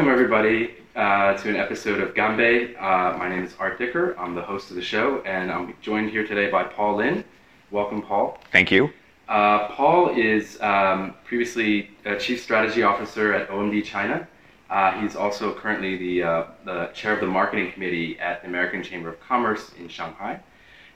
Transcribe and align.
welcome 0.00 0.14
everybody 0.14 0.76
uh, 0.96 1.34
to 1.34 1.50
an 1.50 1.56
episode 1.56 2.00
of 2.00 2.14
Ganbei. 2.14 2.74
Uh, 2.80 3.18
my 3.18 3.28
name 3.28 3.44
is 3.44 3.54
Art 3.58 3.76
Dicker. 3.76 4.18
I'm 4.18 4.34
the 4.34 4.40
host 4.40 4.70
of 4.70 4.76
the 4.76 4.82
show, 4.82 5.20
and 5.26 5.52
I'm 5.52 5.74
joined 5.82 6.08
here 6.08 6.26
today 6.26 6.50
by 6.50 6.64
Paul 6.64 6.96
Lin. 6.96 7.22
Welcome, 7.70 8.00
Paul. 8.00 8.38
Thank 8.50 8.70
you. 8.70 8.88
Uh, 9.28 9.68
Paul 9.68 10.08
is 10.16 10.58
um, 10.62 11.16
previously 11.26 11.90
a 12.06 12.16
chief 12.16 12.42
strategy 12.42 12.82
officer 12.82 13.34
at 13.34 13.50
OMD 13.50 13.84
China. 13.84 14.26
Uh, 14.70 14.98
he's 15.02 15.16
also 15.16 15.52
currently 15.52 15.98
the, 15.98 16.22
uh, 16.22 16.44
the 16.64 16.86
chair 16.94 17.12
of 17.12 17.20
the 17.20 17.26
marketing 17.26 17.70
committee 17.70 18.18
at 18.20 18.40
the 18.40 18.48
American 18.48 18.82
Chamber 18.82 19.10
of 19.10 19.20
Commerce 19.20 19.72
in 19.78 19.86
Shanghai. 19.86 20.40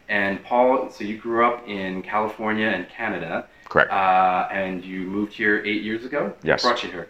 And 0.09 0.43
Paul, 0.45 0.89
so 0.89 1.05
you 1.05 1.19
grew 1.19 1.45
up 1.45 1.69
in 1.69 2.01
California 2.01 2.69
and 2.69 2.89
Canada. 2.89 3.49
Correct. 3.67 3.93
Uh, 3.93 4.49
and 4.51 4.83
you 4.83 5.01
moved 5.01 5.35
here 5.35 5.63
eight 5.67 5.83
years 5.83 6.07
ago. 6.07 6.33
Yes. 6.43 6.65
What 6.65 6.71
brought 6.71 6.85
you 6.85 6.91
here? 6.91 7.09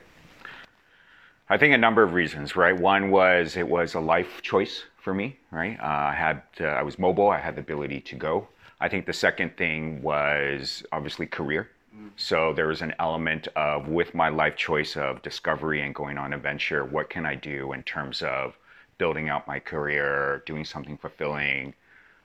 I 1.54 1.56
think 1.56 1.72
a 1.72 1.78
number 1.78 2.02
of 2.02 2.14
reasons, 2.14 2.56
right? 2.56 2.76
One 2.76 3.12
was 3.12 3.56
it 3.56 3.68
was 3.68 3.94
a 3.94 4.00
life 4.00 4.42
choice 4.42 4.82
for 4.96 5.14
me, 5.14 5.38
right? 5.52 5.78
Uh, 5.78 5.84
I 5.84 6.12
had 6.12 6.42
uh, 6.60 6.64
I 6.64 6.82
was 6.82 6.98
mobile. 6.98 7.28
I 7.28 7.38
had 7.38 7.54
the 7.54 7.60
ability 7.60 8.00
to 8.00 8.16
go. 8.16 8.48
I 8.80 8.88
think 8.88 9.06
the 9.06 9.12
second 9.12 9.56
thing 9.56 10.02
was 10.02 10.82
obviously 10.90 11.26
career. 11.26 11.70
So 12.16 12.52
there 12.54 12.66
was 12.66 12.82
an 12.82 12.92
element 12.98 13.46
of 13.54 13.86
with 13.86 14.16
my 14.16 14.30
life 14.30 14.56
choice 14.56 14.96
of 14.96 15.22
discovery 15.22 15.80
and 15.82 15.94
going 15.94 16.18
on 16.18 16.32
a 16.32 16.38
venture, 16.38 16.84
what 16.84 17.08
can 17.08 17.24
I 17.24 17.36
do 17.36 17.72
in 17.72 17.84
terms 17.84 18.20
of 18.22 18.58
building 18.98 19.28
out 19.28 19.46
my 19.46 19.60
career, 19.60 20.42
doing 20.46 20.64
something 20.64 20.96
fulfilling. 20.96 21.74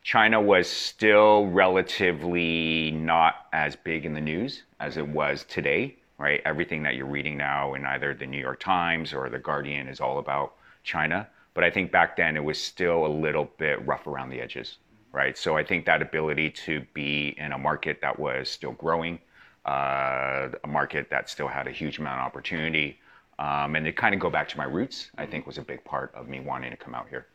China 0.01 0.41
was 0.41 0.67
still 0.67 1.45
relatively 1.45 2.89
not 2.89 3.45
as 3.53 3.75
big 3.75 4.07
in 4.07 4.15
the 4.15 4.21
news 4.21 4.63
as 4.79 4.97
it 4.97 5.07
was 5.07 5.43
today, 5.43 5.98
right? 6.19 6.41
Everything 6.45 6.83
that 6.83 6.95
you're 6.95 7.07
reading 7.07 7.37
now 7.37 7.73
in 7.73 7.85
either 7.85 8.13
the 8.13 8.27
New 8.27 8.39
York 8.39 8.59
Times 8.59 9.13
or 9.13 9.29
the 9.29 9.39
Guardian 9.39 9.87
is 9.87 9.99
all 9.99 10.19
about 10.19 10.53
China. 10.83 11.27
But 11.55 11.63
I 11.63 11.71
think 11.71 11.91
back 11.91 12.15
then 12.15 12.35
it 12.35 12.43
was 12.43 12.61
still 12.61 13.05
a 13.05 13.07
little 13.07 13.49
bit 13.57 13.85
rough 13.87 14.05
around 14.05 14.29
the 14.29 14.39
edges, 14.39 14.77
right? 15.13 15.37
So 15.37 15.57
I 15.57 15.63
think 15.63 15.85
that 15.85 16.01
ability 16.01 16.51
to 16.51 16.85
be 16.93 17.33
in 17.37 17.53
a 17.53 17.57
market 17.57 17.99
that 18.01 18.19
was 18.19 18.49
still 18.49 18.73
growing, 18.73 19.19
uh, 19.65 20.49
a 20.63 20.67
market 20.67 21.09
that 21.09 21.29
still 21.29 21.47
had 21.47 21.67
a 21.67 21.71
huge 21.71 21.97
amount 21.97 22.19
of 22.19 22.25
opportunity, 22.25 22.99
um, 23.39 23.75
and 23.75 23.85
to 23.85 23.93
kind 23.93 24.13
of 24.13 24.19
go 24.19 24.29
back 24.29 24.49
to 24.49 24.57
my 24.57 24.65
roots, 24.65 25.11
I 25.17 25.25
think 25.25 25.47
was 25.47 25.57
a 25.57 25.61
big 25.61 25.83
part 25.85 26.13
of 26.13 26.27
me 26.27 26.41
wanting 26.41 26.71
to 26.71 26.77
come 26.77 26.93
out 26.93 27.07
here. 27.09 27.27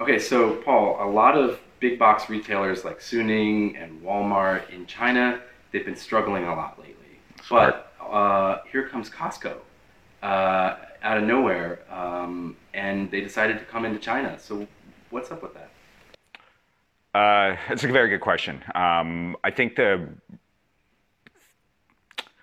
Okay, 0.00 0.18
so 0.18 0.56
Paul, 0.56 0.96
a 1.00 1.08
lot 1.08 1.36
of 1.36 1.60
big 1.78 1.98
box 1.98 2.28
retailers 2.28 2.84
like 2.84 2.98
Suning 3.00 3.80
and 3.80 4.02
Walmart 4.02 4.68
in 4.70 4.86
China, 4.86 5.40
they've 5.70 5.84
been 5.84 5.96
struggling 5.96 6.44
a 6.44 6.54
lot 6.54 6.78
lately. 6.78 7.00
But 7.48 7.92
uh, 8.00 8.58
here 8.70 8.88
comes 8.88 9.08
Costco 9.08 9.56
uh, 10.22 10.76
out 11.02 11.18
of 11.18 11.24
nowhere, 11.24 11.80
um, 11.90 12.56
and 12.74 13.10
they 13.10 13.20
decided 13.20 13.58
to 13.58 13.64
come 13.64 13.84
into 13.84 13.98
China. 13.98 14.38
So 14.38 14.66
what's 15.10 15.30
up 15.30 15.42
with 15.42 15.54
that? 15.54 15.70
Uh, 17.14 17.56
it's 17.68 17.84
a 17.84 17.88
very 17.88 18.08
good 18.08 18.20
question. 18.20 18.62
Um, 18.74 19.36
I 19.42 19.50
think 19.50 19.76
the 19.76 20.08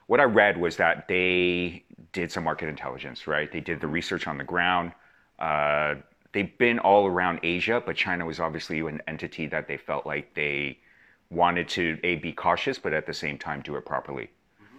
what 0.07 0.19
I 0.21 0.23
read 0.23 0.57
was 0.57 0.77
that 0.77 1.07
they 1.07 1.83
did 2.13 2.31
some 2.31 2.45
market 2.45 2.69
intelligence, 2.69 3.27
right? 3.27 3.51
They 3.51 3.59
did 3.59 3.81
the 3.81 3.87
research 3.87 4.25
on 4.25 4.37
the 4.37 4.43
ground. 4.43 4.93
Uh, 5.37 5.95
they've 6.31 6.57
been 6.57 6.79
all 6.79 7.05
around 7.05 7.39
Asia, 7.43 7.83
but 7.85 7.95
China 7.95 8.25
was 8.25 8.39
obviously 8.39 8.79
an 8.79 9.01
entity 9.07 9.47
that 9.47 9.67
they 9.67 9.77
felt 9.77 10.05
like 10.05 10.33
they 10.33 10.79
wanted 11.29 11.67
to 11.67 11.99
a 12.03 12.15
be 12.15 12.31
cautious, 12.31 12.79
but 12.79 12.93
at 12.93 13.05
the 13.05 13.13
same 13.13 13.37
time 13.37 13.61
do 13.61 13.75
it 13.75 13.85
properly, 13.85 14.29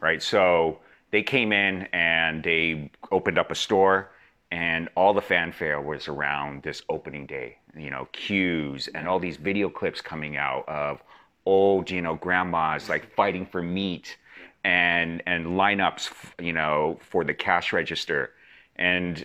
right? 0.01 0.23
So 0.23 0.79
they 1.11 1.23
came 1.23 1.53
in 1.53 1.89
and 1.93 2.43
they 2.43 2.91
opened 3.11 3.39
up 3.39 3.51
a 3.51 3.55
store, 3.55 4.11
and 4.51 4.89
all 4.95 5.13
the 5.13 5.23
fanfare 5.23 5.81
was 5.81 6.09
around 6.09 6.63
this 6.63 6.83
opening 6.89 7.27
day. 7.27 7.59
You 7.77 7.91
know, 7.91 8.09
queues 8.13 8.89
and 8.95 9.07
all 9.07 9.19
these 9.19 9.37
video 9.37 9.69
clips 9.69 10.01
coming 10.01 10.37
out 10.37 10.69
of 10.69 11.03
old, 11.47 11.91
you 11.91 12.03
know, 12.03 12.15
grandmas 12.15 12.89
like 12.89 13.15
fighting 13.15 13.47
for 13.47 13.63
meat 13.63 14.17
and 14.65 15.23
and 15.27 15.47
lineups, 15.47 16.11
you 16.41 16.53
know, 16.53 16.99
for 17.01 17.25
the 17.25 17.35
cash 17.35 17.73
register, 17.73 18.33
and 18.77 19.25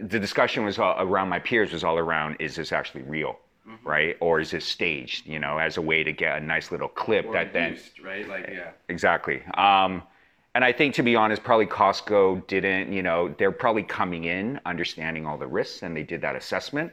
the 0.00 0.18
discussion 0.18 0.64
was 0.64 0.78
all 0.78 0.96
around 0.98 1.28
my 1.28 1.38
peers 1.38 1.72
was 1.72 1.84
all 1.84 1.98
around 1.98 2.36
is 2.40 2.56
this 2.56 2.72
actually 2.72 3.02
real, 3.02 3.38
right, 3.84 4.16
or 4.20 4.40
is 4.40 4.50
this 4.50 4.64
staged, 4.64 5.26
you 5.26 5.38
know, 5.38 5.58
as 5.58 5.76
a 5.76 5.82
way 5.82 6.02
to 6.04 6.12
get 6.12 6.38
a 6.38 6.40
nice 6.40 6.70
little 6.70 6.88
clip 6.88 7.26
Or 7.26 7.32
that 7.32 7.52
then 7.52 7.72
induced, 7.72 8.00
right? 8.00 8.28
Like, 8.28 8.48
yeah. 8.52 8.70
Exactly. 8.88 9.42
Um, 9.54 10.02
and 10.54 10.64
I 10.64 10.72
think, 10.72 10.94
to 10.96 11.02
be 11.02 11.16
honest, 11.16 11.42
probably 11.42 11.66
Costco 11.66 12.46
didn't, 12.46 12.92
you 12.92 13.02
know, 13.02 13.34
they're 13.38 13.52
probably 13.52 13.82
coming 13.82 14.24
in 14.24 14.60
understanding 14.66 15.26
all 15.26 15.38
the 15.38 15.46
risks 15.46 15.82
and 15.82 15.96
they 15.96 16.02
did 16.02 16.20
that 16.20 16.36
assessment. 16.36 16.92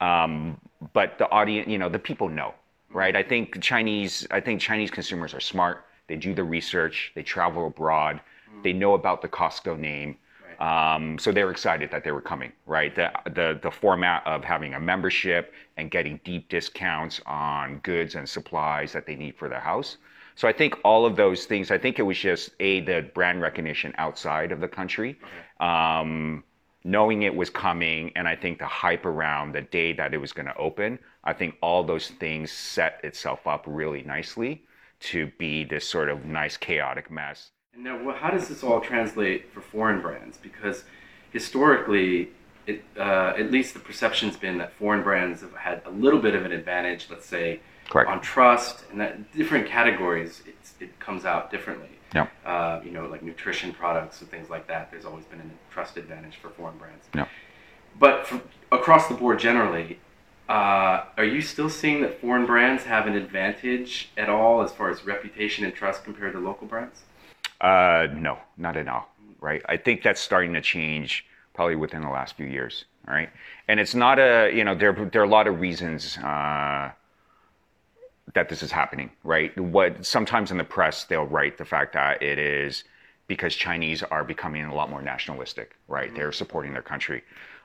Um, 0.00 0.60
but 0.92 1.18
the 1.18 1.28
audience, 1.30 1.68
you 1.68 1.78
know, 1.78 1.88
the 1.88 1.98
people 1.98 2.28
know, 2.28 2.54
right? 2.92 3.14
I 3.16 3.22
think 3.22 3.60
Chinese, 3.60 4.26
I 4.30 4.40
think 4.40 4.60
Chinese 4.60 4.90
consumers 4.90 5.34
are 5.34 5.40
smart. 5.40 5.86
They 6.06 6.16
do 6.16 6.34
the 6.34 6.44
research, 6.44 7.12
they 7.14 7.22
travel 7.22 7.66
abroad, 7.66 8.20
they 8.62 8.72
know 8.72 8.94
about 8.94 9.22
the 9.22 9.28
Costco 9.28 9.78
name. 9.78 10.16
Um, 10.60 11.18
so 11.18 11.32
they're 11.32 11.50
excited 11.50 11.90
that 11.90 12.04
they 12.04 12.12
were 12.12 12.20
coming, 12.20 12.52
right? 12.66 12.94
The, 12.94 13.10
the 13.24 13.58
the 13.62 13.70
format 13.70 14.22
of 14.26 14.44
having 14.44 14.74
a 14.74 14.80
membership 14.80 15.54
and 15.78 15.90
getting 15.90 16.20
deep 16.22 16.50
discounts 16.50 17.20
on 17.24 17.78
goods 17.78 18.14
and 18.14 18.28
supplies 18.28 18.92
that 18.92 19.06
they 19.06 19.16
need 19.16 19.36
for 19.36 19.48
their 19.48 19.60
house. 19.60 19.96
So 20.34 20.46
I 20.46 20.52
think 20.52 20.74
all 20.84 21.06
of 21.06 21.16
those 21.16 21.46
things. 21.46 21.70
I 21.70 21.78
think 21.78 21.98
it 21.98 22.02
was 22.02 22.18
just 22.18 22.50
a 22.60 22.80
the 22.80 23.10
brand 23.14 23.40
recognition 23.40 23.94
outside 23.96 24.52
of 24.52 24.60
the 24.60 24.68
country, 24.68 25.18
um, 25.60 26.44
knowing 26.84 27.22
it 27.22 27.34
was 27.34 27.48
coming, 27.48 28.12
and 28.14 28.28
I 28.28 28.36
think 28.36 28.58
the 28.58 28.66
hype 28.66 29.06
around 29.06 29.52
the 29.52 29.62
day 29.62 29.94
that 29.94 30.12
it 30.12 30.18
was 30.18 30.32
going 30.32 30.46
to 30.46 30.56
open. 30.56 30.98
I 31.24 31.32
think 31.32 31.56
all 31.62 31.82
those 31.84 32.08
things 32.08 32.52
set 32.52 33.00
itself 33.02 33.46
up 33.46 33.64
really 33.66 34.02
nicely 34.02 34.64
to 35.00 35.30
be 35.38 35.64
this 35.64 35.88
sort 35.88 36.10
of 36.10 36.26
nice 36.26 36.58
chaotic 36.58 37.10
mess. 37.10 37.50
And 37.74 37.84
now, 37.84 38.12
how 38.12 38.30
does 38.30 38.48
this 38.48 38.62
all 38.62 38.80
translate 38.80 39.52
for 39.52 39.60
foreign 39.60 40.02
brands? 40.02 40.36
Because 40.36 40.84
historically, 41.32 42.30
it, 42.66 42.84
uh, 42.96 43.32
at 43.38 43.50
least 43.50 43.72
the 43.74 43.80
perception's 43.80 44.36
been 44.36 44.58
that 44.58 44.72
foreign 44.74 45.02
brands 45.02 45.40
have 45.40 45.54
had 45.54 45.82
a 45.86 45.90
little 45.90 46.20
bit 46.20 46.34
of 46.34 46.44
an 46.44 46.52
advantage, 46.52 47.06
let's 47.08 47.26
say, 47.26 47.60
Correct. 47.88 48.10
on 48.10 48.20
trust, 48.20 48.84
and 48.90 49.00
that 49.00 49.32
different 49.32 49.66
categories, 49.66 50.42
it's, 50.46 50.74
it 50.80 50.98
comes 51.00 51.24
out 51.24 51.50
differently. 51.50 51.88
Yeah. 52.14 52.26
Uh, 52.44 52.80
you 52.84 52.90
know, 52.90 53.06
like 53.06 53.22
nutrition 53.22 53.72
products 53.72 54.20
and 54.20 54.30
things 54.30 54.50
like 54.50 54.66
that, 54.66 54.90
there's 54.90 55.04
always 55.04 55.24
been 55.24 55.40
a 55.40 55.72
trust 55.72 55.96
advantage 55.96 56.36
for 56.36 56.50
foreign 56.50 56.76
brands. 56.76 57.06
Yeah. 57.14 57.28
But 57.98 58.26
for, 58.26 58.42
across 58.72 59.08
the 59.08 59.14
board, 59.14 59.38
generally, 59.38 60.00
uh, 60.48 61.04
are 61.16 61.24
you 61.24 61.40
still 61.40 61.70
seeing 61.70 62.02
that 62.02 62.20
foreign 62.20 62.44
brands 62.44 62.84
have 62.84 63.06
an 63.06 63.14
advantage 63.14 64.10
at 64.16 64.28
all 64.28 64.60
as 64.60 64.72
far 64.72 64.90
as 64.90 65.06
reputation 65.06 65.64
and 65.64 65.72
trust 65.72 66.04
compared 66.04 66.32
to 66.32 66.40
local 66.40 66.66
brands? 66.66 67.02
Uh, 67.60 68.08
no, 68.14 68.38
not 68.56 68.76
at 68.76 68.88
all. 68.88 69.08
Right. 69.40 69.62
I 69.68 69.76
think 69.76 70.02
that's 70.02 70.20
starting 70.20 70.52
to 70.54 70.60
change 70.60 71.26
probably 71.54 71.76
within 71.76 72.02
the 72.02 72.08
last 72.08 72.36
few 72.36 72.46
years. 72.46 72.84
All 73.08 73.14
right. 73.14 73.30
And 73.68 73.80
it's 73.80 73.94
not 73.94 74.18
a, 74.18 74.50
you 74.52 74.64
know, 74.64 74.74
there, 74.74 74.92
there 74.92 75.22
are 75.22 75.24
a 75.24 75.28
lot 75.28 75.46
of 75.46 75.60
reasons 75.60 76.18
uh, 76.18 76.90
that 78.34 78.48
this 78.48 78.62
is 78.62 78.70
happening. 78.70 79.10
Right. 79.24 79.58
What 79.58 80.04
sometimes 80.04 80.50
in 80.50 80.58
the 80.58 80.64
press 80.64 81.04
they'll 81.04 81.26
write 81.26 81.58
the 81.58 81.64
fact 81.64 81.94
that 81.94 82.22
it 82.22 82.38
is 82.38 82.84
because 83.28 83.54
Chinese 83.54 84.02
are 84.02 84.24
becoming 84.24 84.64
a 84.64 84.74
lot 84.74 84.90
more 84.90 85.02
nationalistic. 85.02 85.76
Right. 85.88 86.14
They're 86.14 86.32
supporting 86.32 86.72
their 86.72 86.82
country. 86.82 87.22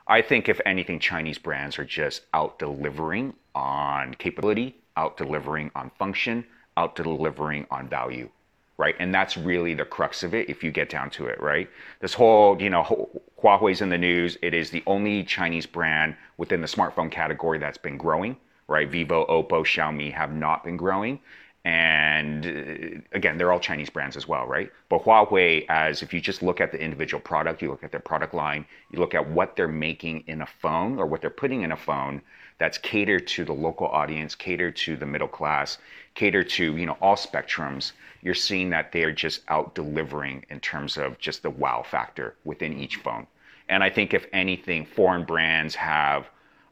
I 0.07 0.21
think 0.21 0.49
if 0.49 0.61
anything, 0.65 0.99
Chinese 0.99 1.39
brands 1.39 1.79
are 1.79 1.85
just 1.85 2.21
out 2.33 2.59
delivering 2.59 3.33
on 3.55 4.13
capability, 4.13 4.75
out 4.97 5.17
delivering 5.17 5.71
on 5.75 5.89
function, 5.97 6.45
out 6.77 6.95
delivering 6.95 7.65
on 7.71 7.89
value 7.89 8.29
right? 8.77 8.95
And 8.99 9.13
that's 9.13 9.37
really 9.37 9.73
the 9.73 9.85
crux 9.85 10.23
of 10.23 10.33
it 10.33 10.49
if 10.49 10.63
you 10.63 10.71
get 10.71 10.89
down 10.89 11.09
to 11.11 11.27
it, 11.27 11.41
right? 11.41 11.69
This 12.01 12.13
whole, 12.13 12.61
you 12.61 12.69
know, 12.69 13.09
Huawei's 13.41 13.81
in 13.81 13.89
the 13.89 13.97
news. 13.97 14.37
It 14.41 14.53
is 14.53 14.69
the 14.69 14.83
only 14.85 15.23
Chinese 15.23 15.65
brand 15.65 16.15
within 16.37 16.61
the 16.61 16.67
smartphone 16.67 17.11
category 17.11 17.57
that's 17.57 17.77
been 17.77 17.97
growing, 17.97 18.35
right? 18.67 18.89
Vivo, 18.89 19.25
Oppo, 19.27 19.63
Xiaomi 19.63 20.11
have 20.13 20.33
not 20.33 20.63
been 20.63 20.77
growing. 20.77 21.19
And 21.63 22.45
uh, 22.45 23.17
again, 23.17 23.37
they're 23.37 23.51
all 23.51 23.59
Chinese 23.59 23.89
brands 23.89 24.15
as 24.15 24.27
well, 24.27 24.45
right? 24.45 24.71
But 24.87 25.03
Huawei, 25.03 25.65
as 25.67 26.03
if 26.03 26.13
you 26.13 26.21
just 26.21 26.43
look 26.43 26.61
at 26.61 26.71
the 26.71 26.79
individual 26.79 27.19
product, 27.21 27.61
you 27.61 27.71
look 27.71 27.83
at 27.83 27.91
their 27.91 27.99
product 27.99 28.35
line, 28.35 28.65
you 28.91 28.99
look 28.99 29.15
at 29.15 29.27
what 29.27 29.55
they're 29.55 29.67
making 29.67 30.25
in 30.27 30.41
a 30.41 30.45
phone 30.45 30.99
or 30.99 31.07
what 31.07 31.21
they're 31.21 31.31
putting 31.31 31.63
in 31.63 31.71
a 31.71 31.77
phone 31.77 32.21
that's 32.57 32.77
catered 32.77 33.27
to 33.27 33.43
the 33.45 33.53
local 33.53 33.87
audience, 33.87 34.35
catered 34.35 34.75
to 34.77 34.95
the 34.95 35.05
middle 35.05 35.27
class, 35.27 35.77
catered 36.15 36.49
to, 36.49 36.75
you 36.77 36.85
know, 36.85 36.97
all 37.01 37.15
spectrums, 37.15 37.91
you're 38.21 38.33
seeing 38.33 38.69
that 38.71 38.91
they're 38.91 39.11
just 39.11 39.41
out 39.49 39.75
delivering 39.75 40.45
in 40.49 40.59
terms 40.59 40.97
of 40.97 41.17
just 41.19 41.43
the 41.43 41.49
wow 41.49 41.83
factor 41.83 42.35
within 42.45 42.73
each 42.79 42.95
phone. 42.97 43.27
And 43.69 43.83
I 43.83 43.89
think 43.89 44.13
if 44.13 44.25
anything, 44.33 44.85
foreign 44.85 45.23
brands 45.25 45.75
have 45.75 46.29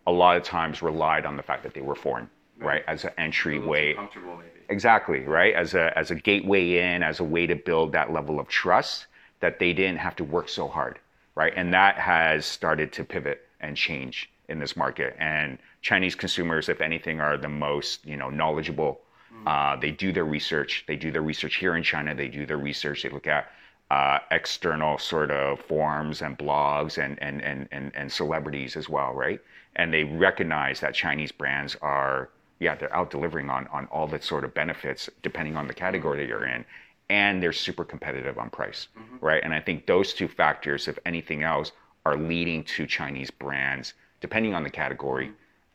a 0.08 0.12
lot 0.12 0.38
of 0.38 0.44
times 0.44 0.82
relied 0.82 1.26
on 1.26 1.38
the 1.38 1.44
fact 1.44 1.64
that 1.64 1.74
they 1.74 1.82
were 1.82 1.96
foreign, 1.96 2.30
right? 2.60 2.84
As 2.88 3.04
an 3.06 3.12
entryway 3.18 3.94
comfortable, 3.96 4.38
maybe. 4.38 4.50
Exactly, 4.70 5.22
right? 5.22 5.54
As 5.54 5.74
a 5.74 5.98
as 5.98 6.12
a 6.12 6.16
gateway 6.16 6.78
in, 6.80 7.04
as 7.04 7.20
a 7.20 7.24
way 7.24 7.46
to 7.48 7.56
build 7.56 7.92
that 7.94 8.12
level 8.14 8.40
of 8.40 8.48
trust 8.48 9.08
that 9.42 9.60
they 9.60 9.74
didn't 9.74 10.00
have 10.00 10.16
to 10.18 10.24
work 10.24 10.50
so 10.50 10.68
hard. 10.68 11.00
right? 11.36 11.54
And 11.56 11.74
that 11.74 11.96
has 11.98 12.46
started 12.46 12.92
to 12.94 13.04
pivot 13.04 13.48
and 13.60 13.76
change 13.78 14.30
in 14.50 14.60
this 14.60 14.76
market. 14.76 15.16
And 15.20 15.58
Chinese 15.84 16.16
consumers, 16.16 16.70
if 16.70 16.82
anything, 16.82 17.22
are 17.22 17.38
the 17.38 17.50
most 17.50 18.06
you 18.06 18.18
know 18.18 18.30
knowledgeable. 18.30 19.02
Mm. 19.32 19.48
Uh, 19.48 19.80
they 19.80 19.92
do 19.92 20.12
their 20.12 20.26
research. 20.26 20.86
They 20.88 20.96
do 20.96 21.12
their 21.12 21.22
research 21.22 21.58
here 21.58 21.76
in 21.76 21.84
China. 21.84 22.16
They 22.16 22.30
do 22.30 22.46
their 22.46 22.58
research. 22.58 23.04
They 23.04 23.10
look 23.10 23.28
at 23.28 23.52
uh, 23.92 24.20
external 24.32 24.98
sort 24.98 25.30
of 25.30 25.60
forums 25.60 26.22
and 26.22 26.38
blogs 26.38 26.98
and, 27.04 27.22
and, 27.22 27.42
and, 27.42 27.68
and, 27.72 27.92
and 27.96 28.12
celebrities 28.12 28.76
as 28.76 28.90
well, 28.90 29.14
right? 29.14 29.40
And 29.76 29.94
they 29.94 30.04
recognize 30.04 30.80
that 30.80 30.96
Chinese 30.96 31.32
brands 31.32 31.76
are, 31.82 32.30
yeah, 32.60 32.76
they're 32.76 32.96
out 32.96 33.12
delivering 33.12 33.50
on, 33.50 33.68
on 33.68 33.86
all 33.92 34.08
the 34.08 34.22
sort 34.22 34.46
of 34.46 34.54
benefits 34.54 35.10
depending 35.22 35.58
on 35.58 35.68
the 35.68 35.74
category 35.74 36.18
that 36.20 36.28
you're 36.28 36.46
in. 36.46 36.66
And 37.10 37.44
they're 37.44 37.54
super 37.54 37.84
competitive 37.84 38.40
on 38.40 38.50
price, 38.50 38.88
mm-hmm. 38.98 39.24
right? 39.24 39.44
And 39.44 39.54
I 39.54 39.60
think 39.60 39.86
those 39.86 40.14
two 40.14 40.28
factors, 40.28 40.88
if 40.88 40.98
anything 41.06 41.44
else, 41.44 41.72
are 42.06 42.18
leading 42.18 42.64
to 42.64 42.88
Chinese 42.88 43.30
brands, 43.30 43.94
depending 44.22 44.56
on 44.56 44.64
the 44.64 44.70
category, 44.70 45.32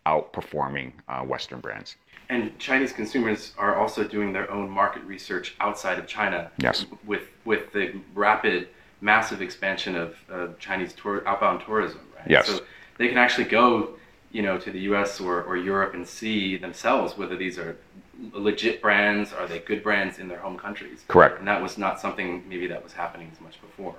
outperforming 0.08 0.92
uh, 1.08 1.22
Western 1.22 1.60
brands. 1.60 1.96
And 2.30 2.58
Chinese 2.58 2.92
consumers 2.92 3.52
are 3.56 3.74
also 3.76 4.00
doing 4.16 4.32
their 4.32 4.50
own 4.50 4.68
market 4.68 5.02
research 5.04 5.54
outside 5.60 5.98
of 5.98 6.06
China. 6.06 6.50
Yes. 6.58 6.86
With 7.06 7.24
with 7.44 7.72
the 7.72 7.84
rapid, 8.14 8.68
massive 9.00 9.40
expansion 9.40 9.96
of, 9.96 10.10
of 10.28 10.58
Chinese 10.58 10.92
tour, 10.92 11.26
outbound 11.26 11.62
tourism, 11.64 12.00
right? 12.16 12.30
Yes. 12.30 12.46
So 12.46 12.60
they 12.98 13.08
can 13.08 13.16
actually 13.16 13.48
go, 13.60 13.94
you 14.30 14.42
know, 14.42 14.58
to 14.58 14.70
the 14.70 14.80
U.S. 14.90 15.20
or, 15.20 15.42
or 15.44 15.56
Europe 15.56 15.94
and 15.94 16.06
see 16.06 16.58
themselves 16.58 17.16
whether 17.16 17.36
these 17.36 17.56
are 17.58 17.76
legit 18.32 18.82
brands, 18.82 19.32
are 19.32 19.46
they 19.46 19.60
good 19.60 19.82
brands 19.82 20.18
in 20.18 20.28
their 20.28 20.38
home 20.38 20.58
countries? 20.58 21.04
Correct. 21.08 21.38
And 21.38 21.48
that 21.48 21.62
was 21.62 21.78
not 21.78 22.00
something 22.00 22.44
maybe 22.48 22.66
that 22.66 22.82
was 22.82 22.92
happening 22.92 23.30
as 23.32 23.40
much 23.40 23.60
before. 23.60 23.94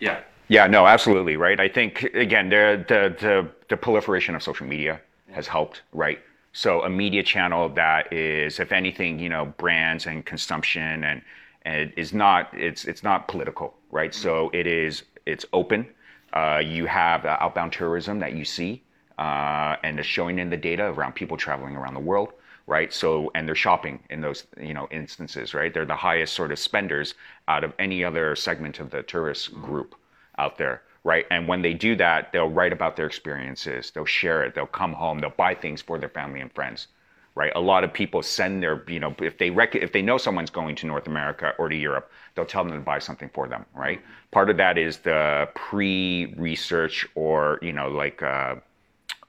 Yeah. 0.00 0.20
Yeah, 0.48 0.68
no, 0.68 0.86
absolutely, 0.86 1.36
right. 1.36 1.58
I 1.58 1.68
think 1.68 2.04
again, 2.14 2.48
the 2.48 2.84
the 2.86 3.16
the, 3.20 3.48
the 3.68 3.76
proliferation 3.76 4.36
of 4.36 4.42
social 4.42 4.66
media. 4.66 5.00
Has 5.36 5.46
helped, 5.46 5.82
right? 5.92 6.18
So 6.52 6.82
a 6.82 6.88
media 6.88 7.22
channel 7.22 7.68
that 7.74 8.10
is, 8.12 8.58
if 8.58 8.72
anything, 8.72 9.18
you 9.18 9.28
know, 9.28 9.44
brands 9.58 10.06
and 10.06 10.24
consumption 10.24 11.04
and 11.04 11.22
and 11.66 11.74
it 11.82 11.92
is 11.96 12.14
not 12.14 12.48
it's 12.54 12.86
it's 12.86 13.02
not 13.02 13.28
political, 13.28 13.74
right? 13.90 14.12
Mm-hmm. 14.12 14.22
So 14.22 14.50
it 14.54 14.66
is 14.66 15.02
it's 15.26 15.44
open. 15.52 15.86
Uh, 16.32 16.62
you 16.64 16.86
have 16.86 17.22
the 17.22 17.42
outbound 17.42 17.72
tourism 17.72 18.18
that 18.20 18.32
you 18.32 18.44
see, 18.44 18.82
uh, 19.18 19.76
and 19.84 19.98
it's 19.98 20.08
showing 20.08 20.38
in 20.38 20.48
the 20.48 20.56
data 20.56 20.84
around 20.84 21.14
people 21.14 21.36
traveling 21.36 21.76
around 21.76 21.94
the 21.94 22.06
world, 22.12 22.32
right? 22.66 22.90
So 22.90 23.30
and 23.34 23.46
they're 23.46 23.54
shopping 23.54 24.00
in 24.08 24.22
those 24.22 24.46
you 24.58 24.72
know 24.72 24.88
instances, 24.90 25.52
right? 25.52 25.72
They're 25.74 25.84
the 25.84 26.02
highest 26.10 26.32
sort 26.32 26.50
of 26.52 26.58
spenders 26.58 27.14
out 27.46 27.64
of 27.64 27.74
any 27.78 28.02
other 28.02 28.34
segment 28.34 28.80
of 28.80 28.90
the 28.90 29.02
tourist 29.02 29.52
group 29.52 29.94
out 30.38 30.56
there, 30.56 30.80
right? 31.06 31.24
And 31.30 31.46
when 31.46 31.62
they 31.62 31.72
do 31.72 31.94
that, 31.96 32.32
they'll 32.32 32.50
write 32.50 32.72
about 32.72 32.96
their 32.96 33.06
experiences, 33.06 33.92
they'll 33.92 34.04
share 34.04 34.42
it, 34.42 34.56
they'll 34.56 34.66
come 34.66 34.92
home, 34.92 35.20
they'll 35.20 35.30
buy 35.30 35.54
things 35.54 35.80
for 35.80 36.00
their 36.00 36.08
family 36.08 36.40
and 36.40 36.52
friends, 36.52 36.88
right? 37.36 37.52
A 37.54 37.60
lot 37.60 37.84
of 37.84 37.92
people 37.92 38.24
send 38.24 38.60
their, 38.60 38.82
you 38.88 38.98
know, 38.98 39.14
if 39.20 39.38
they 39.38 39.50
rec- 39.50 39.76
if 39.76 39.92
they 39.92 40.02
know 40.02 40.18
someone's 40.18 40.50
going 40.50 40.74
to 40.74 40.86
North 40.86 41.06
America 41.06 41.54
or 41.60 41.68
to 41.68 41.76
Europe, 41.76 42.10
they'll 42.34 42.44
tell 42.44 42.64
them 42.64 42.72
to 42.72 42.80
buy 42.80 42.98
something 42.98 43.30
for 43.32 43.46
them, 43.46 43.64
right? 43.72 44.00
Part 44.32 44.50
of 44.50 44.56
that 44.56 44.78
is 44.78 44.98
the 44.98 45.48
pre-research 45.54 47.06
or 47.14 47.60
you 47.62 47.72
know 47.72 47.88
like 47.88 48.20
uh, 48.24 48.56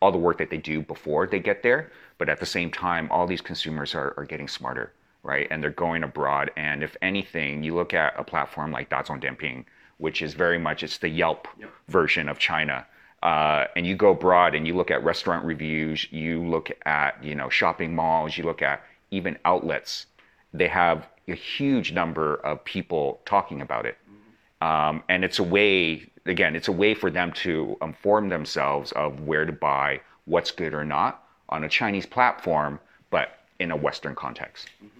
all 0.01 0.11
the 0.11 0.17
work 0.17 0.39
that 0.39 0.49
they 0.49 0.57
do 0.57 0.81
before 0.81 1.27
they 1.27 1.39
get 1.39 1.61
there, 1.61 1.91
but 2.17 2.27
at 2.27 2.39
the 2.39 2.45
same 2.47 2.71
time, 2.71 3.07
all 3.11 3.27
these 3.27 3.41
consumers 3.41 3.93
are, 3.93 4.15
are 4.17 4.25
getting 4.25 4.47
smarter, 4.47 4.93
right? 5.21 5.47
And 5.51 5.61
they're 5.61 5.69
going 5.69 6.03
abroad, 6.03 6.49
and 6.57 6.81
if 6.81 6.97
anything, 7.03 7.61
you 7.63 7.75
look 7.75 7.93
at 7.93 8.19
a 8.19 8.23
platform 8.23 8.71
like 8.71 8.89
Dazhong 8.89 9.21
Dianping 9.21 9.65
which 9.97 10.21
is 10.21 10.33
very 10.33 10.57
much 10.57 10.83
it's 10.83 10.97
the 10.97 11.09
Yelp 11.09 11.47
yep. 11.59 11.69
version 11.87 12.29
of 12.29 12.39
China. 12.39 12.85
Uh, 13.23 13.65
and 13.75 13.87
you 13.87 13.95
go 13.95 14.11
abroad 14.11 14.53
and 14.53 14.67
you 14.67 14.75
look 14.75 14.91
at 14.91 15.03
restaurant 15.03 15.43
reviews, 15.43 16.05
you 16.11 16.45
look 16.45 16.69
at 16.85 17.21
you 17.23 17.35
know 17.35 17.49
shopping 17.49 17.95
malls, 17.95 18.37
you 18.37 18.43
look 18.43 18.61
at 18.61 18.83
even 19.11 19.37
outlets. 19.45 20.05
They 20.53 20.67
have 20.67 21.07
a 21.27 21.33
huge 21.33 21.91
number 21.91 22.35
of 22.35 22.63
people 22.63 23.19
talking 23.25 23.61
about 23.61 23.85
it, 23.85 23.97
mm-hmm. 24.07 24.67
um, 24.67 25.03
and 25.09 25.25
it's 25.25 25.39
a 25.39 25.43
way 25.43 26.09
again, 26.27 26.55
it's 26.55 26.67
a 26.67 26.73
way 26.73 26.93
for 26.93 27.09
them 27.09 27.31
to 27.31 27.77
inform 27.81 28.29
themselves 28.29 28.91
of 28.93 29.21
where 29.21 29.45
to 29.45 29.51
buy, 29.51 30.01
what's 30.25 30.51
good 30.51 30.73
or 30.73 30.85
not 30.85 31.23
on 31.49 31.63
a 31.63 31.69
Chinese 31.69 32.05
platform, 32.05 32.79
but 33.09 33.39
in 33.59 33.71
a 33.71 33.75
Western 33.75 34.13
context. 34.13 34.67
Mm-hmm. 34.83 34.96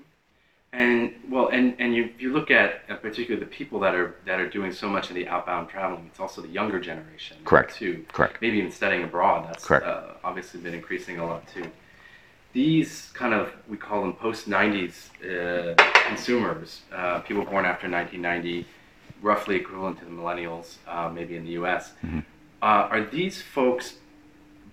And 0.73 1.13
well, 1.29 1.47
and 1.47 1.75
and 1.79 1.95
you 1.95 2.09
you 2.19 2.33
look 2.33 2.51
at 2.51 2.81
uh, 2.89 2.95
particularly 2.95 3.43
the 3.43 3.49
people 3.49 3.79
that 3.79 3.95
are 3.95 4.15
that 4.25 4.39
are 4.39 4.49
doing 4.49 4.73
so 4.73 4.89
much 4.89 5.09
of 5.09 5.15
the 5.15 5.27
outbound 5.27 5.69
traveling. 5.69 6.07
It's 6.07 6.19
also 6.19 6.41
the 6.41 6.49
younger 6.49 6.79
generation. 6.79 7.37
Correct. 7.45 7.75
Too. 7.75 8.05
Correct. 8.11 8.41
Maybe 8.41 8.57
even 8.57 8.71
studying 8.71 9.03
abroad. 9.03 9.47
That's 9.47 9.65
Correct. 9.65 9.85
Uh, 9.85 10.15
obviously 10.25 10.59
been 10.59 10.73
increasing 10.73 11.19
a 11.19 11.25
lot 11.25 11.47
too. 11.47 11.65
These 12.51 13.11
kind 13.13 13.33
of 13.33 13.51
we 13.69 13.77
call 13.77 14.01
them 14.01 14.13
post 14.13 14.49
'90s 14.49 15.09
uh, 15.23 15.75
consumers, 16.07 16.81
uh, 16.93 17.19
people 17.21 17.45
born 17.45 17.65
after 17.65 17.89
1990, 17.89 18.65
roughly 19.21 19.55
equivalent 19.55 19.99
to 19.99 20.05
the 20.05 20.11
millennials, 20.11 20.77
uh, 20.85 21.09
maybe 21.09 21.37
in 21.37 21.45
the 21.45 21.51
U.S. 21.51 21.93
Mm-hmm. 22.03 22.19
Uh, 22.61 22.65
are 22.65 23.05
these 23.05 23.41
folks 23.41 23.95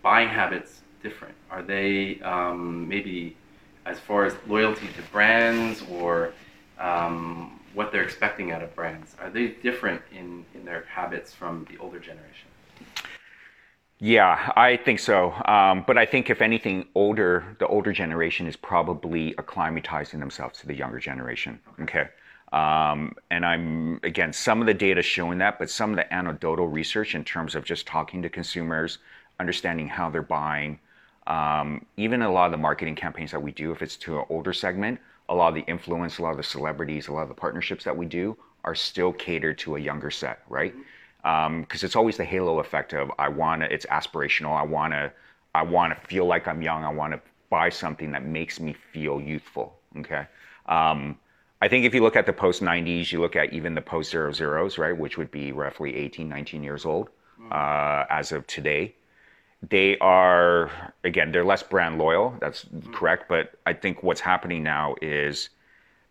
buying 0.02 0.28
habits 0.28 0.80
different? 1.04 1.34
Are 1.50 1.62
they 1.62 2.20
um, 2.20 2.88
maybe 2.88 3.36
as 3.86 3.98
far 3.98 4.24
as 4.24 4.34
loyalty 4.46 4.88
to 4.88 5.02
brands 5.12 5.82
or 5.90 6.32
um, 6.78 7.60
what 7.74 7.92
they're 7.92 8.02
expecting 8.02 8.52
out 8.52 8.62
of 8.62 8.74
brands? 8.74 9.14
Are 9.20 9.30
they 9.30 9.48
different 9.48 10.00
in, 10.12 10.44
in 10.54 10.64
their 10.64 10.84
habits 10.88 11.32
from 11.32 11.66
the 11.70 11.78
older 11.78 11.98
generation? 11.98 12.48
Yeah, 14.00 14.52
I 14.56 14.76
think 14.76 14.98
so. 14.98 15.32
Um, 15.46 15.84
but 15.86 15.96
I 15.96 16.04
think 16.04 16.28
if 16.28 16.42
anything, 16.42 16.86
older 16.94 17.56
the 17.58 17.66
older 17.66 17.92
generation 17.92 18.46
is 18.46 18.56
probably 18.56 19.34
acclimatizing 19.34 20.18
themselves 20.18 20.58
to 20.60 20.66
the 20.66 20.74
younger 20.74 20.98
generation. 20.98 21.60
Okay. 21.80 22.08
Um, 22.52 23.14
and 23.30 23.46
I'm 23.46 24.00
again 24.02 24.32
some 24.32 24.60
of 24.60 24.66
the 24.66 24.74
data 24.74 25.00
showing 25.00 25.38
that, 25.38 25.58
but 25.58 25.70
some 25.70 25.90
of 25.90 25.96
the 25.96 26.12
anecdotal 26.12 26.68
research 26.68 27.14
in 27.14 27.24
terms 27.24 27.54
of 27.54 27.64
just 27.64 27.86
talking 27.86 28.20
to 28.22 28.28
consumers, 28.28 28.98
understanding 29.40 29.88
how 29.88 30.10
they're 30.10 30.22
buying, 30.22 30.80
um, 31.26 31.84
even 31.96 32.22
a 32.22 32.30
lot 32.30 32.46
of 32.46 32.52
the 32.52 32.58
marketing 32.58 32.94
campaigns 32.94 33.30
that 33.30 33.40
we 33.40 33.52
do, 33.52 33.72
if 33.72 33.82
it's 33.82 33.96
to 33.98 34.18
an 34.18 34.26
older 34.28 34.52
segment, 34.52 35.00
a 35.28 35.34
lot 35.34 35.48
of 35.48 35.54
the 35.54 35.62
influence, 35.62 36.18
a 36.18 36.22
lot 36.22 36.32
of 36.32 36.36
the 36.36 36.42
celebrities, 36.42 37.08
a 37.08 37.12
lot 37.12 37.22
of 37.22 37.28
the 37.28 37.34
partnerships 37.34 37.84
that 37.84 37.96
we 37.96 38.06
do 38.06 38.36
are 38.64 38.74
still 38.74 39.12
catered 39.12 39.58
to 39.58 39.76
a 39.76 39.78
younger 39.78 40.10
set, 40.10 40.42
right? 40.48 40.74
Because 41.22 41.46
um, 41.46 41.66
it's 41.70 41.96
always 41.96 42.16
the 42.18 42.24
halo 42.24 42.58
effect 42.58 42.92
of 42.92 43.10
I 43.18 43.28
want 43.28 43.62
to, 43.62 43.72
it's 43.72 43.86
aspirational. 43.86 44.58
I 44.58 44.62
want 44.62 44.92
to, 44.92 45.12
I 45.54 45.62
want 45.62 45.98
to 45.98 46.06
feel 46.06 46.26
like 46.26 46.46
I'm 46.46 46.60
young. 46.60 46.84
I 46.84 46.92
want 46.92 47.14
to 47.14 47.20
buy 47.48 47.70
something 47.70 48.12
that 48.12 48.24
makes 48.24 48.60
me 48.60 48.74
feel 48.92 49.20
youthful. 49.20 49.78
Okay. 49.98 50.26
Um, 50.66 51.18
I 51.62 51.68
think 51.68 51.86
if 51.86 51.94
you 51.94 52.02
look 52.02 52.16
at 52.16 52.26
the 52.26 52.32
post 52.32 52.60
90s, 52.62 53.10
you 53.10 53.20
look 53.20 53.36
at 53.36 53.54
even 53.54 53.74
the 53.74 53.80
post 53.80 54.10
zero 54.10 54.32
zeros, 54.32 54.76
right, 54.76 54.96
which 54.96 55.16
would 55.16 55.30
be 55.30 55.52
roughly 55.52 55.96
18, 55.96 56.28
19 56.28 56.62
years 56.62 56.84
old 56.84 57.08
uh, 57.50 58.04
as 58.10 58.32
of 58.32 58.46
today 58.46 58.94
they 59.70 59.96
are 59.98 60.70
again 61.04 61.32
they're 61.32 61.44
less 61.44 61.62
brand 61.62 61.98
loyal 61.98 62.36
that's 62.40 62.64
mm-hmm. 62.64 62.92
correct 62.92 63.28
but 63.28 63.52
i 63.66 63.72
think 63.72 64.02
what's 64.02 64.20
happening 64.20 64.62
now 64.62 64.94
is 65.00 65.50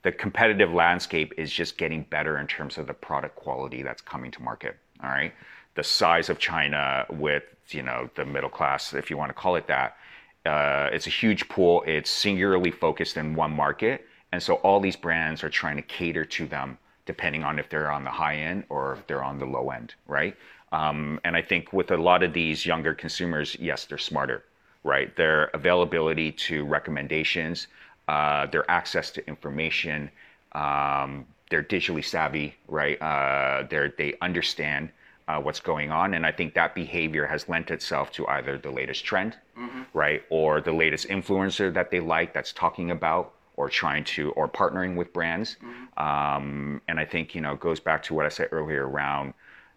the 0.04 0.12
competitive 0.12 0.74
landscape 0.74 1.34
is 1.38 1.52
just 1.52 1.78
getting 1.78 2.04
better 2.04 2.38
in 2.38 2.48
terms 2.48 2.78
of 2.78 2.88
the 2.88 2.94
product 2.94 3.36
quality 3.36 3.84
that's 3.84 4.02
coming 4.02 4.32
to 4.32 4.42
market 4.42 4.78
all 5.04 5.10
right 5.10 5.34
the 5.76 5.84
size 5.84 6.30
of 6.30 6.40
china 6.40 7.06
with 7.10 7.44
you 7.70 7.82
know 7.82 8.10
the 8.16 8.26
middle 8.26 8.50
class 8.50 8.94
if 8.94 9.10
you 9.10 9.18
want 9.18 9.30
to 9.30 9.34
call 9.34 9.56
it 9.56 9.68
that 9.68 9.98
uh, 10.46 10.90
it's 10.92 11.08
a 11.08 11.10
huge 11.10 11.48
pool 11.48 11.84
it's 11.88 12.10
singularly 12.10 12.72
focused 12.72 13.18
in 13.18 13.34
one 13.34 13.52
market 13.52 14.06
and 14.32 14.44
so 14.44 14.56
all 14.56 14.80
these 14.80 14.96
brands 14.96 15.44
are 15.44 15.50
trying 15.50 15.78
to 15.78 15.82
cater 15.82 16.26
to 16.26 16.46
them 16.48 16.78
depending 17.06 17.44
on 17.44 17.60
if 17.60 17.70
they're 17.70 17.92
on 17.92 18.04
the 18.04 18.10
high 18.10 18.36
end 18.36 18.64
or 18.70 18.94
if 18.94 19.08
they're 19.08 19.24
on 19.24 19.40
the 19.40 19.46
low 19.46 19.70
end 19.70 19.94
right 20.08 20.36
um, 20.74 21.20
and 21.24 21.38
I 21.38 21.42
think 21.44 21.72
with 21.72 21.92
a 21.92 21.98
lot 21.98 22.24
of 22.24 22.34
these 22.34 22.66
younger 22.66 22.96
consumers, 22.96 23.56
yes, 23.60 23.86
they're 23.86 24.00
smarter, 24.00 24.44
right? 24.84 25.16
Their 25.16 25.46
availability 25.54 26.32
to 26.32 26.66
recommendations, 26.66 27.68
uh, 28.08 28.48
their 28.48 28.70
access 28.70 29.12
to 29.12 29.28
information, 29.28 30.10
um, 30.54 31.28
they're 31.50 31.64
digitally 31.64 32.04
savvy, 32.04 32.56
right? 32.68 33.00
Uh, 33.00 33.68
they 33.70 33.92
they 33.98 34.18
understand 34.22 34.90
uh, 35.28 35.40
what's 35.40 35.60
going 35.60 35.92
on, 35.92 36.16
and 36.16 36.26
I 36.26 36.32
think 36.32 36.56
that 36.56 36.74
behavior 36.74 37.28
has 37.28 37.48
lent 37.48 37.70
itself 37.70 38.12
to 38.14 38.28
either 38.28 38.58
the 38.58 38.72
latest 38.72 39.06
trend, 39.06 39.38
mm-hmm. 39.56 39.84
right, 39.94 40.24
or 40.32 40.60
the 40.60 40.74
latest 40.74 41.08
influencer 41.08 41.72
that 41.72 41.92
they 41.92 42.00
like 42.00 42.34
that's 42.34 42.52
talking 42.52 42.90
about 42.90 43.34
or 43.58 43.70
trying 43.70 44.04
to 44.06 44.32
or 44.32 44.50
partnering 44.50 44.96
with 44.96 45.14
brands. 45.14 45.58
Mm-hmm. 45.64 46.04
Um, 46.04 46.82
and 46.88 47.00
I 47.00 47.06
think 47.06 47.36
you 47.36 47.42
know 47.42 47.54
it 47.54 47.60
goes 47.60 47.80
back 47.80 48.02
to 48.04 48.16
what 48.16 48.26
I 48.26 48.30
said 48.30 48.50
earlier 48.52 48.88
around 48.88 49.36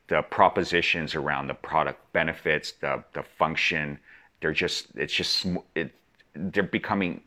the 0.09 0.23
propositions 0.23 1.15
around 1.15 1.49
the 1.49 1.55
product 1.55 2.01
benefits, 2.13 2.73
the 2.73 3.03
the 3.13 3.23
function, 3.23 3.99
they're 4.41 4.53
just 4.53 4.89
it's 4.95 5.15
just 5.15 5.47
it, 5.75 5.93
they're 6.35 6.63
becoming 6.63 7.23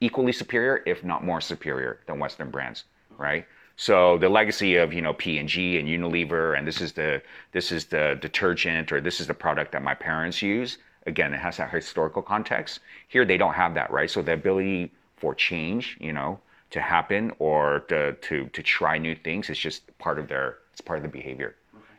equally 0.00 0.32
superior, 0.32 0.82
if 0.86 1.04
not 1.04 1.24
more 1.24 1.40
superior, 1.40 2.00
than 2.06 2.18
Western 2.18 2.50
brands, 2.50 2.84
right? 3.16 3.46
So 3.76 4.18
the 4.18 4.28
legacy 4.28 4.76
of 4.76 4.92
you 4.92 5.02
know 5.02 5.14
P 5.14 5.38
and 5.38 5.48
G 5.48 5.78
and 5.78 5.88
Unilever, 5.88 6.56
and 6.56 6.66
this 6.66 6.80
is 6.80 6.92
the 6.92 7.22
this 7.52 7.72
is 7.72 7.86
the 7.86 8.18
detergent 8.20 8.92
or 8.92 9.00
this 9.00 9.20
is 9.20 9.26
the 9.26 9.34
product 9.34 9.72
that 9.72 9.82
my 9.82 9.94
parents 9.94 10.42
use. 10.42 10.78
Again, 11.06 11.34
it 11.34 11.38
has 11.40 11.56
that 11.58 11.70
historical 11.70 12.22
context. 12.22 12.80
Here 13.08 13.24
they 13.24 13.36
don't 13.36 13.54
have 13.54 13.74
that, 13.74 13.90
right? 13.90 14.10
So 14.10 14.22
the 14.22 14.32
ability 14.32 14.92
for 15.16 15.34
change, 15.34 15.96
you 16.00 16.12
know, 16.12 16.40
to 16.70 16.80
happen 16.80 17.32
or 17.38 17.80
to 17.88 18.12
to 18.12 18.46
to 18.48 18.62
try 18.62 18.98
new 18.98 19.14
things 19.14 19.50
is 19.50 19.58
just 19.58 19.96
part 19.98 20.18
of 20.18 20.28
their 20.28 20.58
it's 20.72 20.80
part 20.80 20.98
of 20.98 21.02
the 21.02 21.08
behavior. 21.08 21.56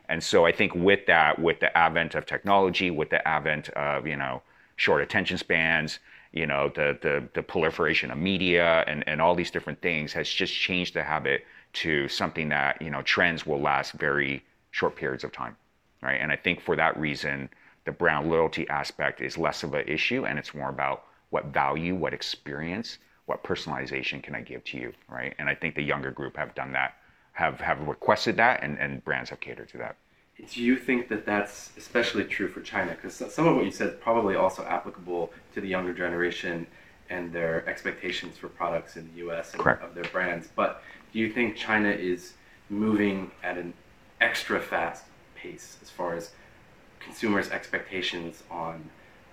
And 0.08 0.22
so 0.22 0.46
I 0.46 0.52
think 0.52 0.74
with 0.74 1.06
that, 1.06 1.38
with 1.38 1.60
the 1.60 1.76
advent 1.76 2.14
of 2.14 2.26
technology, 2.26 2.90
with 2.90 3.10
the 3.10 3.26
advent 3.26 3.68
of 3.70 4.06
you 4.06 4.16
know 4.16 4.42
short 4.76 5.02
attention 5.02 5.38
spans, 5.38 5.98
you 6.32 6.46
know 6.46 6.70
the 6.74 6.98
the, 7.00 7.28
the 7.34 7.42
proliferation 7.42 8.10
of 8.10 8.18
media 8.18 8.84
and, 8.86 9.04
and 9.06 9.20
all 9.20 9.34
these 9.34 9.50
different 9.50 9.80
things 9.80 10.12
has 10.12 10.28
just 10.28 10.54
changed 10.54 10.94
the 10.94 11.02
habit 11.02 11.44
to 11.72 12.08
something 12.08 12.48
that 12.50 12.80
you 12.80 12.90
know 12.90 13.02
trends 13.02 13.46
will 13.46 13.60
last 13.60 13.92
very 13.92 14.44
short 14.70 14.94
periods 14.96 15.24
of 15.24 15.32
time, 15.32 15.56
right? 16.02 16.20
And 16.20 16.30
I 16.30 16.36
think 16.36 16.60
for 16.60 16.76
that 16.76 16.98
reason, 16.98 17.48
the 17.86 17.92
brand 17.92 18.28
loyalty 18.28 18.68
aspect 18.68 19.20
is 19.20 19.38
less 19.38 19.62
of 19.62 19.74
an 19.74 19.88
issue, 19.88 20.26
and 20.26 20.38
it's 20.38 20.54
more 20.54 20.68
about 20.68 21.04
what 21.30 21.46
value, 21.46 21.94
what 21.94 22.12
experience, 22.12 22.98
what 23.26 23.42
personalization 23.42 24.22
can 24.22 24.34
I 24.34 24.40
give 24.40 24.64
to 24.64 24.78
you, 24.78 24.92
right? 25.08 25.34
And 25.38 25.48
I 25.48 25.54
think 25.54 25.74
the 25.74 25.82
younger 25.82 26.10
group 26.10 26.36
have 26.36 26.54
done 26.54 26.72
that, 26.72 26.96
have 27.36 27.60
have 27.60 27.86
requested 27.86 28.36
that, 28.38 28.62
and, 28.62 28.78
and 28.78 29.04
brands 29.04 29.28
have 29.30 29.40
catered 29.40 29.68
to 29.68 29.76
that. 29.78 29.96
Do 30.50 30.62
you 30.62 30.76
think 30.76 31.08
that 31.08 31.26
that's 31.26 31.70
especially 31.76 32.24
true 32.24 32.48
for 32.48 32.60
China? 32.62 32.92
Because 32.92 33.14
some 33.32 33.46
of 33.46 33.56
what 33.56 33.64
you 33.64 33.70
said 33.70 33.88
is 33.88 33.94
probably 34.00 34.36
also 34.36 34.64
applicable 34.64 35.32
to 35.54 35.60
the 35.60 35.68
younger 35.68 35.92
generation 35.92 36.66
and 37.10 37.32
their 37.32 37.66
expectations 37.68 38.36
for 38.38 38.48
products 38.48 38.96
in 38.96 39.06
the 39.12 39.18
U.S. 39.18 39.52
and 39.52 39.62
Correct. 39.62 39.84
of 39.84 39.94
their 39.94 40.04
brands. 40.04 40.48
But 40.56 40.82
do 41.12 41.18
you 41.18 41.30
think 41.30 41.56
China 41.56 41.90
is 41.90 42.32
moving 42.70 43.30
at 43.42 43.58
an 43.58 43.74
extra 44.20 44.58
fast 44.60 45.04
pace 45.34 45.76
as 45.82 45.90
far 45.90 46.14
as 46.16 46.30
consumers' 47.00 47.50
expectations 47.50 48.42
on, 48.50 48.82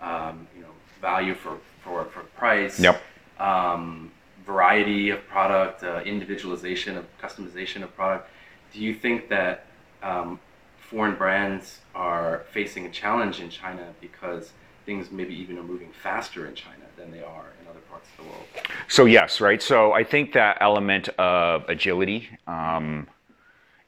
um, 0.01 0.47
you 0.55 0.61
know, 0.61 0.67
value 1.01 1.33
for, 1.35 1.57
for, 1.83 2.05
for 2.05 2.21
price, 2.37 2.79
Yep. 2.79 3.01
um, 3.39 4.11
variety 4.45 5.09
of 5.09 5.25
product, 5.27 5.83
uh, 5.83 6.01
individualization 6.05 6.97
of 6.97 7.05
customization 7.21 7.83
of 7.83 7.95
product? 7.95 8.29
Do 8.73 8.79
you 8.81 8.93
think 8.93 9.29
that 9.29 9.65
um, 10.01 10.39
foreign 10.77 11.15
brands 11.15 11.79
are 11.95 12.43
facing 12.51 12.85
a 12.85 12.89
challenge 12.89 13.39
in 13.39 13.49
China 13.49 13.93
because 14.01 14.51
things 14.85 15.11
maybe 15.11 15.33
even 15.33 15.57
are 15.57 15.63
moving 15.63 15.91
faster 15.91 16.45
in 16.45 16.55
China 16.55 16.83
than 16.97 17.11
they 17.11 17.21
are 17.21 17.45
in 17.61 17.67
other 17.69 17.79
parts 17.89 18.07
of 18.17 18.25
the 18.25 18.31
world? 18.31 18.45
So 18.87 19.05
yes, 19.05 19.41
right. 19.41 19.61
So 19.61 19.93
I 19.93 20.03
think 20.03 20.33
that 20.33 20.57
element 20.61 21.09
of 21.19 21.67
agility 21.69 22.29
um, 22.47 23.07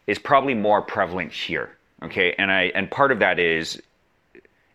is 0.08 0.20
probably 0.20 0.54
more 0.54 0.82
prevalent 0.82 1.32
here. 1.32 1.78
Okay, 2.04 2.36
and 2.38 2.52
I 2.52 2.64
and 2.76 2.90
part 2.92 3.12
of 3.12 3.20
that 3.20 3.40
is 3.40 3.82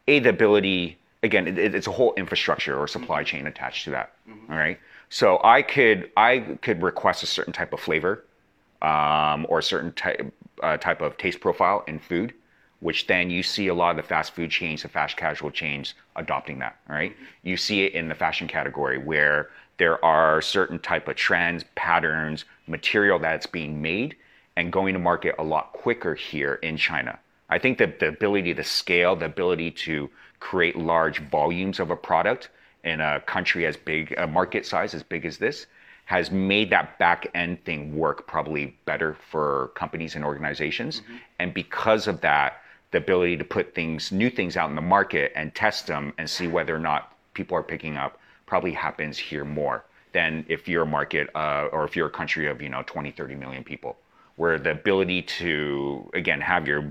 a 0.09 0.19
the 0.19 0.31
ability. 0.31 0.99
Again, 1.23 1.47
it, 1.47 1.75
it's 1.75 1.87
a 1.87 1.93
whole 1.93 2.15
infrastructure 2.17 2.79
or 2.79 2.87
supply 2.89 3.23
chain 3.25 3.47
attached 3.47 3.85
to 3.85 3.91
that. 3.91 4.13
All 4.51 4.57
right. 4.57 4.79
So 5.09 5.41
I 5.43 5.63
could 5.63 6.11
I 6.17 6.39
could 6.63 6.83
request 6.83 7.23
a 7.23 7.27
certain 7.27 7.53
type 7.53 7.73
of 7.73 7.81
flavor 7.81 8.25
um, 8.81 9.45
or 9.49 9.59
a 9.59 9.63
certain 9.63 9.93
type 9.93 10.33
uh, 10.63 10.77
type 10.77 11.01
of 11.01 11.17
taste 11.19 11.41
profile 11.41 11.85
in 11.89 11.99
food, 11.99 12.33
which 12.81 13.07
then 13.07 13.29
you 13.29 13.43
see 13.43 13.69
a 13.69 13.75
lot 13.75 13.91
of 13.91 13.97
the 13.97 14.03
fast 14.03 14.35
food 14.35 14.51
chains, 14.51 14.83
the 14.83 14.89
fast 14.89 15.17
casual 15.17 15.51
chains 15.51 15.95
adopting 16.17 16.59
that. 16.61 16.77
All 16.89 16.95
right, 16.95 17.15
you 17.43 17.57
see 17.57 17.83
it 17.83 17.95
in 17.95 18.09
the 18.09 18.15
fashion 18.15 18.47
category 18.47 18.99
where 18.99 19.51
there 19.79 20.03
are 20.05 20.41
certain 20.43 20.79
type 20.79 21.09
of 21.09 21.17
trends, 21.17 21.65
patterns, 21.75 22.45
material 22.67 23.19
that's 23.19 23.47
being 23.47 23.83
made 23.83 24.17
and 24.57 24.73
going 24.73 24.93
to 24.93 25.01
market 25.01 25.35
a 25.39 25.43
lot 25.43 25.73
quicker 25.73 26.15
here 26.15 26.55
in 26.63 26.77
China. 26.77 27.19
I 27.49 27.59
think 27.59 27.79
that 27.79 27.99
the 27.99 28.09
ability 28.09 28.55
to 28.55 28.63
scale, 28.63 29.17
the 29.17 29.25
ability 29.25 29.73
to 29.73 30.11
create 30.41 30.77
large 30.77 31.21
volumes 31.21 31.79
of 31.79 31.91
a 31.91 31.97
product 31.97 32.51
in 32.83 33.01
a 33.01 33.21
country 33.21 33.67
as 33.67 33.77
big, 33.77 34.13
a 34.17 34.27
market 34.27 34.67
size 34.67 34.95
as 34.95 35.03
big 35.03 35.25
as 35.25 35.39
this, 35.39 35.67
has 36.07 36.31
made 36.31 36.71
that 36.71 36.99
back 36.99 37.29
end 37.35 37.63
thing 37.65 37.97
work 37.97 38.27
probably 38.27 38.77
better 38.85 39.17
for 39.31 39.71
companies 39.77 40.17
and 40.17 40.25
organizations. 40.25 41.03
And 41.39 41.55
because 41.55 42.09
of 42.09 42.21
that, 42.23 42.63
the 42.91 42.99
ability 42.99 43.37
to 43.37 43.45
put 43.45 43.75
things, 43.75 44.11
new 44.11 44.31
things 44.31 44.57
out 44.57 44.69
in 44.71 44.75
the 44.75 44.83
market 44.83 45.31
and 45.37 45.55
test 45.55 45.87
them 45.87 46.13
and 46.19 46.29
see 46.29 46.49
whether 46.49 46.75
or 46.75 46.81
not 46.81 47.15
people 47.35 47.57
are 47.57 47.63
picking 47.63 47.97
up 47.97 48.19
probably 48.47 48.73
happens 48.73 49.17
here 49.17 49.45
more 49.45 49.85
than 50.13 50.45
if 50.49 50.67
you're 50.67 50.83
a 50.83 50.87
market 50.87 51.31
uh, 51.37 51.69
or 51.71 51.85
if 51.85 51.95
you're 51.95 52.09
a 52.09 52.11
country 52.11 52.49
of, 52.49 52.61
you 52.61 52.69
know, 52.69 52.83
20, 52.87 53.13
30 53.13 53.37
million 53.37 53.63
people, 53.63 53.97
where 54.35 54.59
the 54.59 54.73
ability 54.73 55.23
to, 55.23 56.11
again, 56.15 56.41
have 56.41 56.67
your 56.67 56.91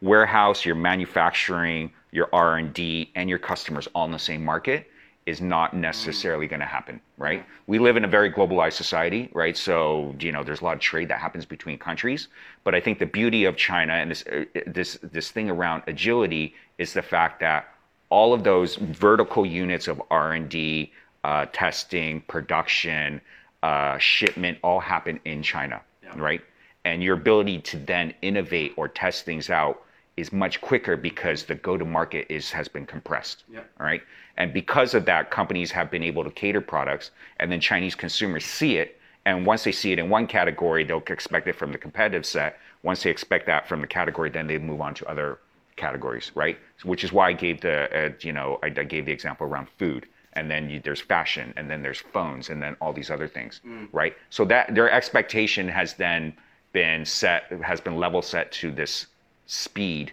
warehouse, 0.00 0.64
your 0.64 0.74
manufacturing, 0.74 1.92
your 2.12 2.28
R&D, 2.32 3.12
and 3.14 3.28
your 3.28 3.38
customers 3.38 3.88
all 3.94 4.04
in 4.04 4.12
the 4.12 4.18
same 4.18 4.44
market 4.44 4.86
is 5.26 5.40
not 5.40 5.74
necessarily 5.74 6.46
going 6.46 6.60
to 6.60 6.66
happen, 6.66 7.00
right? 7.18 7.44
We 7.66 7.78
live 7.78 7.96
in 7.96 8.04
a 8.04 8.08
very 8.08 8.32
globalized 8.32 8.72
society, 8.72 9.30
right? 9.32 9.56
So 9.56 10.14
you 10.18 10.32
know, 10.32 10.42
there's 10.42 10.60
a 10.60 10.64
lot 10.64 10.74
of 10.74 10.80
trade 10.80 11.08
that 11.08 11.20
happens 11.20 11.44
between 11.44 11.78
countries. 11.78 12.28
But 12.64 12.74
I 12.74 12.80
think 12.80 12.98
the 12.98 13.06
beauty 13.06 13.44
of 13.44 13.56
China 13.56 13.92
and 13.92 14.10
this 14.10 14.24
uh, 14.26 14.44
this 14.66 14.98
this 15.02 15.30
thing 15.30 15.50
around 15.50 15.82
agility 15.86 16.54
is 16.78 16.94
the 16.94 17.02
fact 17.02 17.40
that 17.40 17.68
all 18.08 18.32
of 18.32 18.42
those 18.42 18.76
vertical 18.76 19.46
units 19.46 19.86
of 19.86 20.02
R&D, 20.10 20.92
uh, 21.22 21.46
testing, 21.52 22.22
production, 22.22 23.20
uh, 23.62 23.98
shipment, 23.98 24.58
all 24.64 24.80
happen 24.80 25.20
in 25.24 25.42
China, 25.42 25.80
Yeah. 26.02 26.12
right? 26.16 26.40
And 26.84 27.02
your 27.04 27.14
ability 27.14 27.60
to 27.60 27.76
then 27.78 28.14
innovate 28.22 28.72
or 28.76 28.88
test 28.88 29.24
things 29.26 29.48
out 29.48 29.82
is 30.20 30.32
much 30.32 30.60
quicker 30.60 30.96
because 30.96 31.44
the 31.44 31.54
go-to-market 31.54 32.26
is 32.28 32.50
has 32.50 32.68
been 32.68 32.86
compressed. 32.86 33.44
Yeah. 33.50 33.60
All 33.78 33.86
right. 33.86 34.02
And 34.36 34.52
because 34.52 34.94
of 34.94 35.04
that, 35.06 35.30
companies 35.30 35.70
have 35.70 35.90
been 35.90 36.02
able 36.02 36.24
to 36.24 36.30
cater 36.30 36.60
products, 36.60 37.10
and 37.38 37.50
then 37.50 37.60
Chinese 37.60 37.94
consumers 37.94 38.44
see 38.44 38.76
it. 38.76 38.98
And 39.26 39.44
once 39.44 39.64
they 39.64 39.72
see 39.72 39.92
it 39.92 39.98
in 39.98 40.08
one 40.08 40.26
category, 40.26 40.82
they'll 40.84 41.02
expect 41.08 41.46
it 41.46 41.54
from 41.54 41.72
the 41.72 41.78
competitive 41.78 42.24
set. 42.24 42.58
Once 42.82 43.02
they 43.02 43.10
expect 43.10 43.46
that 43.46 43.68
from 43.68 43.80
the 43.82 43.86
category, 43.86 44.30
then 44.30 44.46
they 44.46 44.56
move 44.56 44.80
on 44.80 44.94
to 44.94 45.06
other 45.06 45.38
categories, 45.76 46.30
right? 46.34 46.58
So, 46.78 46.88
which 46.88 47.04
is 47.04 47.12
why 47.12 47.28
I 47.28 47.32
gave 47.32 47.60
the, 47.60 48.06
uh, 48.06 48.12
you 48.20 48.32
know, 48.32 48.58
I, 48.62 48.66
I 48.66 48.84
gave 48.84 49.04
the 49.06 49.12
example 49.12 49.46
around 49.46 49.68
food, 49.78 50.06
and 50.34 50.50
then 50.50 50.70
you, 50.70 50.80
there's 50.82 51.00
fashion, 51.00 51.52
and 51.56 51.70
then 51.70 51.82
there's 51.82 52.00
phones, 52.00 52.48
and 52.48 52.62
then 52.62 52.76
all 52.80 52.92
these 52.92 53.10
other 53.10 53.28
things, 53.28 53.60
right? 53.92 54.14
So 54.30 54.44
that 54.46 54.74
their 54.74 54.90
expectation 54.90 55.68
has 55.68 55.94
then 55.94 56.34
been 56.72 57.04
set, 57.04 57.44
has 57.62 57.80
been 57.80 57.96
level 57.96 58.22
set 58.22 58.50
to 58.52 58.70
this 58.70 59.06
speed 59.50 60.12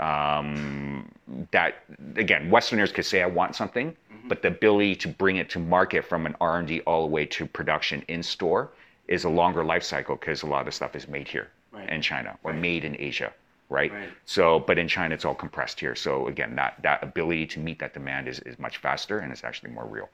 um, 0.00 1.08
that 1.50 1.76
again 2.16 2.50
westerners 2.50 2.92
could 2.92 3.04
say 3.04 3.22
i 3.22 3.26
want 3.26 3.56
something 3.56 3.96
but 4.28 4.42
the 4.42 4.48
ability 4.48 4.94
to 4.94 5.08
bring 5.08 5.36
it 5.38 5.48
to 5.48 5.58
market 5.58 6.04
from 6.04 6.26
an 6.26 6.36
r&d 6.40 6.80
all 6.82 7.00
the 7.02 7.08
way 7.08 7.24
to 7.24 7.46
production 7.46 8.04
in 8.08 8.22
store 8.22 8.70
is 9.08 9.24
a 9.24 9.28
longer 9.28 9.64
life 9.64 9.82
cycle 9.82 10.14
because 10.16 10.42
a 10.42 10.46
lot 10.46 10.60
of 10.60 10.66
the 10.66 10.72
stuff 10.72 10.94
is 10.94 11.08
made 11.08 11.26
here 11.26 11.48
Right. 11.72 11.88
in 11.90 12.00
china 12.02 12.38
or 12.44 12.52
Right. 12.52 12.60
made 12.60 12.84
in 12.84 12.94
asia 13.00 13.32
right? 13.70 13.92
Right. 13.92 14.08
so 14.26 14.60
but 14.60 14.78
in 14.78 14.86
china 14.86 15.14
it's 15.14 15.24
all 15.24 15.34
compressed 15.34 15.80
here 15.80 15.94
so 15.94 16.28
again 16.28 16.54
that 16.56 16.74
that 16.82 17.02
ability 17.02 17.46
to 17.46 17.58
meet 17.58 17.78
that 17.80 17.92
demand 17.94 18.28
is, 18.28 18.38
is 18.40 18.58
much 18.58 18.76
faster 18.78 19.18
and 19.18 19.32
it's 19.32 19.44
actually 19.44 19.70
more 19.70 19.86
real 19.86 20.08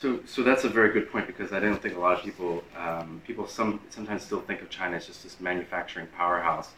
So, 0.00 0.20
so 0.26 0.42
that's 0.42 0.64
a 0.64 0.68
very 0.68 0.90
good 0.96 1.10
point 1.12 1.26
because 1.26 1.52
I 1.52 1.60
don't 1.60 1.80
think 1.82 1.94
a 1.94 2.00
lot 2.00 2.14
of 2.18 2.22
people, 2.24 2.64
um, 2.86 3.20
people 3.26 3.46
some 3.46 3.80
sometimes 3.90 4.22
still 4.22 4.40
think 4.48 4.62
of 4.62 4.68
China 4.70 4.96
as 4.96 5.06
just 5.06 5.22
this 5.24 5.36
manufacturing 5.40 6.06
powerhouse, 6.18 6.70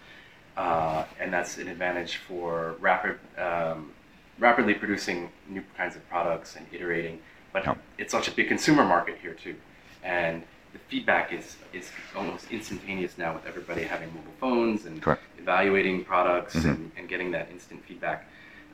uh, 0.57 1.05
and 1.21 1.33
that's 1.33 1.59
an 1.59 1.69
advantage 1.69 2.17
for 2.17 2.77
rapid, 2.81 3.19
um, 3.39 3.93
rapidly 4.39 4.75
producing 4.75 5.31
new 5.49 5.63
kinds 5.77 5.97
of 5.97 6.09
products 6.09 6.57
and 6.57 6.67
iterating. 6.73 7.21
But 7.53 7.77
it's 7.99 8.13
such 8.13 8.29
a 8.29 8.31
big 8.31 8.49
consumer 8.49 8.85
market 8.85 9.19
here 9.21 9.35
too, 9.35 9.57
and 10.03 10.43
the 10.73 10.79
feedback 10.89 11.33
is 11.33 11.57
is 11.73 11.91
almost 12.17 12.51
instantaneous 12.51 13.19
now 13.19 13.35
with 13.35 13.47
everybody 13.47 13.83
having 13.83 14.09
mobile 14.09 14.33
phones 14.41 14.87
and 14.87 15.03
Correct. 15.03 15.23
evaluating 15.39 16.05
products 16.05 16.55
and, 16.55 16.91
and 16.97 17.09
getting 17.09 17.31
that 17.33 17.51
instant 17.51 17.85
feedback. 17.85 18.27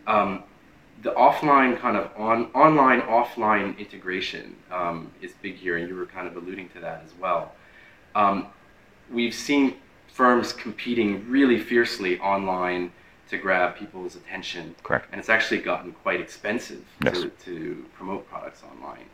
Um, 0.07 0.45
the 1.03 1.11
offline 1.13 1.79
kind 1.79 1.97
of 1.97 2.11
on 2.17 2.47
online 2.55 3.01
offline 3.03 3.79
integration 3.79 4.57
um, 4.71 5.11
is 5.21 5.33
big 5.43 5.57
here, 5.57 5.77
and 5.77 5.89
you 5.89 5.95
were 5.95 6.07
kind 6.07 6.27
of 6.27 6.37
alluding 6.37 6.69
to 6.71 6.81
that 6.81 7.03
as 7.05 7.13
well. 7.21 7.53
Um, 8.15 8.47
we've 9.11 9.35
seen 9.35 9.75
firms 10.19 10.53
competing 10.53 11.25
really 11.31 11.61
fiercely 11.61 12.19
online 12.19 12.91
to 13.31 13.39
grab 13.39 13.77
people's 13.77 14.17
attention, 14.17 14.75
Correct. 14.83 15.07
and 15.13 15.21
it's 15.21 15.29
actually 15.29 15.61
gotten 15.61 15.93
quite 15.93 16.21
expensive 16.21 16.85
Yes. 17.05 17.21
to, 17.21 17.29
to 17.45 17.87
promote 17.95 18.29
products 18.29 18.65
online. 18.65 19.05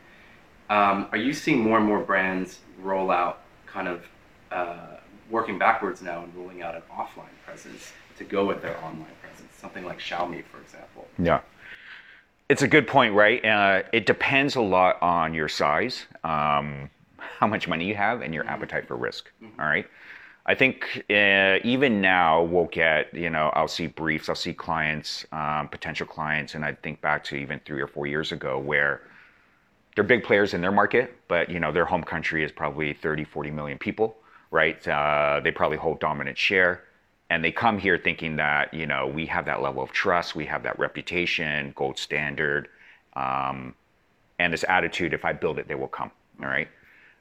Um, 0.70 1.06
are 1.12 1.18
you 1.18 1.34
seeing 1.34 1.58
more 1.60 1.76
and 1.76 1.86
more 1.86 2.00
brands 2.00 2.60
roll 2.80 3.10
out 3.10 3.40
kind 3.66 3.86
of 3.86 4.06
uh, 4.50 4.96
working 5.28 5.58
backwards 5.58 6.00
now 6.00 6.22
and 6.22 6.34
rolling 6.34 6.62
out 6.62 6.74
an 6.74 6.80
offline 6.90 7.36
presence 7.44 7.92
to 8.16 8.24
go 8.24 8.46
with 8.46 8.62
their 8.62 8.78
online 8.78 9.14
presence? 9.20 9.52
Something 9.58 9.84
like 9.84 9.98
Xiaomi, 9.98 10.42
for 10.46 10.58
example. 10.62 11.06
Yeah. 11.18 11.40
It's 12.48 12.62
a 12.62 12.68
good 12.68 12.86
point, 12.86 13.12
right? 13.12 13.44
Uh, 13.44 13.82
it 13.92 14.06
depends 14.06 14.56
a 14.56 14.62
lot 14.62 14.96
on 15.02 15.34
your 15.34 15.48
size. 15.50 16.06
Um, 16.22 16.88
how 17.18 17.46
much 17.46 17.68
money 17.68 17.84
you 17.84 17.94
have 17.94 18.22
and 18.22 18.32
your 18.32 18.46
appetite 18.46 18.88
for 18.88 18.96
risk. 18.96 19.30
All 19.58 19.66
right. 19.66 19.86
I 20.46 20.54
think 20.54 21.04
uh, 21.08 21.58
even 21.64 22.02
now 22.02 22.42
we'll 22.42 22.66
get, 22.66 23.14
you 23.14 23.30
know, 23.30 23.50
I'll 23.54 23.68
see 23.68 23.86
briefs, 23.86 24.28
I'll 24.28 24.34
see 24.34 24.52
clients, 24.52 25.24
um, 25.32 25.68
potential 25.68 26.06
clients, 26.06 26.54
and 26.54 26.64
I 26.64 26.74
think 26.74 27.00
back 27.00 27.24
to 27.24 27.36
even 27.36 27.60
three 27.64 27.80
or 27.80 27.86
four 27.86 28.06
years 28.06 28.30
ago 28.30 28.58
where 28.58 29.00
they're 29.94 30.04
big 30.04 30.22
players 30.22 30.52
in 30.52 30.60
their 30.60 30.72
market, 30.72 31.16
but, 31.28 31.48
you 31.48 31.60
know, 31.60 31.72
their 31.72 31.86
home 31.86 32.02
country 32.02 32.44
is 32.44 32.52
probably 32.52 32.92
30, 32.92 33.24
40 33.24 33.50
million 33.52 33.78
people, 33.78 34.16
right? 34.50 34.86
Uh, 34.86 35.40
they 35.42 35.50
probably 35.50 35.78
hold 35.78 35.98
dominant 36.00 36.36
share. 36.36 36.82
And 37.30 37.42
they 37.42 37.52
come 37.52 37.78
here 37.78 37.96
thinking 37.96 38.36
that, 38.36 38.74
you 38.74 38.86
know, 38.86 39.06
we 39.06 39.24
have 39.26 39.46
that 39.46 39.62
level 39.62 39.82
of 39.82 39.92
trust, 39.92 40.34
we 40.34 40.44
have 40.44 40.62
that 40.64 40.78
reputation, 40.78 41.72
gold 41.74 41.98
standard, 41.98 42.68
um, 43.16 43.74
and 44.38 44.52
this 44.52 44.64
attitude, 44.68 45.14
if 45.14 45.24
I 45.24 45.32
build 45.32 45.58
it, 45.58 45.68
they 45.68 45.74
will 45.74 45.88
come, 45.88 46.10
all 46.42 46.48
right? 46.48 46.68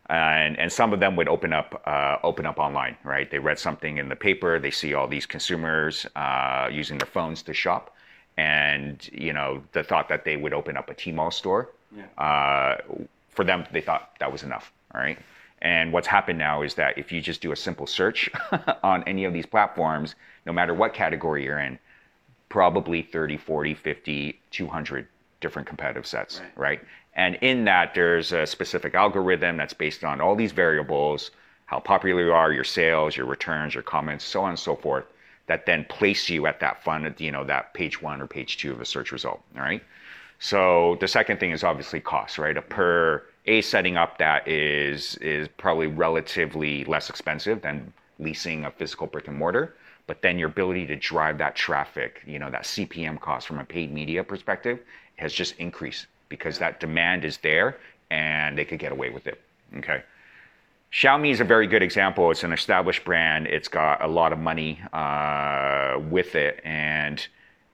And 0.10 0.60
and 0.60 0.72
some 0.72 0.94
of 0.94 1.00
them 1.00 1.16
would 1.16 1.28
open 1.28 1.54
up 1.54 1.82
uh, 1.86 2.18
open 2.24 2.46
up 2.46 2.60
online, 2.60 2.98
right? 3.04 3.30
They 3.30 3.40
read 3.40 3.60
something 3.60 3.98
in 3.98 4.10
the 4.10 4.16
paper, 4.16 4.60
they 4.60 4.72
see 4.72 4.94
all 4.94 5.08
these 5.08 5.26
consumers 5.26 6.06
uh, 6.16 6.70
using 6.72 6.98
their 6.98 7.08
phones 7.08 7.42
to 7.44 7.54
shop, 7.54 7.96
and 8.38 9.08
you 9.12 9.34
know 9.34 9.64
the 9.72 9.84
thought 9.84 10.10
that 10.10 10.26
they 10.26 10.38
would 10.38 10.54
open 10.54 10.78
up 10.78 10.90
a 10.90 10.94
Tmall 10.94 11.32
store, 11.32 11.70
yeah. 11.96 12.04
uh, 12.18 12.78
for 13.30 13.46
them 13.46 13.66
they 13.72 13.82
thought 13.82 14.12
that 14.20 14.32
was 14.32 14.44
enough, 14.44 14.72
all 14.94 15.02
right. 15.02 15.18
And 15.62 15.94
what's 15.94 16.08
happened 16.08 16.38
now 16.38 16.62
is 16.62 16.76
that 16.76 16.98
if 16.98 17.10
you 17.10 17.22
just 17.22 17.40
do 17.40 17.54
a 17.54 17.56
simple 17.56 17.88
search 17.88 18.30
on 18.84 19.02
any 19.04 19.24
of 19.24 19.32
these 19.32 19.46
platforms, 19.46 20.16
no 20.46 20.52
matter 20.52 20.74
what 20.74 20.94
category 20.94 21.46
you're 21.46 21.60
in, 21.60 21.80
probably 22.50 23.02
30, 23.02 23.38
40, 23.38 23.74
50, 23.74 24.40
200 24.52 25.08
different 25.40 25.68
competitive 25.68 26.06
sets, 26.06 26.40
right? 26.40 26.58
right? 26.58 26.82
And 27.16 27.36
in 27.36 27.66
that, 27.66 27.94
there's 27.94 28.32
a 28.32 28.46
specific 28.46 28.96
algorithm 28.96 29.58
that's 29.58 29.74
based 29.74 30.04
on 30.04 30.20
all 30.20 30.36
these 30.36 30.52
variables, 30.52 31.32
how 31.66 31.80
popular 31.80 32.26
you 32.26 32.34
are, 32.34 32.52
your 32.52 32.64
sales, 32.64 33.16
your 33.16 33.26
returns, 33.26 33.74
your 33.74 33.84
comments, 33.84 34.26
so 34.26 34.42
on 34.44 34.50
and 34.50 34.60
so 34.60 34.76
forth, 34.76 35.06
that 35.48 35.66
then 35.66 35.86
place 35.86 36.30
you 36.30 36.48
at 36.48 36.60
that 36.60 36.84
fun, 36.84 37.14
you 37.20 37.32
know, 37.32 37.44
that 37.44 37.74
page 37.74 38.02
one 38.02 38.22
or 38.22 38.28
page 38.28 38.58
two 38.58 38.72
of 38.72 38.82
a 38.82 38.86
search 38.86 39.12
result. 39.12 39.42
All 39.56 39.62
right. 39.62 39.84
So 40.40 40.98
the 41.00 41.08
second 41.08 41.40
thing 41.40 41.52
is 41.52 41.64
obviously 41.64 42.00
cost, 42.00 42.38
right? 42.38 42.58
A 42.58 42.62
per 42.62 43.24
a 43.46 43.62
setting 43.62 43.98
up 43.98 44.18
that 44.18 44.48
is 44.48 45.16
is 45.18 45.48
probably 45.58 45.88
relatively 45.88 46.84
less 46.86 47.10
expensive 47.10 47.62
than 47.62 47.94
leasing 48.20 48.66
a 48.66 48.72
physical 48.72 49.06
brick 49.08 49.28
and 49.28 49.38
mortar 49.38 49.76
but 50.08 50.22
then 50.22 50.38
your 50.38 50.50
ability 50.50 50.86
to 50.88 50.96
drive 50.96 51.38
that 51.38 51.56
traffic, 51.56 52.22
you 52.26 52.40
know, 52.40 52.50
that 52.50 52.64
CPM 52.64 53.20
cost 53.20 53.48
from 53.48 53.60
a 53.60 53.64
paid 53.64 53.92
media 53.92 54.24
perspective 54.24 54.80
has 55.16 55.32
just 55.34 55.56
increased 55.58 56.08
because 56.30 56.60
that 56.60 56.80
demand 56.80 57.26
is 57.26 57.38
there 57.38 57.78
and 58.10 58.58
they 58.58 58.66
could 58.66 58.80
get 58.80 58.92
away 58.92 59.10
with 59.10 59.28
it. 59.28 59.42
Okay. 59.78 60.04
Xiaomi 60.94 61.32
is 61.32 61.40
a 61.40 61.44
very 61.44 61.66
good 61.66 61.82
example. 61.82 62.30
It's 62.30 62.44
an 62.44 62.54
established 62.54 63.04
brand. 63.04 63.48
It's 63.48 63.68
got 63.68 64.04
a 64.04 64.08
lot 64.08 64.32
of 64.32 64.38
money 64.38 64.80
uh, 64.94 66.00
with 66.10 66.36
it, 66.36 66.62
and 66.64 67.26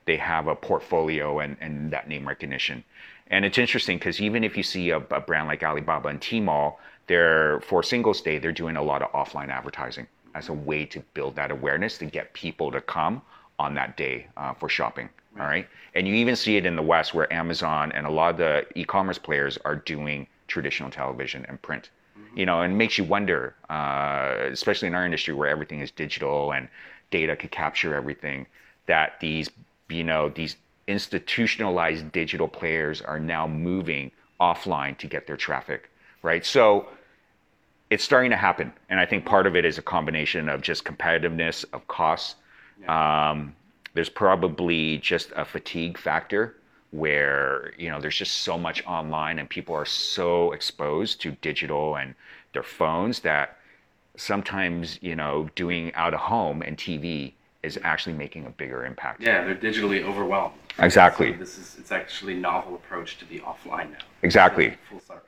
they 0.05 0.15
have 0.15 0.47
a 0.47 0.55
portfolio 0.55 1.39
and, 1.39 1.57
and 1.59 1.91
that 1.91 2.07
name 2.07 2.25
recognition. 2.25 2.81
And 3.27 3.43
it's 3.43 3.57
interesting 3.57 3.97
because 3.97 4.21
even 4.21 4.45
if 4.45 4.55
you 4.55 4.63
see 4.63 4.91
a, 4.91 4.97
a, 4.97 5.19
brand 5.19 5.47
like 5.47 5.63
Alibaba 5.63 6.07
and 6.07 6.21
Tmall, 6.21 6.75
they're 7.07 7.59
for 7.59 7.83
Singles 7.83 8.21
Day, 8.21 8.39
they're 8.39 8.53
doing 8.53 8.77
a 8.77 8.81
lot 8.81 9.01
of 9.01 9.11
offline 9.11 9.49
advertising 9.49 10.07
as 10.33 10.47
a 10.47 10.53
way 10.53 10.85
to 10.85 11.01
build 11.13 11.35
that 11.35 11.51
awareness 11.51 11.97
to 11.97 12.05
get 12.05 12.31
people 12.33 12.71
to 12.71 12.79
come 12.79 13.21
on 13.59 13.73
that 13.75 13.97
day 13.97 14.27
uh, 14.37 14.53
for 14.53 14.69
shopping. 14.69 15.09
All 15.37 15.45
right. 15.45 15.67
And 15.95 16.07
you 16.07 16.15
even 16.15 16.35
see 16.35 16.57
it 16.57 16.65
in 16.65 16.75
the 16.75 16.81
West 16.81 17.13
where 17.13 17.31
Amazon 17.31 17.91
and 17.91 18.05
a 18.05 18.09
lot 18.09 18.31
of 18.31 18.37
the 18.37 18.65
e 18.75 18.83
commerce 18.83 19.17
players 19.17 19.57
are 19.65 19.75
doing 19.75 20.27
traditional 20.47 20.89
television 20.89 21.45
and 21.47 21.61
print. 21.61 21.89
Mm-hmm. 22.17 22.39
You 22.39 22.45
know, 22.45 22.61
and 22.61 22.73
it 22.73 22.75
makes 22.75 22.97
you 22.97 23.03
wonder, 23.03 23.55
uh, 23.69 24.35
especially 24.51 24.87
in 24.87 24.95
our 24.95 25.05
industry 25.05 25.33
where 25.33 25.49
everything 25.49 25.81
is 25.81 25.91
digital 25.91 26.51
and 26.53 26.67
data 27.11 27.35
could 27.35 27.51
capture 27.51 27.95
everything, 27.95 28.47
that 28.87 29.19
these, 29.19 29.49
you 29.89 30.03
know, 30.03 30.29
these 30.29 30.55
institutionalized 30.87 32.11
digital 32.11 32.47
players 32.47 33.01
are 33.01 33.19
now 33.19 33.47
moving 33.47 34.11
offline 34.39 34.97
to 34.97 35.07
get 35.07 35.27
their 35.27 35.37
traffic, 35.37 35.89
right? 36.23 36.45
So 36.45 36.87
it's 37.89 38.03
starting 38.03 38.31
to 38.31 38.37
happen. 38.37 38.73
And 38.89 38.99
I 38.99 39.05
think 39.05 39.25
part 39.25 39.47
of 39.47 39.55
it 39.55 39.65
is 39.65 39.77
a 39.77 39.81
combination 39.81 40.49
of 40.49 40.61
just 40.61 40.83
competitiveness, 40.85 41.65
of 41.73 41.87
costs. 41.87 42.35
Yeah. 42.81 43.31
Um, 43.31 43.55
there's 43.93 44.09
probably 44.09 44.97
just 44.97 45.31
a 45.35 45.45
fatigue 45.45 45.97
factor 45.97 46.55
where 46.91 47.73
you 47.77 47.89
know 47.89 47.99
there's 47.99 48.17
just 48.17 48.39
so 48.39 48.57
much 48.57 48.83
online 48.85 49.39
and 49.39 49.49
people 49.49 49.75
are 49.75 49.85
so 49.85 50.51
exposed 50.51 51.21
to 51.21 51.31
digital 51.41 51.97
and 51.97 52.15
their 52.53 52.63
phones 52.63 53.19
that 53.19 53.57
sometimes 54.17 54.97
you 55.01 55.15
know 55.15 55.49
doing 55.55 55.93
out 55.93 56.13
of 56.13 56.19
home 56.19 56.61
and 56.61 56.77
TV 56.77 57.33
is 57.61 57.77
actually 57.83 58.13
making 58.13 58.45
a 58.45 58.49
bigger 58.49 58.85
impact. 58.85 59.21
Yeah, 59.21 59.43
they're 59.43 59.55
digitally 59.55 60.03
overwhelmed. 60.03 60.55
Exactly. 60.79 61.33
So 61.33 61.39
this 61.39 61.57
is 61.57 61.75
it's 61.77 61.91
actually 61.91 62.35
novel 62.35 62.75
approach 62.75 63.17
to 63.17 63.25
be 63.25 63.39
offline 63.39 63.91
now. 63.91 63.99
Exactly. 64.23 64.77
Full 64.89 65.01
circle. 65.01 65.19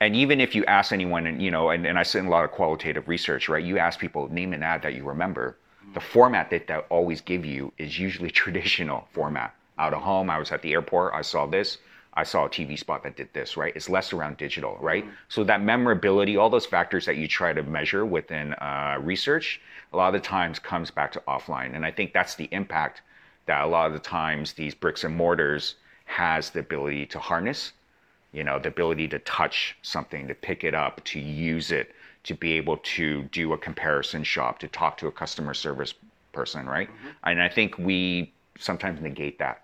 And 0.00 0.16
even 0.16 0.40
if 0.40 0.54
you 0.54 0.64
ask 0.66 0.92
anyone, 0.92 1.26
and 1.26 1.40
you 1.40 1.50
know, 1.50 1.70
and, 1.70 1.86
and 1.86 1.98
I 1.98 2.02
sit 2.02 2.18
in 2.18 2.26
a 2.26 2.30
lot 2.30 2.44
of 2.44 2.50
qualitative 2.50 3.08
research, 3.08 3.48
right? 3.48 3.64
You 3.64 3.78
ask 3.78 3.98
people 3.98 4.28
name 4.30 4.52
an 4.52 4.62
ad 4.62 4.82
that 4.82 4.94
you 4.94 5.04
remember 5.04 5.56
the 5.94 6.00
format 6.00 6.50
that 6.50 6.66
they 6.66 6.76
always 6.90 7.20
give 7.20 7.44
you 7.44 7.72
is 7.78 7.98
usually 7.98 8.30
traditional 8.42 9.08
format. 9.12 9.54
Out 9.78 9.94
of 9.94 10.02
home, 10.02 10.30
I 10.30 10.38
was 10.38 10.52
at 10.52 10.62
the 10.62 10.72
airport, 10.72 11.14
I 11.14 11.22
saw 11.22 11.46
this, 11.46 11.78
I 12.16 12.22
saw 12.22 12.44
a 12.44 12.48
TV 12.48 12.78
spot 12.78 13.02
that 13.02 13.16
did 13.16 13.32
this, 13.32 13.56
right? 13.56 13.74
It's 13.74 13.88
less 13.88 14.12
around 14.12 14.36
digital, 14.36 14.78
right? 14.80 15.04
Mm-hmm. 15.04 15.14
So 15.28 15.42
that 15.44 15.62
memorability, 15.62 16.36
all 16.36 16.48
those 16.48 16.66
factors 16.66 17.06
that 17.06 17.16
you 17.16 17.26
try 17.26 17.52
to 17.52 17.62
measure 17.62 18.06
within 18.06 18.54
uh, 18.54 18.98
research, 19.00 19.60
a 19.92 19.96
lot 19.96 20.14
of 20.14 20.22
the 20.22 20.26
times 20.26 20.60
comes 20.60 20.90
back 20.92 21.10
to 21.12 21.22
offline. 21.26 21.74
And 21.74 21.84
I 21.84 21.90
think 21.90 22.12
that's 22.12 22.36
the 22.36 22.48
impact 22.52 23.02
that 23.46 23.64
a 23.64 23.66
lot 23.66 23.88
of 23.88 23.92
the 23.92 23.98
times 23.98 24.52
these 24.52 24.74
bricks 24.74 25.02
and 25.02 25.14
mortars 25.14 25.74
has 26.04 26.50
the 26.50 26.60
ability 26.60 27.06
to 27.06 27.18
harness, 27.18 27.72
you 28.32 28.44
know, 28.44 28.58
the 28.58 28.68
ability 28.68 29.08
to 29.08 29.18
touch 29.20 29.76
something, 29.82 30.28
to 30.28 30.34
pick 30.34 30.62
it 30.62 30.74
up, 30.74 31.02
to 31.04 31.18
use 31.18 31.72
it, 31.72 31.94
to 32.24 32.34
be 32.34 32.52
able 32.52 32.78
to 32.78 33.22
do 33.24 33.52
a 33.52 33.58
comparison 33.58 34.24
shop, 34.24 34.58
to 34.58 34.68
talk 34.68 34.96
to 34.98 35.06
a 35.06 35.12
customer 35.12 35.54
service 35.54 35.94
person, 36.32 36.66
right? 36.66 36.88
Mm-hmm. 36.88 37.08
And 37.24 37.42
I 37.42 37.48
think 37.48 37.78
we 37.78 38.32
sometimes 38.58 39.00
negate 39.00 39.38
that. 39.38 39.62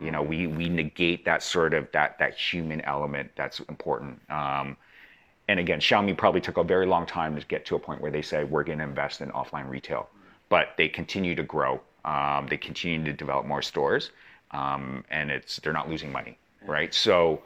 You 0.00 0.10
know, 0.10 0.22
we 0.22 0.46
we 0.46 0.68
negate 0.68 1.24
that 1.24 1.42
sort 1.42 1.74
of 1.74 1.90
that 1.92 2.18
that 2.18 2.34
human 2.34 2.80
element 2.82 3.30
that's 3.36 3.60
important. 3.60 4.20
Um, 4.30 4.76
and 5.48 5.58
again, 5.58 5.80
Xiaomi 5.80 6.16
probably 6.16 6.40
took 6.40 6.58
a 6.58 6.64
very 6.64 6.86
long 6.86 7.06
time 7.06 7.36
to 7.38 7.44
get 7.46 7.66
to 7.66 7.76
a 7.76 7.78
point 7.78 8.00
where 8.00 8.10
they 8.10 8.22
said 8.22 8.50
we're 8.50 8.62
going 8.62 8.78
to 8.78 8.84
invest 8.84 9.20
in 9.20 9.30
offline 9.30 9.68
retail, 9.68 10.08
but 10.48 10.68
they 10.76 10.88
continue 10.88 11.34
to 11.34 11.42
grow. 11.42 11.80
Um, 12.04 12.46
they 12.48 12.56
continue 12.56 13.04
to 13.04 13.12
develop 13.12 13.46
more 13.46 13.60
stores, 13.60 14.10
um, 14.52 15.04
and 15.10 15.30
it's 15.30 15.56
they're 15.58 15.72
not 15.72 15.88
losing 15.90 16.10
money, 16.12 16.38
right? 16.64 16.94
So 16.94 17.42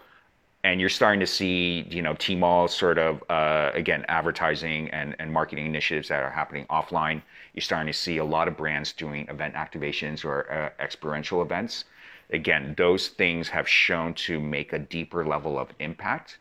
and 0.64 0.80
you're 0.80 0.88
starting 0.88 1.20
to 1.20 1.26
see, 1.26 1.86
you 1.90 2.00
know, 2.00 2.14
Tmall 2.14 2.70
sort 2.70 2.96
of 2.96 3.22
uh, 3.28 3.70
again 3.74 4.04
advertising 4.08 4.88
and, 4.90 5.14
and 5.18 5.30
marketing 5.30 5.66
initiatives 5.66 6.08
that 6.08 6.22
are 6.22 6.30
happening 6.30 6.64
offline. 6.70 7.20
You're 7.52 7.60
starting 7.62 7.92
to 7.92 7.98
see 7.98 8.16
a 8.16 8.24
lot 8.24 8.48
of 8.48 8.56
brands 8.56 8.92
doing 8.92 9.28
event 9.28 9.54
activations 9.54 10.24
or 10.24 10.50
uh, 10.50 10.82
experiential 10.82 11.42
events. 11.42 11.84
Again, 12.30 12.74
those 12.78 13.08
things 13.08 13.48
have 13.48 13.68
shown 13.68 14.14
to 14.14 14.40
make 14.40 14.72
a 14.72 14.78
deeper 14.78 15.26
level 15.26 15.58
of 15.58 15.68
impact. 15.80 16.38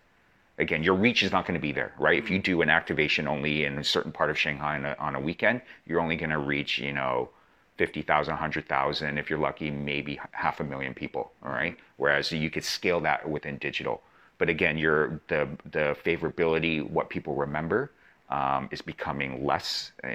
Again, 0.58 0.84
your 0.84 0.96
reach 0.96 1.22
is 1.22 1.34
not 1.34 1.46
going 1.46 1.60
to 1.60 1.62
be 1.62 1.74
there, 1.74 1.94
right? 2.00 2.18
If 2.18 2.30
you 2.30 2.40
do 2.40 2.62
an 2.62 2.70
activation 2.70 3.28
only 3.28 3.66
in 3.66 3.78
a 3.78 3.84
certain 3.84 4.14
part 4.14 4.30
of 4.30 4.40
Shanghai 4.40 4.78
on 4.78 4.86
a, 4.86 4.96
on 5.00 5.16
a 5.16 5.20
weekend, 5.20 5.62
you're 5.86 6.00
only 6.00 6.16
going 6.16 6.30
to 6.30 6.38
reach, 6.38 6.80
you 6.80 6.94
know, 6.94 7.30
50,000, 7.78 8.32
100,000. 8.32 9.18
If 9.18 9.30
you're 9.30 9.40
lucky, 9.40 9.70
maybe 9.70 10.18
half 10.32 10.62
a 10.62 10.64
million 10.64 10.94
people, 10.94 11.34
all 11.44 11.52
right? 11.52 11.76
Whereas 11.98 12.32
you 12.32 12.50
could 12.50 12.64
scale 12.64 13.02
that 13.02 13.28
within 13.28 13.58
digital 13.58 14.02
but 14.38 14.50
again, 14.50 14.78
your 14.78 15.22
the 15.28 15.48
the 15.72 15.96
favorability, 16.06 16.88
what 16.88 17.10
people 17.10 17.36
remember, 17.36 17.92
um, 18.30 18.68
is 18.72 18.82
becoming 18.82 19.46
less. 19.46 19.92
Uh, 20.04 20.10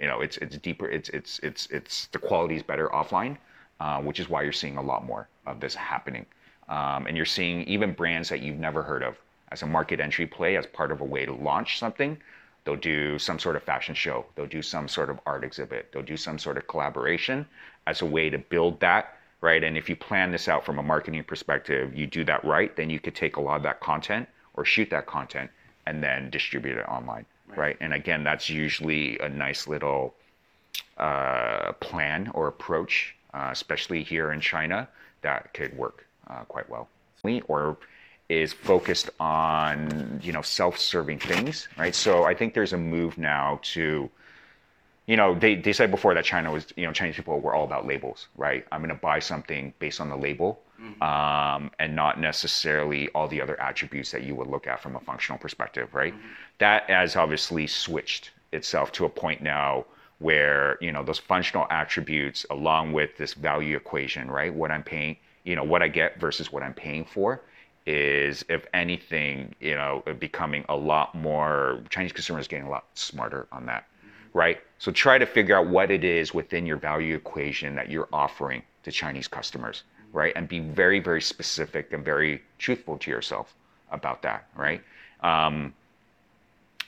you 0.00 0.06
know, 0.06 0.20
it's 0.20 0.36
it's 0.38 0.56
deeper. 0.58 0.88
It's 0.88 1.08
it's 1.10 1.38
it's 1.40 1.66
it's 1.70 2.06
the 2.06 2.18
quality 2.18 2.56
is 2.56 2.62
better 2.62 2.88
offline, 2.88 3.36
uh, 3.80 4.00
which 4.00 4.20
is 4.20 4.28
why 4.28 4.42
you're 4.42 4.52
seeing 4.52 4.76
a 4.76 4.82
lot 4.82 5.04
more 5.04 5.28
of 5.46 5.60
this 5.60 5.74
happening. 5.74 6.26
Um, 6.68 7.06
and 7.06 7.16
you're 7.16 7.26
seeing 7.26 7.64
even 7.64 7.92
brands 7.92 8.28
that 8.30 8.40
you've 8.40 8.58
never 8.58 8.82
heard 8.82 9.02
of 9.02 9.16
as 9.50 9.62
a 9.62 9.66
market 9.66 10.00
entry 10.00 10.26
play, 10.26 10.56
as 10.56 10.66
part 10.66 10.90
of 10.90 11.00
a 11.00 11.04
way 11.04 11.26
to 11.26 11.32
launch 11.32 11.78
something. 11.78 12.16
They'll 12.64 12.76
do 12.76 13.18
some 13.18 13.38
sort 13.38 13.56
of 13.56 13.62
fashion 13.62 13.94
show. 13.94 14.24
They'll 14.34 14.46
do 14.46 14.62
some 14.62 14.88
sort 14.88 15.10
of 15.10 15.20
art 15.26 15.44
exhibit. 15.44 15.92
They'll 15.92 16.02
do 16.02 16.16
some 16.16 16.38
sort 16.38 16.56
of 16.56 16.66
collaboration 16.66 17.46
as 17.86 18.00
a 18.00 18.06
way 18.06 18.30
to 18.30 18.38
build 18.38 18.80
that 18.80 19.18
right? 19.44 19.62
And 19.62 19.76
if 19.76 19.90
you 19.90 19.94
plan 19.94 20.32
this 20.32 20.48
out 20.48 20.64
from 20.64 20.78
a 20.78 20.82
marketing 20.82 21.22
perspective, 21.22 21.94
you 21.94 22.06
do 22.06 22.24
that 22.24 22.42
right, 22.46 22.74
then 22.74 22.88
you 22.88 22.98
could 22.98 23.14
take 23.14 23.36
a 23.36 23.40
lot 23.42 23.56
of 23.56 23.62
that 23.64 23.78
content 23.80 24.26
or 24.54 24.64
shoot 24.64 24.88
that 24.88 25.04
content 25.04 25.50
and 25.84 26.02
then 26.02 26.30
distribute 26.30 26.78
it 26.78 26.88
online, 26.88 27.26
right? 27.48 27.58
right? 27.58 27.76
And 27.82 27.92
again, 27.92 28.24
that's 28.24 28.48
usually 28.48 29.18
a 29.18 29.28
nice 29.28 29.68
little 29.68 30.14
uh, 30.96 31.72
plan 31.72 32.30
or 32.32 32.48
approach, 32.48 33.14
uh, 33.34 33.50
especially 33.52 34.02
here 34.02 34.32
in 34.32 34.40
China, 34.40 34.88
that 35.20 35.52
could 35.52 35.76
work 35.76 36.06
uh, 36.28 36.44
quite 36.44 36.68
well. 36.70 36.88
Or 37.46 37.76
is 38.28 38.52
focused 38.52 39.10
on 39.20 40.20
you 40.22 40.32
know 40.32 40.42
self-serving 40.42 41.18
things, 41.18 41.68
right? 41.78 41.94
So 41.94 42.24
I 42.24 42.34
think 42.34 42.54
there's 42.54 42.72
a 42.72 42.78
move 42.78 43.18
now 43.18 43.60
to 43.74 44.10
you 45.06 45.16
know, 45.16 45.34
they, 45.34 45.54
they 45.54 45.72
said 45.72 45.90
before 45.90 46.14
that 46.14 46.24
China 46.24 46.50
was, 46.52 46.66
you 46.76 46.86
know, 46.86 46.92
Chinese 46.92 47.16
people 47.16 47.38
were 47.40 47.54
all 47.54 47.64
about 47.64 47.86
labels, 47.86 48.28
right? 48.36 48.64
I'm 48.72 48.80
going 48.80 48.88
to 48.88 49.00
buy 49.00 49.18
something 49.18 49.74
based 49.78 50.00
on 50.00 50.08
the 50.08 50.16
label 50.16 50.62
mm-hmm. 50.80 51.02
um, 51.02 51.70
and 51.78 51.94
not 51.94 52.18
necessarily 52.18 53.08
all 53.10 53.28
the 53.28 53.42
other 53.42 53.60
attributes 53.60 54.10
that 54.12 54.22
you 54.22 54.34
would 54.34 54.46
look 54.46 54.66
at 54.66 54.80
from 54.80 54.96
a 54.96 55.00
functional 55.00 55.38
perspective, 55.38 55.94
right? 55.94 56.14
Mm-hmm. 56.14 56.26
That 56.58 56.88
has 56.88 57.16
obviously 57.16 57.66
switched 57.66 58.30
itself 58.52 58.92
to 58.92 59.04
a 59.04 59.08
point 59.08 59.42
now 59.42 59.84
where, 60.20 60.78
you 60.80 60.90
know, 60.90 61.02
those 61.02 61.18
functional 61.18 61.66
attributes 61.70 62.46
along 62.48 62.92
with 62.92 63.16
this 63.18 63.34
value 63.34 63.76
equation, 63.76 64.30
right? 64.30 64.54
What 64.54 64.70
I'm 64.70 64.82
paying, 64.82 65.16
you 65.44 65.54
know, 65.54 65.64
what 65.64 65.82
I 65.82 65.88
get 65.88 66.18
versus 66.18 66.50
what 66.50 66.62
I'm 66.62 66.72
paying 66.72 67.04
for 67.04 67.42
is, 67.86 68.42
if 68.48 68.64
anything, 68.72 69.54
you 69.60 69.74
know, 69.74 70.02
becoming 70.18 70.64
a 70.70 70.76
lot 70.76 71.14
more, 71.14 71.82
Chinese 71.90 72.12
consumers 72.12 72.48
getting 72.48 72.66
a 72.66 72.70
lot 72.70 72.86
smarter 72.94 73.46
on 73.52 73.66
that 73.66 73.86
right? 74.34 74.58
So 74.78 74.92
try 74.92 75.16
to 75.16 75.24
figure 75.24 75.56
out 75.56 75.68
what 75.68 75.90
it 75.90 76.04
is 76.04 76.34
within 76.34 76.66
your 76.66 76.76
value 76.76 77.14
equation 77.14 77.74
that 77.76 77.88
you're 77.88 78.08
offering 78.12 78.62
to 78.82 78.90
Chinese 78.90 79.28
customers, 79.28 79.84
right? 80.12 80.32
And 80.36 80.46
be 80.46 80.60
very, 80.60 80.98
very 80.98 81.22
specific 81.22 81.92
and 81.92 82.04
very 82.04 82.42
truthful 82.58 82.98
to 82.98 83.10
yourself 83.10 83.54
about 83.90 84.20
that, 84.22 84.48
right? 84.56 84.82
Um, 85.20 85.72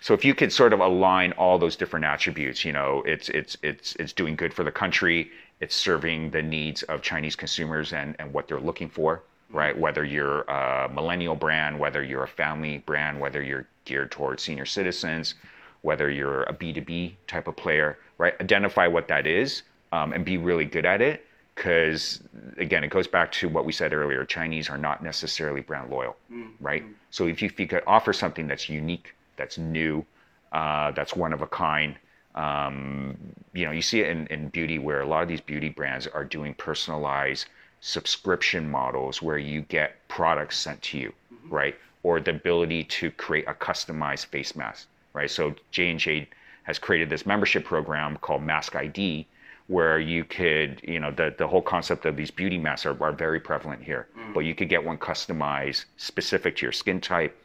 so 0.01 0.13
if 0.13 0.25
you 0.25 0.35
could 0.35 0.53
sort 0.53 0.73
of 0.73 0.81
align 0.81 1.33
all 1.33 1.59
those 1.59 1.77
different 1.77 2.05
attributes, 2.05 2.65
you 2.65 2.73
know, 2.73 3.03
it's 3.07 3.29
it's 3.31 3.57
it's 3.63 3.97
it's 3.97 4.13
doing 4.13 4.37
good 4.37 4.53
for 4.53 4.63
the 4.63 4.71
country, 4.71 5.31
it's 5.61 5.75
serving 5.75 6.31
the 6.31 6.43
needs 6.43 6.83
of 6.85 7.01
Chinese 7.01 7.35
consumers 7.35 7.93
and 7.93 8.15
and 8.19 8.33
what 8.33 8.47
they're 8.47 8.61
looking 8.61 8.89
for, 8.89 9.23
right? 9.51 9.77
Whether 9.77 10.05
you're 10.05 10.43
a 10.43 10.89
millennial 10.93 11.35
brand, 11.35 11.79
whether 11.79 12.03
you're 12.03 12.25
a 12.25 12.29
family 12.29 12.79
brand, 12.79 13.19
whether 13.21 13.43
you're 13.43 13.67
geared 13.85 14.11
towards 14.11 14.43
senior 14.43 14.67
citizens, 14.67 15.35
whether 15.83 16.11
you're 16.11 16.43
a 16.45 16.53
B2B 16.53 17.15
type 17.27 17.49
of 17.49 17.57
player, 17.57 17.99
right? 18.19 18.35
Identify 18.41 18.87
what 18.87 19.09
that 19.09 19.27
is 19.27 19.63
um, 19.93 20.13
and 20.13 20.25
be 20.25 20.37
really 20.37 20.65
good 20.65 20.87
at 20.87 21.01
it. 21.01 21.27
Because 21.55 22.21
again, 22.59 22.85
it 22.85 22.91
goes 22.91 23.07
back 23.07 23.33
to 23.33 23.49
what 23.49 23.65
we 23.65 23.73
said 23.73 23.95
earlier 23.95 24.25
Chinese 24.25 24.69
are 24.69 24.77
not 24.77 25.03
necessarily 25.03 25.63
brand 25.63 25.91
loyal, 25.91 26.17
mm-hmm. 26.31 26.51
right? 26.61 26.85
So 27.11 27.27
if 27.27 27.41
you, 27.41 27.47
if 27.47 27.59
you 27.59 27.67
could 27.67 27.83
offer 27.87 28.13
something 28.13 28.47
that's 28.47 28.69
unique, 28.69 29.15
that's 29.37 29.57
new, 29.57 30.05
uh, 30.53 30.91
that's 30.91 31.17
one 31.17 31.33
of 31.33 31.41
a 31.41 31.47
kind, 31.47 31.97
um, 32.35 33.17
you 33.55 33.65
know, 33.65 33.71
you 33.71 33.81
see 33.81 34.01
it 34.01 34.09
in, 34.09 34.27
in 34.27 34.49
beauty 34.49 34.79
where 34.79 35.01
a 35.01 35.07
lot 35.07 35.23
of 35.23 35.29
these 35.29 35.41
beauty 35.41 35.71
brands 35.71 36.07
are 36.07 36.25
doing 36.25 36.53
personalized 36.55 37.47
subscription 37.81 38.71
models 38.71 39.23
where 39.23 39.39
you 39.39 39.63
get 39.63 40.07
products 40.09 40.59
sent 40.59 40.83
to 40.83 40.99
you, 40.99 41.13
mm-hmm. 41.33 41.55
right? 41.55 41.77
Or 42.03 42.21
the 42.21 42.33
ability 42.33 42.85
to 42.85 43.11
create 43.13 43.49
a 43.49 43.55
customized 43.55 44.27
face 44.27 44.55
mask 44.55 44.89
right? 45.17 45.31
So 45.31 45.55
J&J 45.71 46.29
has 46.65 46.79
created 46.79 47.09
this 47.09 47.27
membership 47.27 47.65
program 47.65 48.19
called 48.19 48.43
Mask 48.43 48.77
ID, 48.77 49.27
where 49.69 49.99
you 49.99 50.25
could, 50.25 50.81
you 50.85 51.01
know, 51.01 51.11
the, 51.11 51.35
the 51.39 51.47
whole 51.47 51.63
concept 51.63 52.05
of 52.05 52.17
these 52.17 52.31
beauty 52.31 52.59
masks 52.59 52.87
are, 52.87 53.03
are 53.03 53.13
very 53.13 53.41
prevalent 53.41 53.83
here. 53.83 54.07
Mm. 54.17 54.35
But 54.35 54.41
you 54.41 54.55
could 54.55 54.69
get 54.69 54.85
one 54.85 54.99
customized 54.99 55.87
specific 55.97 56.57
to 56.57 56.67
your 56.67 56.73
skin 56.73 57.01
type, 57.01 57.37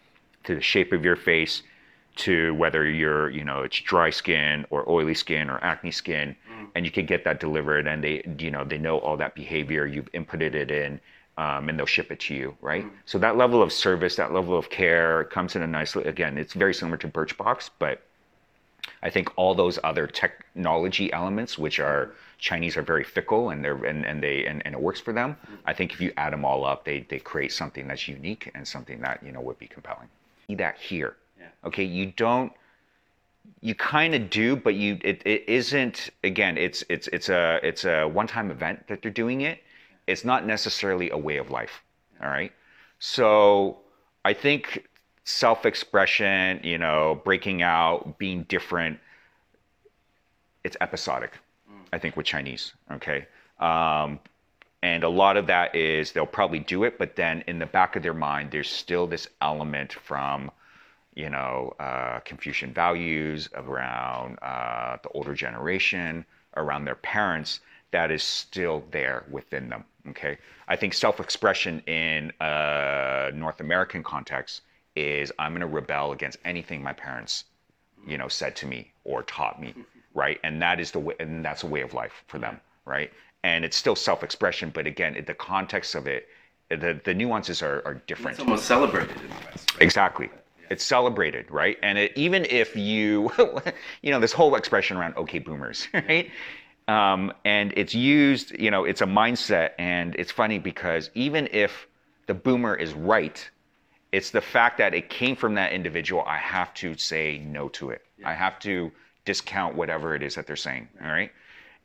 to 0.44 0.56
the 0.56 0.62
shape 0.62 0.92
of 0.92 1.04
your 1.04 1.16
face, 1.16 1.64
to 2.18 2.54
whether 2.56 2.88
you're, 2.88 3.30
you 3.30 3.44
know, 3.44 3.62
it's 3.62 3.80
dry 3.80 4.10
skin 4.10 4.66
or 4.70 4.88
oily 4.90 5.16
skin 5.16 5.50
or 5.50 5.64
acne 5.64 5.92
skin, 5.92 6.36
mm. 6.52 6.68
and 6.76 6.86
you 6.86 6.92
can 6.92 7.06
get 7.06 7.24
that 7.24 7.40
delivered. 7.40 7.88
And 7.88 8.04
they, 8.04 8.22
you 8.38 8.52
know, 8.52 8.66
they 8.66 8.78
know 8.78 9.00
all 9.00 9.18
that 9.18 9.34
behavior. 9.34 9.86
You've 9.86 10.12
inputted 10.12 10.54
it 10.54 10.70
in, 10.70 11.00
um, 11.38 11.70
and 11.70 11.78
they'll 11.78 11.86
ship 11.86 12.12
it 12.12 12.20
to 12.22 12.36
you, 12.36 12.56
right? 12.62 12.84
Mm-hmm. 12.84 12.96
So 13.06 13.18
that 13.20 13.38
level 13.38 13.62
of 13.62 13.72
service, 13.72 14.16
that 14.18 14.34
level 14.34 14.58
of 14.58 14.70
care 14.70 15.24
comes 15.26 15.56
in 15.56 15.62
a 15.62 15.68
nice. 15.68 15.96
Again, 15.96 16.38
it's 16.38 16.54
very 16.54 16.74
similar 16.74 16.98
to 16.98 17.08
Birchbox, 17.08 17.70
but 17.80 18.02
I 19.04 19.10
think 19.10 19.32
all 19.38 19.56
those 19.56 19.80
other 19.84 20.08
technology 20.08 21.12
elements, 21.14 21.58
which 21.58 21.80
are 21.80 22.14
Chinese, 22.38 22.78
are 22.78 22.82
very 22.82 23.04
fickle 23.04 23.50
and 23.50 23.64
they're 23.64 23.84
and, 23.86 24.06
and 24.06 24.22
they 24.22 24.46
and, 24.46 24.62
and 24.66 24.76
it 24.76 24.82
works 24.82 25.00
for 25.00 25.14
them. 25.14 25.32
Mm-hmm. 25.34 25.56
I 25.66 25.74
think 25.74 25.94
if 25.94 26.02
you 26.02 26.12
add 26.18 26.34
them 26.34 26.46
all 26.46 26.66
up, 26.66 26.86
they 26.86 27.02
they 27.10 27.20
create 27.20 27.54
something 27.54 27.88
that's 27.88 28.08
unique 28.08 28.52
and 28.54 28.68
something 28.68 29.00
that 29.02 29.24
you 29.24 29.32
know 29.32 29.42
would 29.42 29.58
be 29.60 29.68
compelling. 29.68 30.10
See 30.48 30.56
that 30.56 30.78
here, 30.78 31.16
yeah. 31.40 31.48
okay? 31.66 31.84
You 31.84 32.08
don't. 32.08 32.52
You 33.62 33.74
kind 33.74 34.14
of 34.14 34.30
do, 34.30 34.56
but 34.56 34.76
you 34.76 35.00
it, 35.04 35.22
it 35.26 35.46
isn't. 35.48 36.10
Again, 36.24 36.58
it's 36.58 36.84
it's 36.90 37.08
it's 37.08 37.30
a 37.30 37.60
it's 37.64 37.86
a 37.86 38.06
one 38.06 38.28
time 38.28 38.52
event 38.52 38.88
that 38.88 39.02
they're 39.02 39.12
doing 39.12 39.42
it 39.42 39.64
it's 40.08 40.26
not 40.26 40.46
necessarily 40.46 41.10
a 41.10 41.18
way 41.18 41.38
of 41.38 41.50
life. 41.50 41.84
All 42.22 42.30
right. 42.30 42.52
So 43.00 43.78
I 44.26 44.34
think 44.34 44.88
self 45.24 45.66
expression, 45.66 46.60
you 46.64 46.78
know, 46.78 47.22
breaking 47.24 47.62
out, 47.62 48.18
being 48.18 48.44
different, 48.44 49.00
it's 50.64 50.78
episodic, 50.82 51.32
I 51.94 51.98
think, 51.98 52.16
with 52.16 52.26
Chinese. 52.26 52.74
Okay. 52.92 53.26
Um, 53.60 54.20
and 54.84 55.04
a 55.04 55.10
lot 55.10 55.38
of 55.38 55.48
that 55.48 55.76
is 55.76 56.12
they'll 56.12 56.26
probably 56.26 56.60
do 56.60 56.84
it, 56.84 56.98
but 56.98 57.16
then 57.16 57.44
in 57.48 57.60
the 57.60 57.68
back 57.68 57.96
of 57.96 58.02
their 58.04 58.16
mind, 58.16 58.50
there's 58.52 58.70
still 58.70 59.06
this 59.06 59.28
element 59.42 59.94
from, 59.94 60.50
you 61.14 61.30
know, 61.30 61.76
uh, 61.80 62.20
Confucian 62.22 62.74
values 62.74 63.48
around 63.54 64.38
uh, 64.42 64.98
the 65.04 65.10
older 65.10 65.36
generation, 65.36 66.26
around 66.58 66.86
their 66.86 66.96
parents, 66.96 67.60
that 67.92 68.10
is 68.10 68.24
still 68.24 68.84
there 68.92 69.24
within 69.30 69.70
them. 69.70 69.84
Okay, 70.10 70.38
I 70.68 70.76
think 70.76 70.94
self-expression 70.94 71.82
in 71.82 72.34
a 72.42 73.32
North 73.34 73.60
American 73.60 74.04
context 74.04 74.62
is 74.96 75.32
I'm 75.38 75.52
going 75.52 75.62
to 75.62 75.68
rebel 75.68 76.12
against 76.12 76.40
anything 76.44 76.82
my 76.82 76.94
parents, 76.94 77.46
you 78.08 78.18
know, 78.18 78.28
said 78.28 78.56
to 78.58 78.66
me 78.66 78.92
or 79.04 79.24
taught 79.24 79.62
me, 79.62 79.74
right? 80.14 80.40
And 80.44 80.62
that 80.62 80.80
is 80.80 80.92
the 80.92 81.00
way, 81.00 81.16
and 81.20 81.46
that's 81.46 81.64
a 81.64 81.68
way 81.68 81.82
of 81.82 81.94
life 81.94 82.24
for 82.28 82.40
them, 82.40 82.60
right? 82.86 83.12
And 83.44 83.64
it's 83.64 83.78
still 83.78 83.96
self-expression, 83.96 84.72
but 84.74 84.88
again, 84.88 85.24
the 85.26 85.34
context 85.34 85.96
of 85.96 86.08
it, 86.08 86.28
the 86.70 87.00
the 87.04 87.14
nuances 87.14 87.62
are, 87.62 87.82
are 87.86 87.96
different. 88.08 88.40
It's 88.40 88.48
almost 88.48 88.66
celebrated 88.66 89.16
in 89.18 89.30
the 89.30 89.36
West. 89.46 89.74
Right? 89.74 89.82
Exactly. 89.82 90.30
It's 90.70 90.86
celebrated, 90.86 91.52
right? 91.52 91.78
And 91.84 91.98
it, 91.98 92.14
even 92.16 92.46
if 92.46 92.78
you, 92.78 93.30
you 94.02 94.12
know, 94.12 94.22
this 94.22 94.32
whole 94.32 94.56
expression 94.56 94.96
around 94.96 95.18
"okay, 95.18 95.40
boomers," 95.40 95.88
right? 95.94 96.32
Um, 96.88 97.34
and 97.46 97.74
it's 97.76 97.94
used, 97.94 98.52
you 98.60 98.72
know, 98.72 98.84
it's 98.86 99.02
a 99.02 99.06
mindset. 99.06 99.72
And 99.78 100.16
it's 100.16 100.32
funny 100.32 100.60
because 100.60 101.10
even 101.16 101.48
if 101.52 101.88
the 102.28 102.34
boomer 102.34 102.76
is 102.76 102.94
right, 102.94 103.50
it's 104.12 104.32
the 104.32 104.42
fact 104.42 104.78
that 104.80 104.94
it 104.94 105.10
came 105.10 105.36
from 105.36 105.56
that 105.56 105.72
individual. 105.72 106.24
I 106.26 106.38
have 106.38 106.74
to 106.76 106.96
say 106.96 107.38
no 107.38 107.70
to 107.70 107.92
it. 107.92 108.02
Yeah. 108.18 108.30
I 108.30 108.34
have 108.34 108.60
to 108.60 108.92
discount 109.26 109.76
whatever 109.76 110.16
it 110.16 110.24
is 110.24 110.36
that 110.36 110.48
they're 110.48 110.56
saying. 110.56 110.90
All 111.04 111.12
right. 111.12 111.32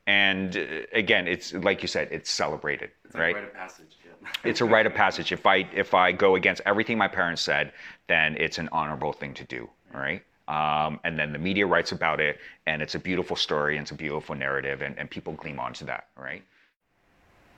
And 0.06 0.56
uh, 0.56 0.60
again, 0.92 1.26
it's 1.28 1.52
like 1.52 1.82
you 1.82 1.88
said, 1.88 2.08
it's 2.10 2.30
celebrated, 2.30 2.90
it's 3.04 3.14
right? 3.14 3.34
Like 3.34 3.42
rite 3.42 3.44
of 3.44 3.54
passage. 3.54 3.96
Yeah. 4.04 4.28
it's 4.44 4.60
a 4.60 4.64
rite 4.64 4.86
of 4.86 4.94
passage. 4.94 5.32
If 5.32 5.46
I 5.46 5.68
if 5.74 5.94
I 5.94 6.12
go 6.12 6.36
against 6.36 6.62
everything 6.64 6.96
my 6.96 7.08
parents 7.08 7.42
said, 7.42 7.72
then 8.08 8.36
it's 8.38 8.58
an 8.58 8.68
honorable 8.72 9.12
thing 9.12 9.34
to 9.34 9.44
do. 9.44 9.68
All 9.94 10.00
right. 10.00 10.22
Um, 10.48 11.00
and 11.04 11.18
then 11.18 11.32
the 11.32 11.38
media 11.38 11.66
writes 11.66 11.92
about 11.92 12.20
it, 12.20 12.38
and 12.66 12.80
it's 12.80 12.94
a 12.94 12.98
beautiful 12.98 13.36
story, 13.36 13.76
and 13.76 13.82
it's 13.82 13.90
a 13.90 13.96
beautiful 13.96 14.34
narrative, 14.34 14.82
and, 14.82 14.96
and 14.98 15.10
people 15.10 15.32
gleam 15.32 15.58
onto 15.58 15.84
that, 15.86 16.08
right? 16.16 16.42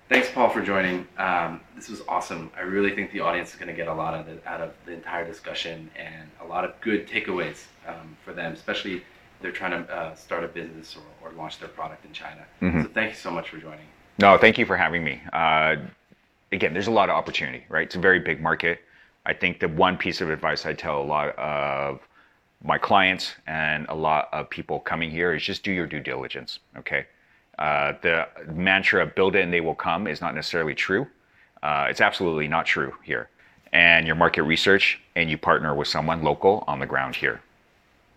Thanks, 0.08 0.30
Paul, 0.30 0.48
for 0.48 0.62
joining. 0.62 1.06
Um, 1.18 1.60
this 1.76 1.90
was 1.90 2.00
awesome. 2.08 2.50
I 2.56 2.62
really 2.62 2.94
think 2.94 3.12
the 3.12 3.20
audience 3.20 3.50
is 3.50 3.56
going 3.56 3.68
to 3.68 3.74
get 3.74 3.88
a 3.88 3.94
lot 3.94 4.14
of 4.14 4.24
the, 4.24 4.48
out 4.48 4.62
of 4.62 4.72
the 4.86 4.92
entire 4.92 5.26
discussion 5.26 5.90
and 5.98 6.30
a 6.40 6.46
lot 6.46 6.64
of 6.64 6.80
good 6.80 7.06
takeaways 7.06 7.64
um, 7.86 8.16
for 8.24 8.32
them, 8.32 8.54
especially 8.54 8.96
if 8.96 9.02
they're 9.42 9.52
trying 9.52 9.72
to 9.72 9.92
uh, 9.92 10.14
start 10.14 10.44
a 10.44 10.48
business 10.48 10.96
or, 10.96 11.28
or, 11.28 11.32
launch 11.34 11.58
their 11.58 11.68
product 11.68 12.06
in 12.06 12.12
China. 12.12 12.44
Mm-hmm. 12.62 12.82
So 12.82 12.88
thank 12.88 13.10
you 13.10 13.16
so 13.16 13.30
much 13.30 13.50
for 13.50 13.58
joining. 13.58 13.84
No, 14.18 14.38
thank 14.38 14.56
you 14.56 14.64
for 14.64 14.76
having 14.76 15.04
me. 15.04 15.20
Uh, 15.32 15.76
again, 16.52 16.72
there's 16.72 16.86
a 16.86 16.92
lot 16.92 17.10
of 17.10 17.14
opportunity, 17.14 17.64
right? 17.68 17.84
It's 17.84 17.94
a 17.94 18.00
very 18.00 18.18
big 18.18 18.40
market. 18.40 18.80
I 19.26 19.34
think 19.34 19.60
the 19.60 19.68
one 19.68 19.98
piece 19.98 20.22
of 20.22 20.30
advice 20.30 20.64
I 20.64 20.72
tell 20.72 21.02
a 21.02 21.04
lot 21.04 21.38
of 21.38 22.00
my 22.62 22.78
clients 22.78 23.34
and 23.46 23.86
a 23.88 23.94
lot 23.94 24.28
of 24.32 24.50
people 24.50 24.80
coming 24.80 25.10
here 25.10 25.34
is 25.34 25.42
just 25.42 25.62
do 25.62 25.72
your 25.72 25.86
due 25.86 26.00
diligence. 26.00 26.58
Okay. 26.76 27.06
Uh, 27.58 27.94
the 28.02 28.26
mantra 28.52 29.04
build 29.06 29.34
it 29.34 29.42
and 29.42 29.52
they 29.52 29.60
will 29.60 29.74
come 29.74 30.06
is 30.06 30.20
not 30.20 30.34
necessarily 30.34 30.74
true. 30.74 31.06
Uh, 31.62 31.86
it's 31.88 32.00
absolutely 32.00 32.48
not 32.48 32.66
true 32.66 32.94
here. 33.02 33.28
And 33.72 34.06
your 34.06 34.16
market 34.16 34.42
research 34.42 35.00
and 35.14 35.28
you 35.28 35.36
partner 35.36 35.74
with 35.74 35.88
someone 35.88 36.22
local 36.22 36.64
on 36.66 36.78
the 36.78 36.86
ground 36.86 37.16
here. 37.16 37.40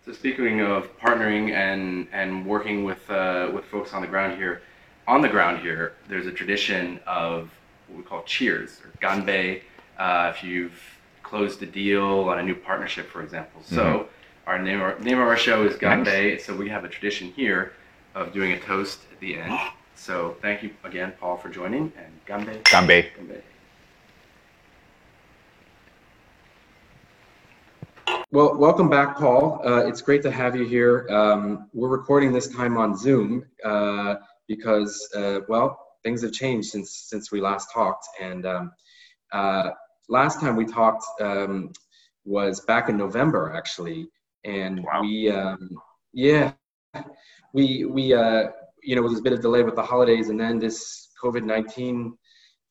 So 0.06 0.14
speaking 0.14 0.62
of 0.62 0.98
partnering 1.00 1.52
and 1.52 2.08
and 2.12 2.46
working 2.46 2.84
with 2.84 3.08
uh, 3.10 3.52
with 3.54 3.66
folks 3.66 3.94
on 3.94 4.02
the 4.02 4.08
ground 4.08 4.38
here, 4.38 4.62
on 5.08 5.22
the 5.22 5.30
ground 5.30 5.60
here, 5.60 5.94
there's 6.08 6.26
a 6.26 6.32
tradition 6.32 7.00
of 7.06 7.52
what 7.88 7.98
we 7.98 8.04
call 8.04 8.24
cheers 8.24 8.80
or 8.84 8.92
ganbei. 9.00 9.62
Uh, 10.00 10.32
if 10.36 10.44
you've 10.44 10.82
closed 11.22 11.62
a 11.62 11.68
deal 11.68 12.30
on 12.30 12.40
a 12.40 12.44
new 12.44 12.56
partnership, 12.56 13.08
for 13.08 13.22
example. 13.22 13.62
So. 13.64 13.84
Mm-hmm 13.84 14.12
our 14.52 14.60
name, 14.60 14.82
our 14.82 15.00
name 15.00 15.18
of 15.18 15.28
our 15.30 15.38
show 15.38 15.66
is 15.66 15.78
Ganbei, 15.78 16.42
so 16.42 16.54
we 16.54 16.68
have 16.68 16.84
a 16.84 16.90
tradition 16.90 17.32
here 17.32 17.72
of 18.16 18.34
doing 18.34 18.52
a 18.52 18.60
toast 18.60 19.00
at 19.10 19.18
the 19.22 19.38
end. 19.38 19.58
So 19.96 20.36
thank 20.42 20.62
you 20.62 20.72
again, 20.84 21.14
Paul, 21.22 21.38
for 21.38 21.48
joining, 21.48 21.94
and 21.96 22.26
Ganbei. 22.28 22.62
Ganbei. 22.64 23.12
Ganbei. 23.18 23.42
Well, 28.34 28.58
welcome 28.58 28.90
back, 28.90 29.18
Paul. 29.18 29.62
Uh, 29.66 29.86
it's 29.88 30.02
great 30.02 30.22
to 30.24 30.32
have 30.32 30.54
you 30.54 30.66
here. 30.66 31.08
Um, 31.10 31.70
we're 31.74 31.88
recording 31.88 32.34
this 32.34 32.50
time 32.50 32.78
on 32.78 32.98
Zoom 32.98 33.46
uh, 33.64 34.16
because, 34.50 35.10
uh, 35.16 35.40
well, 35.48 35.80
things 36.04 36.24
have 36.24 36.34
changed 36.34 36.72
since 36.72 37.06
since 37.08 37.32
we 37.32 37.40
last 37.40 37.70
talked. 37.74 38.06
And 38.20 38.46
um, 38.46 38.72
uh, 39.32 39.70
last 40.10 40.42
time 40.42 40.58
we 40.58 40.66
talked 40.66 41.06
um, 41.22 41.72
was 42.26 42.60
back 42.60 42.90
in 42.90 42.98
November, 42.98 43.54
actually. 43.56 44.10
And 44.44 44.84
wow. 44.84 45.02
we, 45.02 45.30
um, 45.30 45.70
yeah, 46.14 46.54
we 47.54 47.86
we 47.86 48.14
uh, 48.14 48.50
you 48.84 48.96
know, 48.96 49.02
with 49.04 49.18
a 49.18 49.22
bit 49.22 49.34
of 49.34 49.42
delay 49.42 49.64
with 49.64 49.76
the 49.76 49.84
holidays, 49.84 50.30
and 50.30 50.40
then 50.40 50.60
this 50.60 51.10
COVID 51.24 51.44
nineteen 51.44 52.18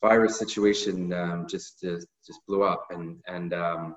virus 0.02 0.38
situation 0.38 1.12
um, 1.12 1.46
just, 1.48 1.80
just 1.80 2.06
just 2.26 2.40
blew 2.46 2.62
up, 2.62 2.86
and 2.90 3.18
and 3.28 3.52
um, 3.54 3.94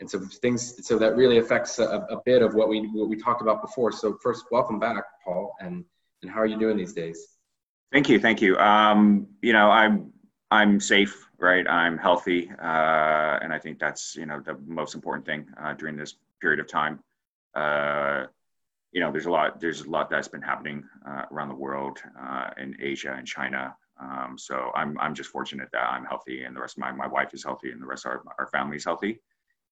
and 0.00 0.10
so 0.10 0.20
things 0.42 0.86
so 0.86 0.98
that 0.98 1.16
really 1.16 1.38
affects 1.38 1.78
a, 1.78 2.06
a, 2.10 2.20
bit 2.24 2.42
of 2.42 2.54
what 2.54 2.68
we 2.68 2.80
what 2.92 3.08
we 3.08 3.16
talked 3.16 3.42
about 3.42 3.62
before. 3.62 3.92
So 3.92 4.18
first, 4.22 4.44
welcome 4.50 4.78
back, 4.78 5.04
Paul, 5.24 5.54
and 5.60 5.84
and 6.22 6.30
how 6.30 6.40
are 6.40 6.46
you 6.46 6.58
doing 6.58 6.76
these 6.76 6.92
days? 6.92 7.36
Thank 7.92 8.08
you, 8.08 8.18
thank 8.18 8.42
you. 8.42 8.58
Um, 8.58 9.28
you 9.42 9.52
know, 9.52 9.70
I'm 9.70 10.12
I'm 10.50 10.80
safe, 10.80 11.28
right? 11.38 11.66
I'm 11.68 11.96
healthy, 11.98 12.50
uh, 12.50 13.38
and 13.42 13.52
I 13.52 13.58
think 13.58 13.78
that's 13.78 14.16
you 14.16 14.26
know 14.26 14.40
the 14.40 14.58
most 14.66 14.94
important 14.94 15.26
thing 15.26 15.46
uh, 15.60 15.74
during 15.74 15.96
this 15.96 16.14
period 16.40 16.60
of 16.60 16.68
time. 16.68 17.00
Uh, 17.54 18.26
you 18.92 19.00
know, 19.00 19.10
there's 19.10 19.26
a 19.26 19.30
lot 19.30 19.60
there's 19.60 19.82
a 19.82 19.90
lot 19.90 20.08
that's 20.10 20.28
been 20.28 20.42
happening 20.42 20.84
uh, 21.08 21.22
around 21.30 21.48
the 21.48 21.54
world, 21.54 21.98
uh, 22.20 22.50
in 22.58 22.76
Asia 22.80 23.14
and 23.16 23.26
China. 23.26 23.74
Um, 24.00 24.36
so 24.38 24.70
I'm 24.74 24.98
I'm 24.98 25.14
just 25.14 25.30
fortunate 25.30 25.68
that 25.72 25.90
I'm 25.90 26.04
healthy, 26.04 26.44
and 26.44 26.54
the 26.54 26.60
rest 26.60 26.76
of 26.76 26.80
my 26.80 26.92
my 26.92 27.06
wife 27.06 27.34
is 27.34 27.44
healthy, 27.44 27.72
and 27.72 27.82
the 27.82 27.86
rest 27.86 28.06
of 28.06 28.12
our, 28.12 28.22
our 28.38 28.46
family 28.48 28.76
is 28.76 28.84
healthy. 28.84 29.20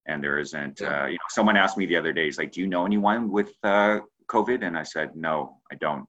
And 0.07 0.23
there 0.23 0.39
isn't 0.39 0.83
uh, 0.83 1.07
you 1.07 1.15
know 1.15 1.29
someone 1.31 1.57
asked 1.57 1.79
me 1.79 1.87
the 1.87 1.97
other 1.97 2.13
day 2.13 2.27
he's 2.27 2.39
like 2.39 2.53
do 2.53 2.61
you 2.61 2.67
know 2.67 2.85
anyone 2.85 3.31
with 3.31 3.53
uh, 3.63 4.01
covid? 4.27 4.63
And 4.67 4.77
i 4.77 4.83
said 4.83 5.17
no 5.17 5.61
i 5.73 5.77
don't. 5.77 6.07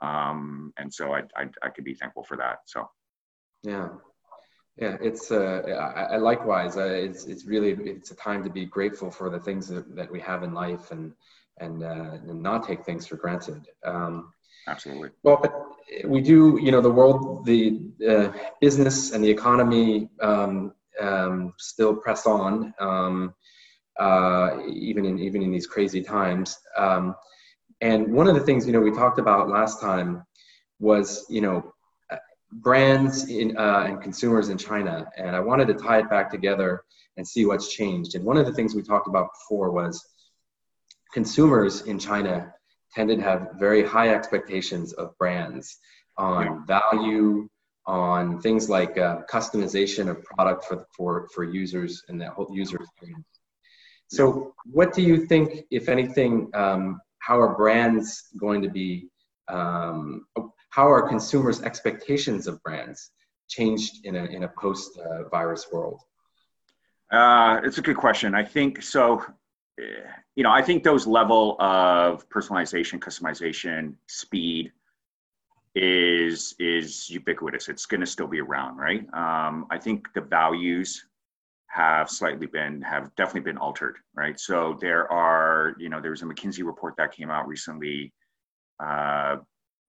Um, 0.00 0.72
and 0.78 0.94
so 0.94 1.12
I, 1.12 1.22
I, 1.36 1.48
I 1.62 1.68
could 1.70 1.84
be 1.84 1.94
thankful 1.94 2.22
for 2.22 2.36
that 2.36 2.58
so. 2.66 2.88
Yeah 3.64 3.88
yeah 4.78 4.96
it's 5.00 5.30
uh, 5.30 5.62
I, 5.96 6.14
I 6.14 6.16
likewise 6.16 6.76
uh, 6.76 6.84
it's 6.84 7.26
it's 7.26 7.44
really 7.44 7.72
it's 7.72 8.10
a 8.10 8.16
time 8.16 8.42
to 8.44 8.50
be 8.50 8.64
grateful 8.64 9.10
for 9.10 9.30
the 9.30 9.40
things 9.40 9.68
that, 9.68 9.94
that 9.96 10.10
we 10.10 10.20
have 10.20 10.42
in 10.42 10.54
life 10.54 10.90
and 10.90 11.12
and, 11.60 11.82
uh, 11.82 12.18
and 12.28 12.40
not 12.40 12.66
take 12.66 12.84
things 12.84 13.06
for 13.06 13.16
granted 13.16 13.66
um, 13.84 14.32
absolutely 14.68 15.10
well 15.22 15.38
but 15.42 15.52
we 16.04 16.20
do 16.20 16.58
you 16.62 16.70
know 16.70 16.80
the 16.80 16.90
world 16.90 17.44
the 17.44 17.80
uh, 18.08 18.32
business 18.60 19.12
and 19.12 19.24
the 19.24 19.30
economy 19.30 20.08
um, 20.20 20.72
um, 21.00 21.54
still 21.58 21.94
press 21.94 22.26
on, 22.26 22.74
um, 22.78 23.34
uh, 23.98 24.58
even 24.68 25.04
in 25.04 25.18
even 25.18 25.42
in 25.42 25.50
these 25.50 25.66
crazy 25.66 26.02
times. 26.02 26.58
Um, 26.76 27.14
and 27.80 28.12
one 28.12 28.28
of 28.28 28.34
the 28.34 28.40
things 28.40 28.66
you 28.66 28.72
know 28.72 28.80
we 28.80 28.90
talked 28.90 29.18
about 29.18 29.48
last 29.48 29.80
time 29.80 30.24
was 30.80 31.26
you 31.28 31.40
know 31.40 31.72
brands 32.50 33.28
in, 33.28 33.56
uh, 33.56 33.84
and 33.88 34.02
consumers 34.02 34.48
in 34.48 34.58
China, 34.58 35.06
and 35.16 35.36
I 35.36 35.40
wanted 35.40 35.68
to 35.68 35.74
tie 35.74 35.98
it 35.98 36.10
back 36.10 36.30
together 36.30 36.82
and 37.16 37.26
see 37.26 37.44
what's 37.44 37.72
changed. 37.72 38.14
And 38.14 38.24
one 38.24 38.36
of 38.36 38.46
the 38.46 38.52
things 38.52 38.74
we 38.74 38.82
talked 38.82 39.08
about 39.08 39.28
before 39.34 39.70
was 39.70 40.06
consumers 41.12 41.82
in 41.82 41.98
China 41.98 42.52
tended 42.94 43.18
to 43.18 43.24
have 43.24 43.50
very 43.58 43.84
high 43.84 44.14
expectations 44.14 44.92
of 44.94 45.16
brands 45.18 45.78
on 46.16 46.66
value, 46.66 47.48
on 47.86 48.40
things 48.40 48.68
like 48.68 48.98
uh, 48.98 49.20
customization 49.30 50.08
of 50.08 50.22
product 50.24 50.64
for, 50.64 50.86
for, 50.96 51.28
for 51.34 51.44
users 51.44 52.02
and 52.08 52.20
that 52.20 52.30
whole 52.30 52.48
user 52.52 52.76
experience. 52.76 53.26
So, 54.08 54.54
what 54.64 54.94
do 54.94 55.02
you 55.02 55.26
think, 55.26 55.64
if 55.70 55.88
anything, 55.88 56.50
um, 56.54 57.00
how 57.18 57.38
are 57.40 57.54
brands 57.54 58.28
going 58.38 58.62
to 58.62 58.70
be, 58.70 59.08
um, 59.48 60.26
how 60.78 60.88
are 60.88 61.08
consumers' 61.08 61.60
expectations 61.62 62.46
of 62.46 62.62
brands 62.62 63.10
changed 63.48 64.06
in 64.06 64.14
a, 64.14 64.24
in 64.26 64.44
a 64.44 64.48
post 64.62 64.96
uh, 64.98 65.28
virus 65.28 65.66
world? 65.72 66.00
Uh, 67.10 67.58
it's 67.64 67.78
a 67.78 67.82
good 67.82 67.96
question. 67.96 68.32
I 68.32 68.44
think 68.44 68.80
so. 68.80 69.24
You 70.36 70.44
know, 70.44 70.52
I 70.52 70.62
think 70.62 70.84
those 70.84 71.04
level 71.04 71.56
of 71.58 72.28
personalization, 72.28 73.00
customization, 73.00 73.94
speed, 74.06 74.70
is 75.74 76.54
is 76.60 77.10
ubiquitous. 77.10 77.68
It's 77.68 77.86
going 77.86 78.04
to 78.06 78.06
still 78.06 78.28
be 78.28 78.40
around, 78.40 78.76
right? 78.76 79.02
Um, 79.24 79.66
I 79.70 79.78
think 79.78 79.98
the 80.14 80.20
values 80.20 81.06
have 81.66 82.08
slightly 82.08 82.46
been 82.46 82.82
have 82.82 83.04
definitely 83.16 83.46
been 83.50 83.58
altered, 83.58 83.96
right? 84.14 84.38
So 84.38 84.78
there 84.80 85.10
are, 85.10 85.74
you 85.82 85.88
know, 85.88 86.00
there 86.00 86.12
was 86.12 86.22
a 86.22 86.26
McKinsey 86.26 86.64
report 86.64 86.94
that 86.98 87.10
came 87.10 87.30
out 87.30 87.48
recently, 87.48 88.12
uh, 88.78 89.38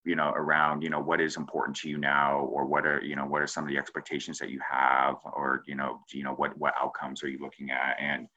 you 0.05 0.15
know, 0.15 0.29
around 0.29 0.81
you 0.81 0.89
know 0.89 0.99
what 0.99 1.21
is 1.21 1.37
important 1.37 1.77
to 1.77 1.89
you 1.89 1.97
now, 1.97 2.39
or 2.39 2.65
what 2.65 2.85
are 2.85 3.01
you 3.01 3.15
know 3.15 3.25
what 3.25 3.41
are 3.41 3.47
some 3.47 3.63
of 3.63 3.69
the 3.69 3.77
expectations 3.77 4.39
that 4.39 4.49
you 4.49 4.59
have, 4.69 5.15
or 5.25 5.63
you 5.67 5.75
know, 5.75 5.99
you 6.11 6.23
know 6.23 6.33
what 6.33 6.57
what 6.57 6.73
outcomes 6.79 7.23
are 7.23 7.29
you 7.29 7.39
looking 7.39 7.71
at, 7.71 7.97
and 7.99 8.27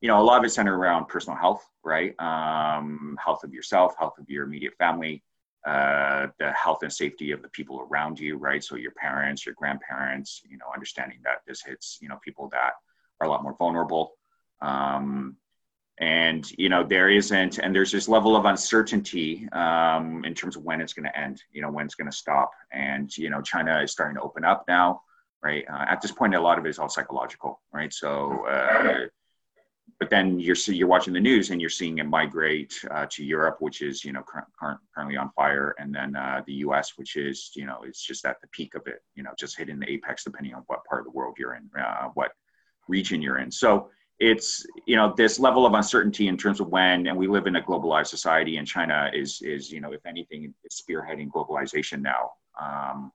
you 0.00 0.08
know 0.08 0.20
a 0.20 0.24
lot 0.24 0.38
of 0.38 0.44
it 0.44 0.50
centered 0.50 0.76
around 0.76 1.08
personal 1.08 1.38
health, 1.38 1.66
right? 1.84 2.14
Um, 2.20 3.18
health 3.22 3.44
of 3.44 3.52
yourself, 3.52 3.94
health 3.98 4.18
of 4.18 4.28
your 4.28 4.44
immediate 4.44 4.74
family 4.78 5.22
uh, 5.66 6.28
the 6.38 6.50
health 6.52 6.82
and 6.82 6.92
safety 6.92 7.32
of 7.32 7.42
the 7.42 7.48
people 7.48 7.86
around 7.90 8.18
you, 8.18 8.36
right? 8.36 8.64
So 8.64 8.76
your 8.76 8.92
parents, 8.92 9.44
your 9.44 9.54
grandparents, 9.56 10.40
you 10.48 10.56
know, 10.56 10.66
understanding 10.72 11.18
that 11.24 11.42
this 11.46 11.62
hits, 11.62 11.98
you 12.00 12.08
know, 12.08 12.18
people 12.24 12.48
that 12.52 12.72
are 13.20 13.26
a 13.26 13.30
lot 13.30 13.42
more 13.42 13.54
vulnerable. 13.58 14.12
Um, 14.62 15.36
and 16.00 16.50
you 16.58 16.68
know 16.68 16.82
there 16.82 17.10
isn't 17.10 17.58
and 17.58 17.74
there's 17.74 17.92
this 17.92 18.08
level 18.08 18.34
of 18.34 18.46
uncertainty 18.46 19.48
um, 19.52 20.24
in 20.24 20.34
terms 20.34 20.56
of 20.56 20.64
when 20.64 20.80
it's 20.80 20.92
going 20.92 21.04
to 21.04 21.18
end 21.18 21.42
you 21.52 21.62
know 21.62 21.70
when 21.70 21.84
it's 21.84 21.94
going 21.94 22.10
to 22.10 22.16
stop 22.16 22.50
and 22.72 23.16
you 23.16 23.30
know 23.30 23.40
china 23.42 23.80
is 23.82 23.92
starting 23.92 24.16
to 24.16 24.22
open 24.22 24.44
up 24.44 24.64
now 24.66 25.00
right 25.42 25.64
uh, 25.70 25.84
at 25.88 26.00
this 26.00 26.10
point 26.10 26.34
a 26.34 26.40
lot 26.40 26.58
of 26.58 26.66
it 26.66 26.70
is 26.70 26.78
all 26.78 26.88
psychological 26.88 27.60
right 27.72 27.92
so 27.92 28.46
uh, 28.46 29.06
but 30.00 30.08
then 30.08 30.40
you're 30.40 30.56
you're 30.66 30.88
watching 30.88 31.12
the 31.12 31.20
news 31.20 31.50
and 31.50 31.60
you're 31.60 31.68
seeing 31.68 31.98
it 31.98 32.04
migrate 32.04 32.74
uh, 32.90 33.06
to 33.10 33.22
Europe, 33.22 33.58
which 33.60 33.82
is 33.82 34.02
you 34.02 34.12
know 34.12 34.22
cur- 34.22 34.78
currently 34.94 35.16
on 35.18 35.30
fire, 35.36 35.74
and 35.78 35.94
then 35.94 36.16
uh, 36.16 36.42
the 36.46 36.54
U.S., 36.54 36.94
which 36.96 37.16
is 37.16 37.50
you 37.54 37.66
know 37.66 37.82
it's 37.84 38.02
just 38.02 38.24
at 38.24 38.40
the 38.40 38.48
peak 38.48 38.74
of 38.74 38.86
it, 38.86 39.02
you 39.14 39.22
know, 39.22 39.32
just 39.38 39.58
hitting 39.58 39.78
the 39.78 39.90
apex 39.90 40.24
depending 40.24 40.54
on 40.54 40.62
what 40.68 40.84
part 40.86 41.00
of 41.00 41.04
the 41.04 41.16
world 41.16 41.36
you're 41.38 41.54
in, 41.54 41.68
uh, 41.78 42.08
what 42.14 42.32
region 42.88 43.20
you're 43.20 43.38
in. 43.38 43.50
So 43.50 43.90
it's 44.20 44.66
you 44.86 44.96
know 44.96 45.14
this 45.16 45.38
level 45.38 45.66
of 45.66 45.74
uncertainty 45.74 46.28
in 46.28 46.36
terms 46.36 46.60
of 46.60 46.68
when, 46.68 47.06
and 47.06 47.16
we 47.16 47.26
live 47.26 47.46
in 47.46 47.56
a 47.56 47.62
globalized 47.62 48.08
society, 48.08 48.58
and 48.58 48.66
China 48.66 49.10
is 49.14 49.40
is 49.42 49.72
you 49.72 49.80
know 49.80 49.92
if 49.92 50.04
anything 50.06 50.54
spearheading 50.70 51.28
globalization 51.28 52.02
now. 52.02 52.30
Um, 52.60 53.12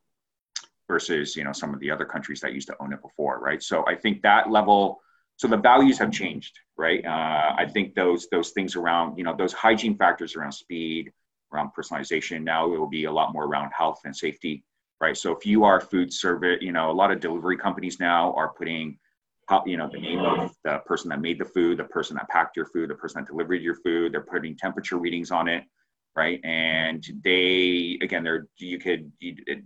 versus 0.88 1.36
you 1.36 1.44
know 1.44 1.52
some 1.52 1.74
of 1.74 1.80
the 1.80 1.90
other 1.90 2.06
countries 2.06 2.40
that 2.40 2.54
used 2.54 2.68
to 2.68 2.76
own 2.80 2.94
it 2.94 3.02
before 3.02 3.40
right 3.40 3.64
so 3.64 3.86
i 3.88 3.96
think 3.96 4.22
that 4.22 4.52
level 4.52 5.02
so 5.38 5.48
the 5.48 5.58
values 5.58 5.98
have 5.98 6.12
changed 6.12 6.60
right 6.78 7.04
uh, 7.06 7.54
i 7.58 7.66
think 7.68 7.96
those 7.96 8.28
those 8.30 8.52
things 8.52 8.76
around 8.76 9.18
you 9.18 9.24
know 9.24 9.36
those 9.36 9.54
hygiene 9.54 9.98
factors 9.98 10.36
around 10.36 10.52
speed 10.52 11.12
around 11.54 11.72
personalization 11.78 12.44
now 12.44 12.72
it 12.72 12.78
will 12.78 12.90
be 12.90 13.06
a 13.06 13.12
lot 13.12 13.34
more 13.34 13.46
around 13.46 13.72
health 13.76 14.00
and 14.06 14.16
safety 14.16 14.64
right 15.02 15.18
so 15.18 15.32
if 15.32 15.46
you 15.46 15.64
are 15.64 15.82
food 15.82 16.14
service 16.14 16.60
you 16.62 16.72
know 16.72 16.92
a 16.92 16.94
lot 16.94 17.12
of 17.12 17.20
delivery 17.20 17.58
companies 17.58 18.00
now 18.00 18.32
are 18.34 18.50
putting 18.50 18.98
you 19.66 19.78
know 19.78 19.90
the 19.92 20.00
name 20.00 20.20
of 20.20 20.56
the 20.64 20.80
person 20.86 21.10
that 21.10 21.22
made 21.22 21.40
the 21.40 21.46
food 21.46 21.78
the 21.78 21.84
person 21.84 22.16
that 22.16 22.28
packed 22.30 22.56
your 22.56 22.66
food 22.66 22.90
the 22.90 22.96
person 22.96 23.22
that 23.22 23.30
delivered 23.30 23.62
your 23.62 23.76
food 23.76 24.12
they're 24.12 24.22
putting 24.22 24.56
temperature 24.56 24.98
readings 24.98 25.32
on 25.32 25.48
it 25.48 25.64
right 26.16 26.40
and 26.44 27.08
they 27.24 27.98
again 28.02 28.24
they're 28.24 28.48
you 28.58 28.80
could 28.80 29.12
it, 29.22 29.64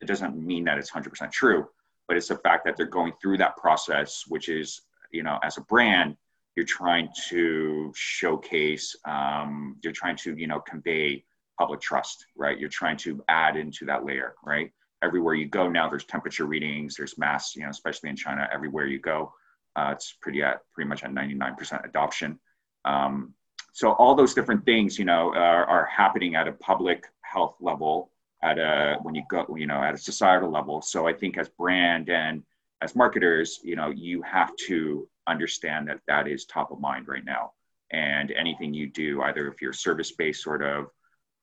it 0.00 0.06
doesn't 0.06 0.36
mean 0.36 0.64
that 0.64 0.78
it's 0.78 0.90
100% 0.90 1.30
true 1.30 1.66
but 2.12 2.16
it's 2.16 2.28
the 2.28 2.36
fact 2.36 2.64
that 2.64 2.76
they're 2.76 2.86
going 2.86 3.12
through 3.20 3.38
that 3.38 3.56
process, 3.56 4.24
which 4.28 4.48
is, 4.50 4.82
you 5.12 5.22
know, 5.22 5.38
as 5.42 5.56
a 5.56 5.62
brand, 5.62 6.16
you're 6.56 6.66
trying 6.66 7.08
to 7.28 7.92
showcase, 7.94 8.94
um, 9.06 9.76
you're 9.82 9.94
trying 9.94 10.16
to, 10.16 10.36
you 10.36 10.46
know, 10.46 10.60
convey 10.60 11.24
public 11.58 11.80
trust, 11.80 12.26
right? 12.36 12.58
You're 12.58 12.68
trying 12.68 12.98
to 12.98 13.22
add 13.28 13.56
into 13.56 13.86
that 13.86 14.04
layer, 14.04 14.34
right? 14.44 14.70
Everywhere 15.02 15.34
you 15.34 15.46
go 15.46 15.68
now, 15.68 15.88
there's 15.88 16.04
temperature 16.04 16.46
readings, 16.46 16.94
there's 16.96 17.18
mass, 17.18 17.56
you 17.56 17.62
know, 17.62 17.70
especially 17.70 18.10
in 18.10 18.16
China, 18.16 18.48
everywhere 18.52 18.86
you 18.86 18.98
go, 18.98 19.32
uh, 19.76 19.90
it's 19.92 20.14
pretty 20.20 20.42
at 20.42 20.60
pretty 20.74 20.88
much 20.88 21.02
at 21.02 21.10
99% 21.12 21.84
adoption. 21.84 22.38
Um, 22.84 23.34
so 23.72 23.92
all 23.92 24.14
those 24.14 24.34
different 24.34 24.64
things, 24.64 24.98
you 24.98 25.04
know, 25.04 25.32
are, 25.34 25.64
are 25.64 25.86
happening 25.86 26.34
at 26.34 26.46
a 26.46 26.52
public 26.52 27.06
health 27.22 27.56
level 27.60 28.12
at 28.42 28.58
a 28.58 28.98
when 29.02 29.14
you 29.14 29.22
go 29.28 29.46
you 29.56 29.66
know 29.66 29.82
at 29.82 29.94
a 29.94 29.98
societal 29.98 30.50
level 30.50 30.82
so 30.82 31.06
i 31.06 31.12
think 31.12 31.38
as 31.38 31.48
brand 31.48 32.10
and 32.10 32.42
as 32.80 32.96
marketers 32.96 33.60
you 33.62 33.76
know 33.76 33.90
you 33.90 34.20
have 34.22 34.54
to 34.56 35.08
understand 35.28 35.88
that 35.88 36.00
that 36.08 36.26
is 36.26 36.44
top 36.44 36.72
of 36.72 36.80
mind 36.80 37.06
right 37.06 37.24
now 37.24 37.52
and 37.92 38.32
anything 38.32 38.74
you 38.74 38.88
do 38.88 39.22
either 39.22 39.46
if 39.48 39.62
you're 39.62 39.72
service 39.72 40.12
based 40.12 40.42
sort 40.42 40.62
of 40.62 40.86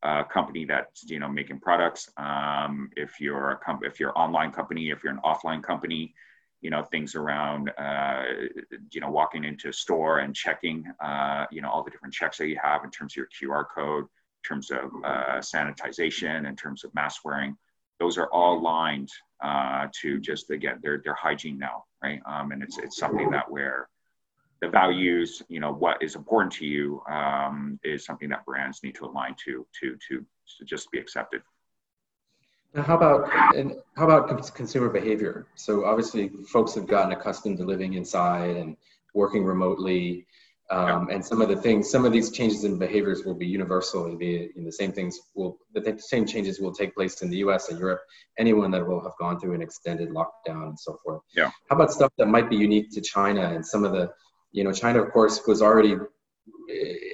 uh, 0.03 0.23
company 0.23 0.65
that's 0.65 1.03
you 1.09 1.19
know 1.19 1.27
making 1.27 1.59
products 1.59 2.09
um, 2.17 2.89
if 2.95 3.19
you're 3.19 3.51
a 3.51 3.57
com- 3.57 3.81
if 3.83 3.99
you're 3.99 4.17
online 4.17 4.51
company 4.51 4.89
if 4.91 5.03
you're 5.03 5.13
an 5.13 5.19
offline 5.25 5.61
company 5.61 6.13
you 6.61 6.69
know 6.69 6.83
things 6.83 7.15
around 7.15 7.71
uh, 7.77 8.23
you 8.91 9.01
know 9.01 9.09
walking 9.09 9.43
into 9.43 9.69
a 9.69 9.73
store 9.73 10.19
and 10.19 10.35
checking 10.35 10.85
uh, 11.03 11.45
you 11.51 11.61
know 11.61 11.69
all 11.69 11.83
the 11.83 11.91
different 11.91 12.13
checks 12.13 12.37
that 12.37 12.47
you 12.47 12.57
have 12.61 12.83
in 12.83 12.91
terms 12.91 13.13
of 13.13 13.17
your 13.17 13.27
QR 13.27 13.65
code, 13.73 14.03
in 14.03 14.47
terms 14.47 14.71
of 14.71 14.91
uh, 15.03 15.37
sanitization, 15.39 16.47
in 16.47 16.55
terms 16.55 16.83
of 16.83 16.93
mask 16.93 17.23
wearing. 17.23 17.55
Those 17.99 18.17
are 18.17 18.31
all 18.31 18.61
lined 18.61 19.09
uh, 19.43 19.87
to 20.01 20.19
just 20.19 20.49
again 20.49 20.79
they're 20.81 21.01
they're 21.03 21.13
hygiene 21.13 21.57
now, 21.57 21.85
right? 22.03 22.21
Um, 22.25 22.51
and 22.51 22.61
it's 22.61 22.77
it's 22.77 22.97
something 22.97 23.29
that 23.31 23.49
where 23.49 23.87
the 24.61 24.67
values, 24.69 25.41
you 25.47 25.59
know, 25.59 25.71
what 25.71 26.01
is 26.01 26.15
important 26.15 26.51
to 26.53 26.65
you 26.65 27.01
um, 27.09 27.79
is 27.83 28.05
something 28.05 28.29
that 28.29 28.45
brands 28.45 28.83
need 28.83 28.95
to 28.95 29.05
align 29.05 29.35
to 29.45 29.65
to 29.79 29.97
to, 30.07 30.25
to 30.57 30.65
just 30.65 30.91
be 30.91 30.99
accepted. 30.99 31.41
Now, 32.73 32.83
how 32.83 32.97
about 32.97 33.55
and 33.55 33.75
how 33.95 34.05
about 34.05 34.53
consumer 34.53 34.89
behavior? 34.89 35.47
So 35.55 35.85
obviously, 35.85 36.29
folks 36.51 36.75
have 36.75 36.87
gotten 36.87 37.11
accustomed 37.13 37.57
to 37.59 37.65
living 37.65 37.93
inside 37.93 38.57
and 38.57 38.75
working 39.15 39.43
remotely, 39.43 40.27
um, 40.69 41.09
and 41.09 41.25
some 41.25 41.41
of 41.41 41.49
the 41.49 41.55
things, 41.55 41.89
some 41.89 42.05
of 42.05 42.11
these 42.11 42.29
changes 42.31 42.63
in 42.63 42.77
behaviors 42.77 43.25
will 43.25 43.33
be 43.33 43.47
universal. 43.47 44.05
and 44.05 44.19
Be 44.19 44.51
the 44.55 44.71
same 44.71 44.91
things 44.91 45.19
will 45.33 45.57
the 45.73 45.97
same 45.97 46.27
changes 46.27 46.59
will 46.59 46.73
take 46.73 46.93
place 46.93 47.23
in 47.23 47.29
the 47.31 47.37
U.S. 47.37 47.69
and 47.69 47.79
Europe. 47.79 48.01
Anyone 48.37 48.69
that 48.71 48.85
will 48.85 49.01
have 49.01 49.13
gone 49.19 49.39
through 49.39 49.53
an 49.53 49.63
extended 49.63 50.09
lockdown 50.09 50.67
and 50.67 50.79
so 50.79 50.99
forth. 51.03 51.21
Yeah. 51.35 51.49
How 51.69 51.75
about 51.75 51.91
stuff 51.91 52.11
that 52.19 52.27
might 52.27 52.51
be 52.51 52.55
unique 52.55 52.91
to 52.91 53.01
China 53.01 53.41
and 53.41 53.65
some 53.65 53.83
of 53.83 53.93
the, 53.93 54.11
you 54.51 54.63
know, 54.63 54.71
China 54.71 55.01
of 55.01 55.11
course 55.11 55.45
was 55.47 55.61
already 55.61 55.95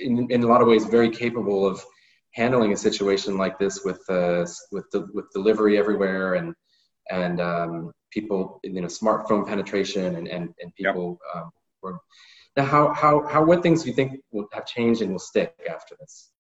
in, 0.01 0.27
in 0.29 0.43
a 0.43 0.47
lot 0.47 0.61
of 0.61 0.67
ways 0.67 0.85
very 0.85 1.09
capable 1.09 1.65
of 1.65 1.83
handling 2.33 2.73
a 2.73 2.77
situation 2.77 3.37
like 3.37 3.57
this 3.57 3.83
with 3.85 4.01
uh, 4.09 4.45
with 4.71 4.85
the, 4.91 5.07
with 5.13 5.25
delivery 5.31 5.77
everywhere 5.77 6.35
and 6.35 6.53
and 7.09 7.39
um, 7.39 7.91
people 8.11 8.59
you 8.63 8.81
know 8.81 8.87
smartphone 8.87 9.47
penetration 9.47 10.15
and 10.15 10.27
and, 10.27 10.53
and 10.61 10.75
people 10.75 11.17
yep. 11.33 11.43
um, 11.43 11.49
were 11.81 11.97
now 12.57 12.65
how 12.65 12.93
how 12.93 13.25
how 13.27 13.43
what 13.43 13.63
things 13.63 13.83
do 13.83 13.89
you 13.89 13.95
think 13.95 14.19
will 14.31 14.47
have 14.53 14.65
changed 14.65 15.01
and 15.01 15.11
will 15.11 15.19
stick 15.19 15.53
after 15.69 15.95
this 15.99 16.31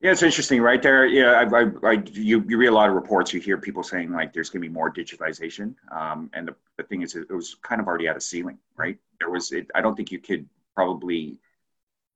yeah, 0.00 0.12
it's 0.12 0.22
interesting, 0.22 0.60
right 0.60 0.82
there. 0.82 1.06
Yeah, 1.06 1.32
I, 1.32 1.62
I, 1.62 1.66
I, 1.82 2.02
you, 2.12 2.44
you 2.46 2.58
read 2.58 2.66
a 2.66 2.72
lot 2.72 2.88
of 2.88 2.94
reports. 2.94 3.32
You 3.32 3.40
hear 3.40 3.56
people 3.56 3.82
saying 3.82 4.12
like 4.12 4.32
there's 4.32 4.50
going 4.50 4.62
to 4.62 4.68
be 4.68 4.72
more 4.72 4.92
digitization, 4.92 5.74
um, 5.90 6.30
and 6.34 6.48
the, 6.48 6.54
the 6.76 6.84
thing 6.84 7.02
is, 7.02 7.14
it 7.14 7.30
was 7.30 7.56
kind 7.62 7.80
of 7.80 7.86
already 7.86 8.08
at 8.08 8.16
a 8.16 8.20
ceiling, 8.20 8.58
right? 8.76 8.98
There 9.20 9.30
was, 9.30 9.52
it, 9.52 9.70
I 9.74 9.80
don't 9.80 9.96
think 9.96 10.12
you 10.12 10.18
could 10.18 10.46
probably 10.74 11.40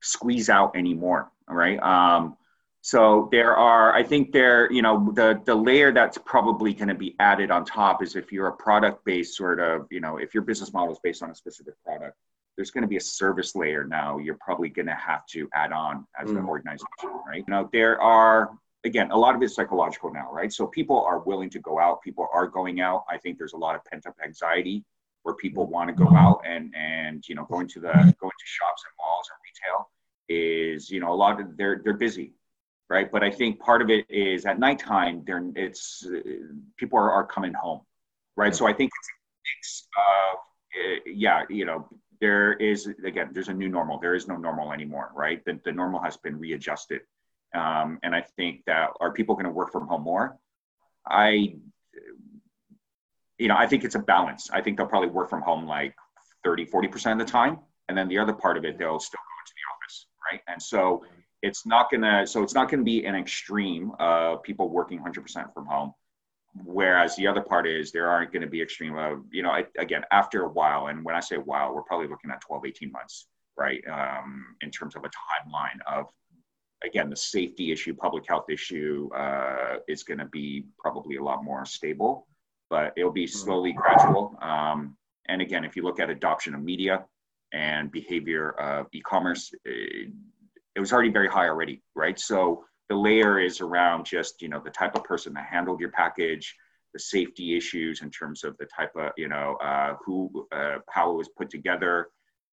squeeze 0.01 0.49
out 0.49 0.75
anymore, 0.75 1.31
right? 1.47 1.81
Um, 1.81 2.37
so 2.81 3.29
there 3.31 3.55
are, 3.55 3.93
I 3.93 4.03
think 4.03 4.31
there, 4.31 4.71
you 4.71 4.81
know, 4.81 5.11
the 5.13 5.39
the 5.45 5.53
layer 5.53 5.91
that's 5.91 6.17
probably 6.17 6.73
going 6.73 6.87
to 6.87 6.95
be 6.95 7.15
added 7.19 7.51
on 7.51 7.63
top 7.63 8.01
is 8.01 8.15
if 8.15 8.31
you're 8.31 8.47
a 8.47 8.55
product 8.55 9.05
based 9.05 9.37
sort 9.37 9.59
of, 9.59 9.85
you 9.91 10.01
know, 10.01 10.17
if 10.17 10.33
your 10.33 10.41
business 10.43 10.73
model 10.73 10.91
is 10.91 10.99
based 11.03 11.21
on 11.21 11.29
a 11.29 11.35
specific 11.35 11.75
product, 11.83 12.17
there's 12.61 12.69
going 12.69 12.83
to 12.83 12.87
be 12.87 12.97
a 12.97 13.01
service 13.01 13.55
layer 13.55 13.83
now. 13.83 14.19
You're 14.19 14.37
probably 14.39 14.69
going 14.69 14.85
to 14.85 14.93
have 14.93 15.25
to 15.31 15.49
add 15.55 15.71
on 15.71 16.05
as 16.21 16.29
mm. 16.29 16.37
an 16.37 16.45
organization, 16.45 17.09
right? 17.27 17.43
Now 17.47 17.67
there 17.73 17.99
are 17.99 18.51
again 18.83 19.09
a 19.09 19.17
lot 19.17 19.33
of 19.33 19.41
it's 19.41 19.55
psychological 19.55 20.13
now, 20.13 20.31
right? 20.31 20.53
So 20.53 20.67
people 20.67 21.03
are 21.03 21.17
willing 21.17 21.49
to 21.49 21.59
go 21.59 21.79
out. 21.79 22.03
People 22.03 22.27
are 22.31 22.45
going 22.45 22.79
out. 22.79 23.03
I 23.09 23.17
think 23.17 23.39
there's 23.39 23.53
a 23.53 23.57
lot 23.57 23.73
of 23.75 23.83
pent 23.85 24.05
up 24.05 24.15
anxiety 24.23 24.85
where 25.23 25.33
people 25.33 25.65
want 25.65 25.89
to 25.89 25.95
go 25.95 26.15
out 26.15 26.41
and 26.45 26.71
and 26.77 27.27
you 27.27 27.33
know 27.33 27.45
going 27.45 27.67
to 27.69 27.79
the 27.79 27.93
going 27.93 28.37
to 28.43 28.45
shops 28.45 28.83
and 28.85 28.93
malls 28.99 29.27
and 29.31 29.39
retail 29.47 29.89
is 30.29 30.91
you 30.91 30.99
know 30.99 31.11
a 31.11 31.19
lot 31.23 31.41
of 31.41 31.57
they're 31.57 31.81
they're 31.83 31.97
busy 31.97 32.33
right? 32.91 33.09
But 33.11 33.23
I 33.23 33.31
think 33.31 33.57
part 33.59 33.81
of 33.81 33.89
it 33.89 34.05
is 34.09 34.45
at 34.45 34.59
nighttime, 34.59 35.23
there 35.25 35.41
it's 35.55 36.05
uh, 36.05 36.19
people 36.77 36.99
are, 36.99 37.09
are 37.09 37.25
coming 37.25 37.53
home, 37.53 37.81
right? 38.35 38.53
So 38.53 38.67
I 38.67 38.73
think 38.73 38.91
it's 38.99 39.09
a 39.09 39.17
mix 39.47 39.87
of 39.97 40.37
uh, 40.75 40.99
yeah, 41.05 41.43
you 41.49 41.65
know, 41.65 41.87
there 42.21 42.53
is 42.53 42.87
again, 43.03 43.31
there's 43.33 43.49
a 43.49 43.53
new 43.53 43.67
normal. 43.67 43.99
There 43.99 44.15
is 44.15 44.27
no 44.27 44.37
normal 44.37 44.71
anymore, 44.71 45.11
right? 45.13 45.43
The, 45.43 45.59
the 45.65 45.71
normal 45.71 46.01
has 46.01 46.15
been 46.17 46.39
readjusted, 46.39 47.01
um, 47.53 47.99
and 48.03 48.15
I 48.15 48.21
think 48.21 48.63
that 48.67 48.91
are 49.01 49.11
people 49.11 49.35
going 49.35 49.45
to 49.45 49.51
work 49.51 49.71
from 49.71 49.87
home 49.87 50.03
more? 50.03 50.37
I, 51.05 51.55
you 53.39 53.47
know, 53.47 53.55
I 53.57 53.65
think 53.65 53.83
it's 53.83 53.95
a 53.95 53.99
balance. 53.99 54.49
I 54.53 54.61
think 54.61 54.77
they'll 54.77 54.85
probably 54.85 55.09
work 55.09 55.29
from 55.29 55.41
home 55.41 55.65
like 55.65 55.95
30, 56.43 56.65
40 56.65 56.87
percent 56.87 57.19
of 57.19 57.27
the 57.27 57.31
time, 57.31 57.57
and 57.89 57.97
then 57.97 58.07
the 58.07 58.19
other 58.19 58.33
part 58.33 58.55
of 58.55 58.65
it, 58.65 58.77
they'll 58.77 58.99
still 58.99 59.19
go 59.19 59.41
into 59.41 59.53
the 59.55 59.73
office, 59.73 60.05
right? 60.31 60.41
And 60.47 60.61
so 60.61 61.03
it's 61.41 61.65
not 61.65 61.89
gonna 61.91 62.27
so 62.27 62.43
it's 62.43 62.53
not 62.53 62.69
gonna 62.69 62.83
be 62.83 63.05
an 63.05 63.15
extreme 63.15 63.91
of 63.99 64.43
people 64.43 64.69
working 64.69 64.99
100% 64.99 65.53
from 65.53 65.65
home 65.65 65.93
whereas 66.65 67.15
the 67.15 67.25
other 67.27 67.41
part 67.41 67.65
is 67.67 67.91
there 67.91 68.09
aren't 68.09 68.31
going 68.31 68.41
to 68.41 68.47
be 68.47 68.61
extreme 68.61 68.97
of 68.97 69.23
you 69.31 69.41
know 69.41 69.51
I, 69.51 69.65
again 69.79 70.03
after 70.11 70.43
a 70.43 70.49
while 70.49 70.87
and 70.87 71.03
when 71.03 71.15
i 71.15 71.21
say 71.21 71.37
a 71.37 71.41
while 71.41 71.73
we're 71.73 71.83
probably 71.83 72.07
looking 72.07 72.29
at 72.29 72.41
12 72.41 72.65
18 72.65 72.91
months 72.91 73.27
right? 73.57 73.83
Um, 73.87 74.55
in 74.61 74.71
terms 74.71 74.95
of 74.95 75.03
a 75.03 75.09
timeline 75.09 75.79
of 75.87 76.05
again 76.83 77.09
the 77.09 77.15
safety 77.15 77.71
issue 77.71 77.93
public 77.93 78.23
health 78.27 78.45
issue 78.49 79.09
uh, 79.15 79.75
is 79.87 80.03
going 80.03 80.17
to 80.17 80.25
be 80.25 80.65
probably 80.79 81.17
a 81.17 81.23
lot 81.23 81.43
more 81.43 81.65
stable 81.65 82.27
but 82.69 82.93
it'll 82.95 83.11
be 83.11 83.27
slowly 83.27 83.73
gradual. 83.73 84.35
Um, 84.41 84.95
and 85.27 85.41
again 85.41 85.63
if 85.63 85.75
you 85.75 85.83
look 85.83 85.99
at 85.99 86.09
adoption 86.09 86.55
of 86.55 86.61
media 86.61 87.05
and 87.53 87.91
behavior 87.91 88.51
of 88.51 88.87
e-commerce 88.93 89.53
eh, 89.67 90.07
it 90.73 90.79
was 90.79 90.93
already 90.93 91.09
very 91.09 91.27
high 91.27 91.49
already, 91.49 91.81
right? 91.95 92.17
So 92.17 92.63
the 92.91 92.97
layer 92.97 93.39
is 93.39 93.61
around 93.61 94.05
just 94.05 94.41
you 94.41 94.49
know 94.49 94.59
the 94.59 94.69
type 94.69 94.97
of 94.97 95.05
person 95.05 95.33
that 95.33 95.45
handled 95.45 95.79
your 95.79 95.91
package, 95.91 96.53
the 96.93 96.99
safety 96.99 97.55
issues 97.55 98.01
in 98.01 98.11
terms 98.11 98.43
of 98.43 98.57
the 98.57 98.65
type 98.65 98.91
of 98.97 99.13
you 99.15 99.29
know 99.29 99.55
uh, 99.63 99.95
who 100.05 100.45
uh, 100.51 100.79
how 100.89 101.09
it 101.09 101.15
was 101.15 101.29
put 101.29 101.49
together, 101.49 102.09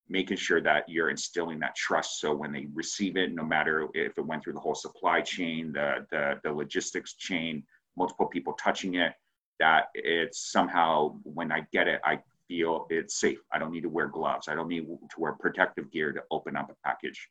making 0.09 0.37
sure 0.37 0.61
that 0.61 0.89
you're 0.89 1.11
instilling 1.11 1.59
that 1.59 1.75
trust. 1.75 2.21
So 2.21 2.33
when 2.33 2.53
they 2.53 2.69
receive 2.73 3.17
it, 3.17 3.35
no 3.35 3.43
matter 3.43 3.89
if 3.95 4.17
it 4.17 4.25
went 4.25 4.45
through 4.45 4.53
the 4.53 4.61
whole 4.61 4.77
supply 4.77 5.23
chain, 5.23 5.73
the 5.73 6.07
the, 6.13 6.39
the 6.45 6.53
logistics 6.53 7.15
chain, 7.15 7.65
multiple 7.97 8.27
people 8.27 8.53
touching 8.53 8.95
it, 8.95 9.15
that 9.59 9.87
it's 9.95 10.53
somehow 10.53 11.17
when 11.25 11.51
I 11.51 11.67
get 11.73 11.89
it, 11.89 12.01
I 12.05 12.21
feel 12.47 12.87
it's 12.91 13.19
safe. 13.19 13.41
I 13.53 13.59
don't 13.59 13.73
need 13.73 13.83
to 13.83 13.89
wear 13.89 14.07
gloves. 14.07 14.47
I 14.47 14.55
don't 14.55 14.69
need 14.69 14.87
to 14.87 15.21
wear 15.21 15.33
protective 15.33 15.91
gear 15.91 16.13
to 16.13 16.23
open 16.31 16.57
up 16.57 16.71
a 16.71 16.77
package 16.87 17.29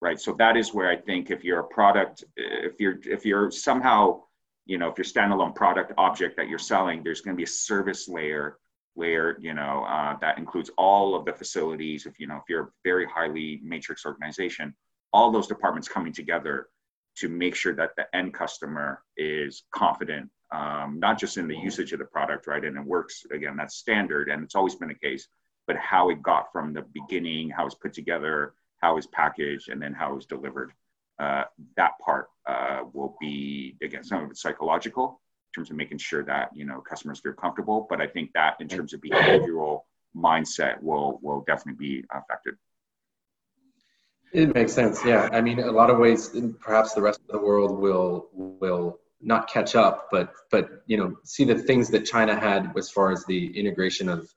right? 0.00 0.20
So 0.20 0.34
that 0.34 0.56
is 0.56 0.72
where 0.72 0.88
I 0.88 0.96
think 0.96 1.30
if 1.30 1.44
you're 1.44 1.60
a 1.60 1.68
product, 1.68 2.24
if 2.36 2.80
you're 2.80 2.98
if 3.04 3.24
you're 3.24 3.50
somehow, 3.50 4.22
you 4.66 4.78
know, 4.78 4.88
if 4.88 4.98
you're 4.98 5.04
standalone 5.04 5.54
product 5.54 5.92
object 5.98 6.36
that 6.36 6.48
you're 6.48 6.58
selling, 6.58 7.02
there's 7.02 7.20
going 7.20 7.34
to 7.34 7.36
be 7.36 7.44
a 7.44 7.46
service 7.46 8.08
layer 8.08 8.58
layer, 8.98 9.38
you 9.40 9.54
know, 9.54 9.84
uh, 9.88 10.16
that 10.20 10.38
includes 10.38 10.70
all 10.76 11.14
of 11.14 11.24
the 11.24 11.32
facilities. 11.32 12.04
If 12.04 12.18
you 12.18 12.26
know, 12.26 12.36
if 12.36 12.42
you're 12.48 12.64
a 12.64 12.68
very 12.84 13.06
highly 13.06 13.60
matrix 13.62 14.04
organization, 14.04 14.74
all 15.12 15.30
those 15.30 15.46
departments 15.46 15.88
coming 15.88 16.12
together 16.12 16.68
to 17.16 17.28
make 17.28 17.54
sure 17.54 17.74
that 17.74 17.90
the 17.96 18.04
end 18.14 18.34
customer 18.34 19.02
is 19.16 19.64
confident, 19.74 20.28
um, 20.52 20.98
not 21.00 21.18
just 21.18 21.36
in 21.36 21.48
the 21.48 21.56
usage 21.56 21.92
of 21.92 21.98
the 21.98 22.04
product, 22.04 22.46
right? 22.46 22.64
And 22.64 22.76
it 22.76 22.84
works 22.84 23.24
again, 23.32 23.56
that's 23.56 23.76
standard, 23.76 24.28
and 24.28 24.44
it's 24.44 24.54
always 24.54 24.74
been 24.74 24.88
the 24.88 24.94
case. 24.94 25.28
But 25.66 25.76
how 25.76 26.10
it 26.10 26.22
got 26.22 26.52
from 26.52 26.72
the 26.72 26.84
beginning, 26.92 27.50
how 27.50 27.66
it's 27.66 27.74
put 27.74 27.92
together, 27.92 28.54
how 28.80 28.96
it's 28.96 29.08
packaged, 29.12 29.68
and 29.68 29.80
then 29.80 29.92
how 29.92 30.16
it's 30.16 30.26
delivered. 30.26 30.72
Uh, 31.18 31.44
that 31.76 31.92
part 32.04 32.28
uh, 32.46 32.82
will 32.92 33.16
be 33.20 33.76
again 33.82 34.04
some 34.04 34.22
of 34.22 34.30
it's 34.30 34.40
psychological 34.40 35.20
in 35.48 35.60
terms 35.60 35.70
of 35.70 35.76
making 35.76 35.98
sure 35.98 36.24
that 36.24 36.50
you 36.54 36.64
know 36.64 36.80
customers 36.80 37.20
feel 37.20 37.32
comfortable. 37.32 37.86
But 37.90 38.00
I 38.00 38.06
think 38.06 38.32
that 38.34 38.56
in 38.60 38.68
terms 38.68 38.94
of 38.94 39.00
behavioral 39.00 39.80
mindset 40.16 40.82
will 40.82 41.18
will 41.22 41.44
definitely 41.46 41.78
be 41.78 42.04
affected. 42.12 42.54
It 44.32 44.54
makes 44.54 44.72
sense. 44.72 45.04
Yeah, 45.04 45.28
I 45.32 45.40
mean, 45.40 45.58
a 45.60 45.72
lot 45.72 45.88
of 45.88 45.98
ways, 45.98 46.36
perhaps 46.60 46.92
the 46.92 47.00
rest 47.00 47.20
of 47.20 47.28
the 47.28 47.38
world 47.38 47.78
will 47.78 48.28
will 48.32 48.98
not 49.20 49.48
catch 49.48 49.74
up, 49.74 50.08
but 50.10 50.32
but 50.50 50.82
you 50.86 50.96
know, 50.96 51.16
see 51.24 51.44
the 51.44 51.58
things 51.58 51.88
that 51.90 52.04
China 52.04 52.38
had 52.38 52.72
as 52.76 52.90
far 52.90 53.10
as 53.10 53.24
the 53.24 53.58
integration 53.58 54.08
of 54.08 54.28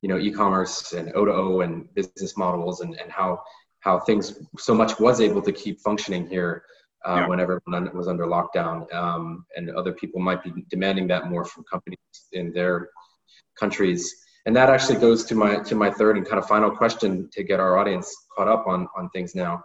you 0.00 0.08
know 0.08 0.18
e-commerce 0.18 0.92
and 0.92 1.12
O2O 1.12 1.64
and 1.64 1.92
business 1.94 2.36
models 2.36 2.80
and 2.80 2.94
and 2.98 3.10
how 3.10 3.42
how 3.84 4.00
things 4.00 4.40
so 4.58 4.74
much 4.74 4.98
was 4.98 5.20
able 5.20 5.42
to 5.42 5.52
keep 5.52 5.78
functioning 5.80 6.26
here 6.26 6.64
uh, 7.06 7.16
yeah. 7.16 7.28
when 7.28 7.38
everyone 7.38 7.90
was 7.94 8.08
under 8.08 8.24
lockdown, 8.24 8.92
um, 8.94 9.44
and 9.56 9.70
other 9.70 9.92
people 9.92 10.20
might 10.20 10.42
be 10.42 10.64
demanding 10.70 11.06
that 11.06 11.28
more 11.28 11.44
from 11.44 11.62
companies 11.70 11.98
in 12.32 12.50
their 12.52 12.88
countries. 13.60 14.14
And 14.46 14.56
that 14.56 14.70
actually 14.70 14.98
goes 14.98 15.24
to 15.26 15.34
my 15.34 15.56
to 15.56 15.74
my 15.74 15.90
third 15.90 16.16
and 16.16 16.26
kind 16.26 16.38
of 16.38 16.48
final 16.48 16.70
question 16.70 17.28
to 17.32 17.42
get 17.42 17.60
our 17.60 17.76
audience 17.76 18.14
caught 18.34 18.48
up 18.48 18.66
on 18.66 18.88
on 18.96 19.10
things 19.10 19.34
now. 19.34 19.62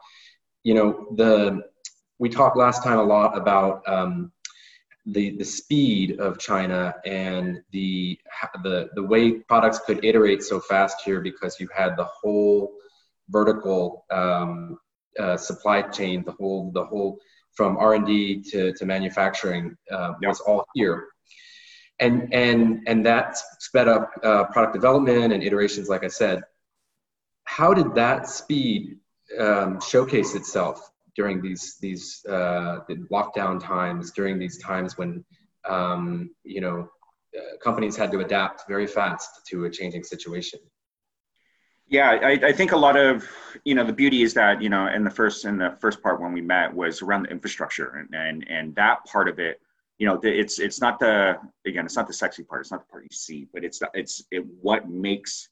You 0.64 0.74
know, 0.74 1.08
the 1.16 1.62
we 2.18 2.28
talked 2.28 2.58
last 2.58 2.84
time 2.84 3.00
a 3.00 3.04
lot 3.04 3.38
about 3.38 3.82
um, 3.88 4.34
the 5.06 5.38
the 5.38 5.46
speed 5.46 6.20
of 6.20 6.40
China 6.40 6.94
and 7.06 7.62
the 7.72 8.20
the 8.64 8.90
the 8.96 9.04
way 9.04 9.32
products 9.32 9.80
could 9.80 10.04
iterate 10.04 10.44
so 10.44 10.60
fast 10.60 10.98
here 11.06 11.22
because 11.22 11.58
you 11.60 11.70
had 11.74 11.96
the 11.96 12.06
whole 12.06 12.74
vertical 13.30 14.06
um, 14.12 14.78
uh, 15.20 15.38
supply 15.38 15.82
chain, 15.82 16.24
the 16.26 16.32
whole 16.34 16.72
the 16.74 16.86
whole 16.86 17.20
from 17.54 17.78
R 17.78 17.96
and 17.96 18.06
D 18.06 18.42
to, 18.52 18.74
to 18.74 18.86
manufacturing 18.86 19.76
uh, 19.92 20.14
was 20.22 20.40
all 20.40 20.66
here. 20.74 21.08
and 22.00 22.34
and 22.34 22.82
and 22.88 23.06
that 23.06 23.38
sped 23.60 23.88
up 23.88 24.12
uh, 24.24 24.46
product 24.46 24.74
development 24.74 25.34
and 25.34 25.44
iterations 25.44 25.90
like 25.90 26.04
i 26.04 26.08
said. 26.08 26.42
How 27.44 27.74
did 27.74 27.96
that 27.96 28.30
speed 28.30 29.00
um, 29.40 29.80
showcase 29.82 30.36
itself 30.36 30.92
during 31.16 31.42
these 31.42 31.78
these 31.82 32.26
uh, 32.30 32.80
lockdown 33.12 33.62
times 33.62 34.12
during 34.12 34.40
these 34.40 34.58
times 34.60 34.98
when 34.98 35.24
um, 35.68 36.30
you 36.44 36.62
know 36.62 36.88
uh, 37.38 37.58
companies 37.62 37.96
had 37.98 38.12
to 38.12 38.20
adapt 38.20 38.68
very 38.68 38.88
fast 38.88 39.30
to 39.50 39.66
a 39.66 39.70
changing 39.70 40.04
situation 40.04 40.60
yeah 41.90 42.10
I, 42.10 42.32
I 42.44 42.52
think 42.54 42.72
a 42.72 42.78
lot 42.78 42.96
of 42.96 43.28
you 43.66 43.76
know 43.76 43.84
the 43.84 43.94
beauty 43.94 44.24
is 44.24 44.34
that 44.36 44.62
you 44.62 44.70
know 44.70 44.88
in 44.88 45.04
the 45.04 45.10
first 45.10 45.46
in 45.46 45.58
the 45.58 45.76
first 45.80 46.02
part 46.02 46.22
when 46.22 46.32
we 46.32 46.42
met 46.42 46.74
was 46.74 47.02
around 47.02 47.24
the 47.24 47.30
infrastructure 47.30 47.96
and 47.98 48.14
and, 48.14 48.48
and 48.50 48.76
that 48.76 49.04
part 49.06 49.28
of 49.28 49.40
it 49.40 49.60
you 49.98 50.08
know 50.08 50.20
it's 50.24 50.60
it's 50.60 50.80
not 50.80 51.00
the 51.00 51.38
again 51.66 51.86
it's 51.86 51.96
not 51.96 52.08
the 52.08 52.14
sexy 52.14 52.44
part 52.44 52.62
it's 52.62 52.72
not 52.72 52.86
the 52.86 52.92
part 52.92 53.04
you 53.04 53.16
see 53.16 53.48
but 53.54 53.64
it's 53.64 53.82
it's 53.94 54.24
it, 54.32 54.46
what 54.62 54.90
makes 54.90 55.50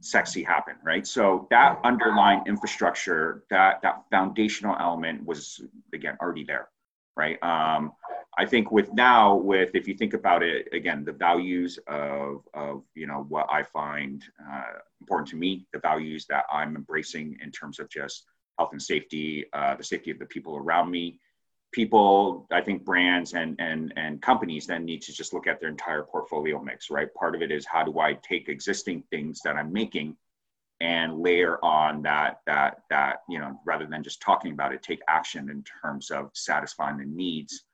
sexy 0.00 0.42
happen 0.42 0.74
right? 0.84 1.06
So 1.06 1.46
that 1.50 1.78
underlying 1.84 2.42
infrastructure 2.46 3.44
that 3.50 3.82
that 3.82 4.04
foundational 4.10 4.76
element 4.78 5.24
was 5.24 5.60
again 5.92 6.16
already 6.20 6.44
there 6.44 6.68
right? 7.16 7.42
Um 7.42 7.92
i 8.38 8.46
think 8.46 8.70
with 8.70 8.90
now 8.94 9.34
with 9.34 9.70
if 9.74 9.86
you 9.86 9.94
think 9.94 10.14
about 10.14 10.42
it 10.42 10.68
again 10.72 11.04
the 11.04 11.12
values 11.12 11.78
of 11.88 12.42
of 12.54 12.82
you 12.94 13.06
know 13.06 13.26
what 13.28 13.46
i 13.50 13.62
find 13.62 14.24
uh, 14.50 14.78
important 15.00 15.28
to 15.28 15.36
me 15.36 15.66
the 15.72 15.78
values 15.80 16.24
that 16.26 16.44
i'm 16.52 16.76
embracing 16.76 17.36
in 17.42 17.50
terms 17.50 17.78
of 17.78 17.90
just 17.90 18.24
health 18.58 18.70
and 18.72 18.82
safety 18.82 19.44
uh, 19.52 19.74
the 19.76 19.84
safety 19.84 20.10
of 20.10 20.18
the 20.18 20.26
people 20.26 20.56
around 20.56 20.90
me 20.90 21.18
people 21.72 22.46
i 22.50 22.60
think 22.60 22.84
brands 22.84 23.34
and 23.34 23.56
and 23.58 23.92
and 23.96 24.22
companies 24.22 24.66
then 24.66 24.84
need 24.84 25.02
to 25.02 25.12
just 25.12 25.34
look 25.34 25.46
at 25.46 25.60
their 25.60 25.68
entire 25.68 26.02
portfolio 26.02 26.62
mix 26.62 26.90
right? 26.90 27.12
Part 27.14 27.34
of 27.34 27.42
it 27.42 27.50
is 27.50 27.66
how 27.66 27.84
do 27.84 27.98
i 27.98 28.14
take 28.14 28.48
existing 28.48 29.02
things 29.10 29.40
that 29.44 29.56
i'm 29.56 29.72
making 29.72 30.16
and 30.80 31.18
layer 31.18 31.62
on 31.64 32.02
that 32.02 32.40
that 32.46 32.82
that 32.88 33.22
you 33.28 33.38
know 33.38 33.60
rather 33.66 33.84
than 33.84 34.02
just 34.02 34.22
talking 34.22 34.52
about 34.52 34.72
it 34.72 34.82
take 34.82 35.00
action 35.08 35.50
in 35.50 35.64
terms 35.82 36.10
of 36.10 36.30
satisfying 36.34 36.98
the 36.98 37.04
needs 37.04 37.64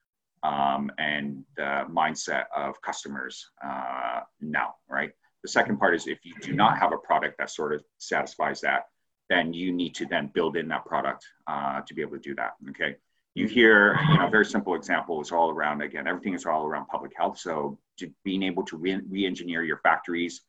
um, 0.44 0.90
and 0.98 1.44
the 1.56 1.84
mindset 1.90 2.44
of 2.54 2.80
customers 2.82 3.50
uh, 3.64 4.20
now 4.40 4.74
right 4.88 5.10
the 5.42 5.48
second 5.48 5.78
part 5.78 5.94
is 5.94 6.06
if 6.06 6.18
you 6.24 6.34
do 6.40 6.52
not 6.52 6.78
have 6.78 6.92
a 6.92 6.98
product 6.98 7.36
that 7.38 7.50
sort 7.50 7.74
of 7.74 7.82
satisfies 7.98 8.60
that 8.60 8.84
then 9.30 9.52
you 9.52 9.72
need 9.72 9.94
to 9.94 10.06
then 10.06 10.30
build 10.34 10.56
in 10.56 10.68
that 10.68 10.84
product 10.84 11.26
uh, 11.46 11.80
to 11.86 11.94
be 11.94 12.02
able 12.02 12.16
to 12.16 12.22
do 12.22 12.34
that 12.34 12.52
okay 12.70 12.96
you 13.34 13.48
hear, 13.48 13.98
you 14.10 14.18
know, 14.18 14.28
very 14.28 14.44
simple 14.44 14.74
example 14.74 15.20
is 15.20 15.32
all 15.32 15.50
around, 15.50 15.82
again, 15.82 16.06
everything 16.06 16.34
is 16.34 16.46
all 16.46 16.64
around 16.66 16.86
public 16.86 17.12
health. 17.16 17.38
So 17.38 17.78
to 17.98 18.10
being 18.24 18.44
able 18.44 18.64
to 18.66 18.76
re- 18.76 19.26
engineer 19.26 19.64
your 19.64 19.78
factories 19.78 20.42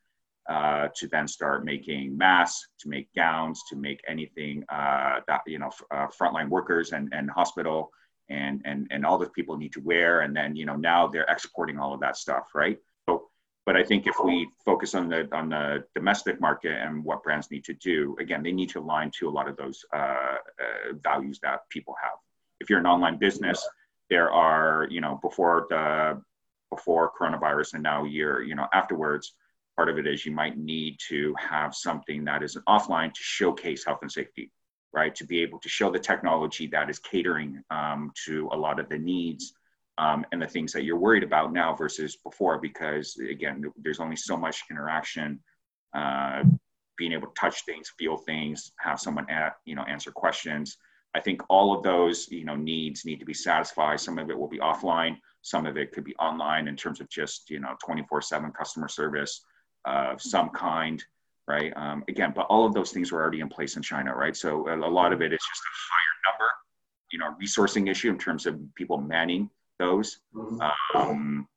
uh, 0.48 0.90
to 0.96 1.08
then 1.08 1.28
start 1.28 1.66
making 1.66 2.16
masks, 2.16 2.68
to 2.82 2.90
make 2.90 3.10
gowns, 3.16 3.64
to 3.70 3.76
make 3.76 4.02
anything 4.08 4.64
uh, 4.70 5.22
that, 5.28 5.42
you 5.48 5.58
know, 5.58 5.72
uh, 5.90 6.08
frontline 6.08 6.50
workers 6.50 6.92
and, 6.92 7.12
and 7.12 7.30
hospital 7.32 7.90
and, 8.30 8.62
and, 8.66 8.88
and 8.92 9.06
all 9.06 9.18
the 9.18 9.30
people 9.30 9.58
need 9.58 9.74
to 9.74 9.82
wear. 9.82 10.22
And 10.22 10.36
then, 10.36 10.56
you 10.56 10.66
know, 10.66 10.76
now 10.76 11.08
they're 11.08 11.26
exporting 11.30 11.80
all 11.80 11.94
of 11.94 12.00
that 12.02 12.18
stuff, 12.18 12.50
right? 12.54 12.78
So, 13.08 13.30
but 13.66 13.76
I 13.76 13.84
think 13.84 14.08
if 14.08 14.16
we 14.24 14.48
focus 14.64 14.94
on 14.94 15.10
the 15.10 15.28
on 15.36 15.50
the 15.50 15.84
domestic 15.96 16.40
market 16.40 16.78
and 16.80 17.04
what 17.04 17.24
brands 17.24 17.50
need 17.50 17.64
to 17.66 17.74
do, 17.74 18.16
again, 18.20 18.44
they 18.44 18.52
need 18.52 18.70
to 18.70 18.80
align 18.80 19.12
to 19.20 19.28
a 19.28 19.32
lot 19.32 19.48
of 19.48 19.58
those 19.58 19.84
uh, 19.94 19.98
uh, 19.98 20.94
values 21.04 21.40
that 21.42 21.68
people 21.70 21.96
have 22.02 22.20
if 22.60 22.70
you're 22.70 22.80
an 22.80 22.86
online 22.86 23.18
business, 23.18 23.68
there 24.10 24.32
are, 24.32 24.88
you 24.90 25.02
know, 25.02 25.20
before 25.22 25.68
the 25.70 26.22
before 26.70 27.12
coronavirus 27.20 27.76
and 27.76 27.84
now 27.84 28.04
year, 28.04 28.42
you 28.42 28.56
know, 28.56 28.68
afterwards, 28.74 29.34
part 29.76 29.90
of 29.90 29.98
it 29.98 30.08
is 30.08 30.26
you 30.26 30.32
might 30.32 30.58
need 30.58 30.98
to 31.08 31.34
have 31.38 31.76
something 31.76 32.26
that 32.26 32.44
is 32.44 32.58
offline 32.68 33.14
to 33.14 33.22
showcase 33.22 33.86
health 33.86 34.00
and 34.02 34.12
safety, 34.12 34.52
right? 34.96 35.14
To 35.16 35.26
be 35.26 35.42
able 35.42 35.60
to 35.60 35.70
show 35.70 35.92
the 35.92 36.00
technology 36.00 36.68
that 36.68 36.90
is 36.90 37.00
catering 37.00 37.62
um, 37.70 38.12
to 38.26 38.50
a 38.52 38.58
lot 38.58 38.80
of 38.80 38.90
the 38.90 38.98
needs 38.98 39.54
um, 39.98 40.26
and 40.32 40.42
the 40.42 40.48
things 40.48 40.72
that 40.74 40.84
you're 40.84 40.98
worried 40.98 41.24
about 41.24 41.54
now 41.54 41.76
versus 41.76 42.18
before, 42.18 42.60
because 42.60 43.18
again, 43.30 43.64
there's 43.78 44.00
only 44.00 44.16
so 44.16 44.36
much 44.38 44.64
interaction. 44.72 45.40
Uh, 45.94 46.44
being 46.98 47.12
able 47.12 47.28
to 47.28 47.34
touch 47.40 47.66
things, 47.66 47.92
feel 48.00 48.18
things, 48.18 48.72
have 48.80 49.00
someone 49.00 49.30
at, 49.30 49.58
you 49.66 49.76
know 49.76 49.84
answer 49.84 50.12
questions. 50.12 50.78
I 51.14 51.20
think 51.22 51.42
all 51.50 51.76
of 51.76 51.84
those, 51.84 52.30
you 52.30 52.44
know, 52.44 52.56
needs 52.56 53.06
need 53.06 53.20
to 53.20 53.26
be 53.26 53.34
satisfied. 53.34 54.00
Some 54.00 54.18
of 54.18 54.30
it 54.30 54.38
will 54.38 54.50
be 54.50 54.60
offline. 54.60 55.18
Some 55.42 55.66
of 55.66 55.78
it 55.78 55.92
could 55.94 56.04
be 56.04 56.16
online 56.18 56.68
in 56.68 56.76
terms 56.76 57.00
of 57.00 57.10
just, 57.10 57.50
you 57.50 57.60
know, 57.60 57.76
24/7 57.86 58.52
customer 58.54 58.88
service 58.88 59.46
of 59.86 60.22
some 60.22 60.50
kind, 60.50 61.04
right? 61.48 61.74
Um, 61.76 62.04
again, 62.08 62.34
but 62.36 62.48
all 62.48 62.66
of 62.66 62.74
those 62.74 62.92
things 62.92 63.12
were 63.12 63.22
already 63.22 63.40
in 63.40 63.50
place 63.50 63.76
in 63.76 63.82
China, 63.82 64.14
right? 64.16 64.36
So 64.36 64.68
a, 64.68 64.78
a 64.78 64.90
lot 64.90 65.14
of 65.14 65.22
it 65.22 65.32
is 65.34 65.40
just 65.40 65.62
a 65.62 65.74
higher 65.92 66.32
number, 66.32 66.52
you 67.12 67.20
know, 67.20 67.36
resourcing 67.42 67.90
issue 67.90 68.10
in 68.10 68.18
terms 68.18 68.46
of 68.46 68.60
people 68.76 68.98
manning 68.98 69.50
those. 69.80 70.20
Mm-hmm. 70.34 70.98
Um, 70.98 71.48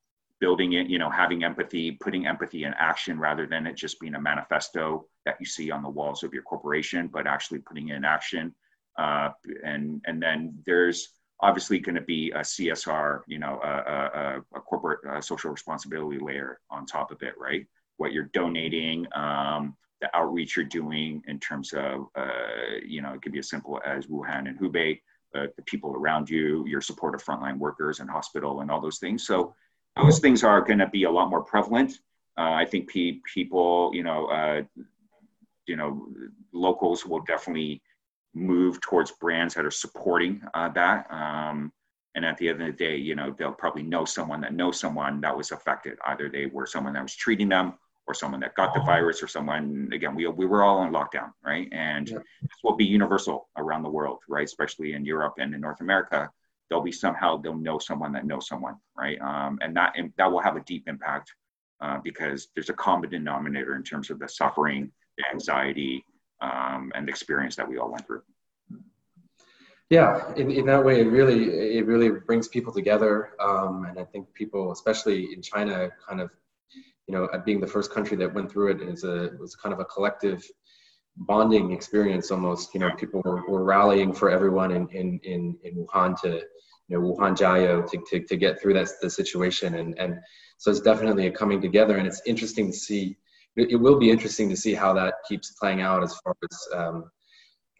building 0.41 0.75
it, 0.75 0.87
you 0.87 1.01
know, 1.01 1.11
having 1.11 1.43
empathy, 1.43 1.91
putting 1.91 2.25
empathy 2.25 2.63
in 2.63 2.73
action 2.75 3.19
rather 3.19 3.45
than 3.45 3.67
it 3.67 3.75
just 3.75 3.99
being 3.99 4.15
a 4.15 4.21
manifesto 4.21 5.05
that 5.27 5.35
you 5.41 5.47
see 5.47 5.69
on 5.73 5.83
the 5.83 5.89
walls 5.89 6.23
of 6.23 6.33
your 6.33 6.45
corporation, 6.45 7.09
but 7.13 7.27
actually 7.27 7.59
putting 7.59 7.89
it 7.89 7.97
in 7.97 8.05
action 8.05 8.55
uh, 8.99 9.31
and 9.65 10.03
and 10.07 10.21
then 10.21 10.59
there's 10.67 11.11
obviously 11.41 11.79
going 11.79 11.95
to 11.95 12.01
be 12.01 12.33
a 12.33 12.41
CSR, 12.41 13.21
you 13.29 13.39
know, 13.39 13.61
a, 13.63 13.69
a, 13.69 14.59
a 14.59 14.61
corporate 14.61 14.99
uh, 15.09 15.21
social 15.21 15.53
responsibility 15.53 16.19
layer 16.21 16.59
on 16.69 16.85
top 16.85 17.13
of 17.13 17.23
it, 17.23 17.35
right? 17.39 17.65
What 17.99 18.13
you're 18.13 18.31
donating, 18.33 19.07
um, 19.15 19.77
the 20.01 20.09
outreach 20.17 20.57
you're 20.57 20.65
doing 20.65 21.23
in 21.27 21.39
terms 21.39 21.73
of, 21.73 22.07
uh, 22.17 22.79
you 22.85 23.03
know, 23.03 23.13
it 23.13 23.23
could 23.23 23.33
be 23.33 23.41
as 23.41 23.51
simple 23.51 23.81
as 23.85 24.07
Wuhan 24.07 24.49
and 24.49 24.59
Hubei, 24.59 25.01
but 25.33 25.55
the 25.57 25.63
people 25.63 25.95
around 25.95 26.31
you, 26.31 26.65
your 26.67 26.81
support 26.81 27.15
of 27.15 27.23
frontline 27.23 27.59
workers 27.59 28.01
and 28.01 28.09
hospital 28.09 28.61
and 28.61 28.71
all 28.71 28.81
those 28.81 28.99
things. 28.99 29.27
So 29.27 29.55
those 29.97 30.21
things 30.21 30.45
are 30.45 30.61
going 30.61 30.79
to 30.79 30.89
be 30.89 31.05
a 31.05 31.11
lot 31.11 31.29
more 31.29 31.43
prevalent. 31.43 31.93
Uh, 32.39 32.53
I 32.53 32.65
think 32.65 32.89
pe- 32.89 33.21
people, 33.35 33.91
you 33.93 34.05
know, 34.05 34.27
uh, 34.27 34.63
you 35.67 35.77
know, 35.77 36.07
locals 36.53 37.05
will 37.05 37.21
definitely 37.21 37.83
move 38.35 38.81
towards 38.81 39.11
brands 39.13 39.55
that 39.55 39.67
are 39.67 39.71
supporting 39.71 40.41
uh, 40.55 40.69
that. 40.71 41.13
Um, 41.13 41.73
and 42.15 42.25
at 42.25 42.39
the 42.39 42.49
end 42.49 42.63
of 42.63 42.67
the 42.69 42.73
day, 42.73 42.97
you 42.97 43.15
know, 43.15 43.35
they'll 43.37 43.53
probably 43.53 43.83
know 43.83 44.05
someone 44.05 44.41
that 44.43 44.55
knows 44.55 44.79
someone 44.79 45.21
that 45.21 45.37
was 45.37 45.51
affected. 45.51 45.99
Either 46.07 46.29
they 46.29 46.47
were 46.47 46.67
someone 46.67 46.95
that 46.95 47.03
was 47.03 47.17
treating 47.17 47.49
them 47.49 47.75
or 48.09 48.15
someone 48.15 48.41
that 48.41 48.55
got 48.55 48.73
the 48.75 48.81
virus 48.81 49.23
or 49.23 49.29
someone, 49.29 49.91
again, 49.93 50.15
we, 50.15 50.27
we 50.27 50.47
were 50.47 50.63
all 50.63 50.83
in 50.85 50.91
lockdown, 50.91 51.31
right? 51.45 51.69
And 51.73 52.09
yeah. 52.09 52.19
this 52.43 52.59
will 52.65 52.75
be 52.75 52.85
universal 52.85 53.49
around 53.57 53.83
the 53.83 53.91
world, 53.91 54.19
right? 54.29 54.45
Especially 54.45 54.95
in 54.95 55.05
Europe 55.05 55.35
and 55.39 55.55
in 55.55 55.61
North 55.61 55.81
America. 55.81 56.31
They'll 56.69 56.83
be 56.83 56.93
somehow, 56.93 57.37
they'll 57.37 57.55
know 57.55 57.79
someone 57.79 58.13
that 58.13 58.27
knows 58.27 58.49
someone, 58.49 58.77
right? 58.97 59.21
Um, 59.21 59.59
and 59.63 59.77
that, 59.77 59.93
and 59.97 60.13
that 60.17 60.31
will 60.33 60.41
have 60.41 60.57
a 60.57 60.61
deep 60.61 60.85
impact 60.89 61.33
uh, 61.81 61.99
because 62.03 62.49
there's 62.55 62.71
a 62.71 62.75
common 62.75 63.11
denominator 63.11 63.77
in 63.77 63.83
terms 63.83 64.11
of 64.11 64.19
the 64.19 64.29
suffering, 64.29 64.91
the 65.19 65.25
anxiety, 65.33 66.05
um, 66.41 66.93
and 66.95 67.07
the 67.07 67.11
experience 67.11 67.57
that 67.57 67.69
we 67.69 67.79
all 67.79 67.91
went 67.91 68.07
through. 68.07 68.23
Yeah, 69.91 70.35
in, 70.37 70.51
in 70.51 70.67
that 70.67 70.85
way, 70.85 71.01
it 71.01 71.07
really 71.07 71.79
it 71.79 71.87
really 71.87 72.11
brings 72.11 72.47
people 72.47 72.73
together, 72.75 73.31
um, 73.41 73.87
and 73.89 73.99
I 73.99 74.05
think 74.05 74.33
people, 74.35 74.71
especially 74.71 75.33
in 75.33 75.41
China, 75.41 75.89
kind 76.07 76.21
of, 76.21 76.31
you 77.09 77.15
know, 77.15 77.29
being 77.45 77.61
the 77.61 77.67
first 77.67 77.93
country 77.93 78.17
that 78.19 78.33
went 78.33 78.51
through 78.51 78.73
it, 78.73 78.83
is 78.83 79.03
a 79.03 79.31
was 79.41 79.57
kind 79.57 79.73
of 79.73 79.81
a 79.81 79.85
collective 79.87 80.45
bonding 81.17 81.73
experience 81.73 82.31
almost. 82.31 82.75
You 82.75 82.81
know, 82.81 82.91
people 82.97 83.23
were, 83.25 83.49
were 83.49 83.65
rallying 83.65 84.13
for 84.13 84.31
everyone 84.31 84.71
in, 84.73 84.89
in, 84.89 85.19
in, 85.25 85.57
in 85.65 85.87
Wuhan 85.87 86.21
to, 86.21 86.43
you 86.89 86.99
know, 86.99 87.01
Wuhan 87.01 87.37
Jiayou 87.37 87.91
to, 87.91 87.99
to, 88.11 88.27
to 88.27 88.37
get 88.37 88.61
through 88.61 88.75
that 88.75 88.89
the 89.01 89.11
situation, 89.11 89.77
and 89.77 89.99
and 89.99 90.19
so 90.59 90.71
it's 90.71 90.81
definitely 90.81 91.27
a 91.27 91.31
coming 91.31 91.61
together, 91.61 91.97
and 91.97 92.07
it's 92.07 92.23
interesting 92.27 92.71
to 92.71 92.77
see 92.77 93.17
it, 93.57 93.81
will 93.81 93.99
be 93.99 94.11
interesting 94.11 94.49
to 94.51 94.57
see 94.57 94.75
how 94.75 94.93
that 94.93 95.15
keeps 95.29 95.53
playing 95.53 95.81
out 95.81 96.03
as 96.03 96.17
far 96.23 96.35
as 96.51 96.69
um, 96.75 97.11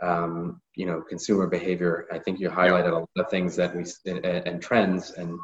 um, 0.03 0.61
you 0.75 0.87
know 0.87 1.03
consumer 1.03 1.47
behavior. 1.47 2.07
I 2.11 2.19
think 2.19 2.41
you 2.41 2.49
highlighted 2.51 2.93
a 2.93 2.99
lot 2.99 3.09
of 3.17 3.31
things 3.31 3.57
that 3.57 3.75
we 3.75 3.85
and, 4.11 4.25
and 4.25 4.63
trends 4.63 5.13
and 5.13 5.39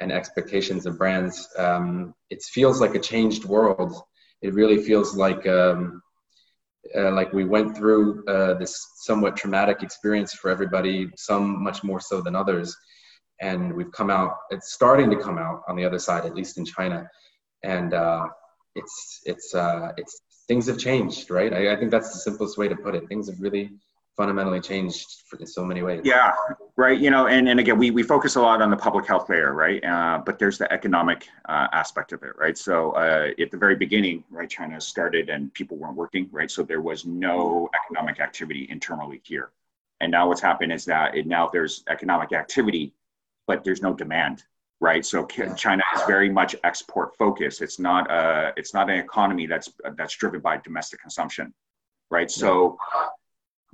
and 0.00 0.10
expectations 0.10 0.86
of 0.86 0.98
brands. 0.98 1.48
Um, 1.58 2.14
it 2.30 2.42
feels 2.42 2.80
like 2.80 2.94
a 2.94 2.98
changed 2.98 3.44
world. 3.44 4.02
It 4.42 4.54
really 4.54 4.82
feels 4.82 5.14
like 5.14 5.46
um, 5.46 6.02
uh, 6.96 7.12
like 7.12 7.32
we 7.32 7.44
went 7.44 7.76
through 7.76 8.24
uh, 8.26 8.54
this 8.54 8.74
somewhat 8.96 9.36
traumatic 9.36 9.82
experience 9.82 10.32
for 10.32 10.50
everybody. 10.50 11.10
Some 11.16 11.62
much 11.62 11.84
more 11.84 12.00
so 12.00 12.20
than 12.20 12.34
others, 12.34 12.74
and 13.40 13.74
we've 13.74 13.92
come 13.92 14.10
out. 14.10 14.36
It's 14.50 14.72
starting 14.72 15.10
to 15.10 15.16
come 15.16 15.38
out 15.38 15.62
on 15.68 15.76
the 15.76 15.84
other 15.84 15.98
side, 15.98 16.24
at 16.24 16.34
least 16.34 16.58
in 16.58 16.64
China, 16.64 17.06
and 17.62 17.92
uh, 17.92 18.26
it's 18.74 19.20
it's 19.24 19.54
uh, 19.54 19.92
it's 19.98 20.22
things 20.48 20.66
have 20.66 20.78
changed, 20.78 21.30
right? 21.30 21.52
I, 21.52 21.72
I 21.72 21.76
think 21.76 21.90
that's 21.90 22.12
the 22.12 22.18
simplest 22.18 22.56
way 22.56 22.68
to 22.68 22.76
put 22.76 22.94
it. 22.94 23.06
Things 23.08 23.28
have 23.28 23.40
really 23.40 23.70
fundamentally 24.16 24.60
changed 24.60 25.06
in 25.38 25.46
so 25.46 25.64
many 25.64 25.82
ways. 25.82 26.02
Yeah, 26.04 26.32
right. 26.76 26.98
You 26.98 27.10
know, 27.10 27.26
and, 27.26 27.48
and 27.48 27.58
again, 27.58 27.78
we, 27.78 27.90
we 27.90 28.02
focus 28.02 28.36
a 28.36 28.40
lot 28.40 28.60
on 28.60 28.70
the 28.70 28.76
public 28.76 29.06
health 29.06 29.28
layer, 29.30 29.54
right? 29.54 29.82
Uh, 29.84 30.20
but 30.24 30.38
there's 30.38 30.58
the 30.58 30.70
economic 30.72 31.28
uh, 31.48 31.68
aspect 31.72 32.12
of 32.12 32.22
it, 32.22 32.32
right? 32.36 32.58
So 32.58 32.92
uh, 32.92 33.28
at 33.40 33.50
the 33.50 33.56
very 33.56 33.76
beginning, 33.76 34.24
right, 34.30 34.48
China 34.48 34.80
started 34.80 35.30
and 35.30 35.52
people 35.54 35.76
weren't 35.76 35.96
working, 35.96 36.28
right? 36.32 36.50
So 36.50 36.62
there 36.62 36.82
was 36.82 37.06
no 37.06 37.70
economic 37.84 38.20
activity 38.20 38.66
internally 38.70 39.20
here. 39.24 39.52
And 40.00 40.10
now 40.10 40.28
what's 40.28 40.40
happened 40.40 40.72
is 40.72 40.84
that 40.86 41.14
it, 41.14 41.26
now 41.26 41.48
there's 41.52 41.84
economic 41.88 42.32
activity, 42.32 42.92
but 43.46 43.64
there's 43.64 43.82
no 43.82 43.94
demand, 43.94 44.44
right? 44.80 45.04
So 45.04 45.26
China 45.26 45.82
is 45.94 46.02
very 46.06 46.30
much 46.30 46.56
export 46.64 47.16
focused. 47.16 47.60
It's 47.60 47.78
not 47.78 48.10
a, 48.10 48.14
uh, 48.14 48.52
it's 48.56 48.72
not 48.72 48.88
an 48.88 48.98
economy 48.98 49.46
that's 49.46 49.70
that's 49.96 50.16
driven 50.16 50.40
by 50.40 50.56
domestic 50.58 51.00
consumption, 51.00 51.52
right? 52.10 52.30
So 52.30 52.78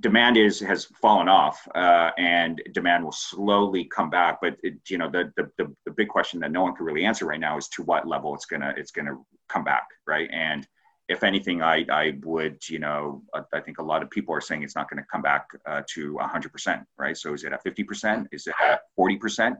demand 0.01 0.37
is 0.37 0.61
has 0.61 0.87
fallen 1.01 1.29
off 1.29 1.67
uh, 1.75 2.11
and 2.19 2.63
demand 2.73 3.05
will 3.05 3.13
slowly 3.13 3.85
come 3.85 4.11
back. 4.11 4.39
But 4.41 4.57
it, 4.63 4.75
you 4.89 4.99
know 4.99 5.11
the, 5.11 5.33
the, 5.37 5.51
the 5.59 5.75
the 5.85 5.93
big 5.93 6.09
question 6.09 6.41
that 6.41 6.53
no 6.53 6.63
one 6.63 6.75
can 6.75 6.87
really 6.87 7.05
answer 7.05 7.27
right 7.27 7.41
now 7.41 7.57
is 7.57 7.69
to 7.69 7.83
what 7.83 8.07
level 8.07 8.35
it's 8.35 8.47
gonna 8.47 8.75
it's 8.77 8.91
gonna 8.91 9.17
come 9.49 9.65
back 9.65 9.87
right? 10.07 10.29
And 10.33 10.67
if 11.09 11.23
anything 11.23 11.63
i 11.63 11.85
i 11.91 12.19
would 12.25 12.69
you 12.69 12.79
know 12.81 13.23
i 13.53 13.61
think 13.61 13.79
a 13.79 13.83
lot 13.83 14.03
of 14.03 14.11
people 14.11 14.35
are 14.35 14.41
saying 14.41 14.63
it's 14.63 14.75
not 14.75 14.91
going 14.91 15.01
to 15.01 15.07
come 15.11 15.23
back 15.23 15.47
uh, 15.67 15.83
to 15.89 16.15
100% 16.15 16.85
right? 16.99 17.17
So 17.17 17.33
is 17.35 17.45
it 17.45 17.53
at 17.53 17.65
50% 17.65 18.27
is 18.33 18.47
it 18.47 18.55
at 18.61 18.81
40% 18.99 19.57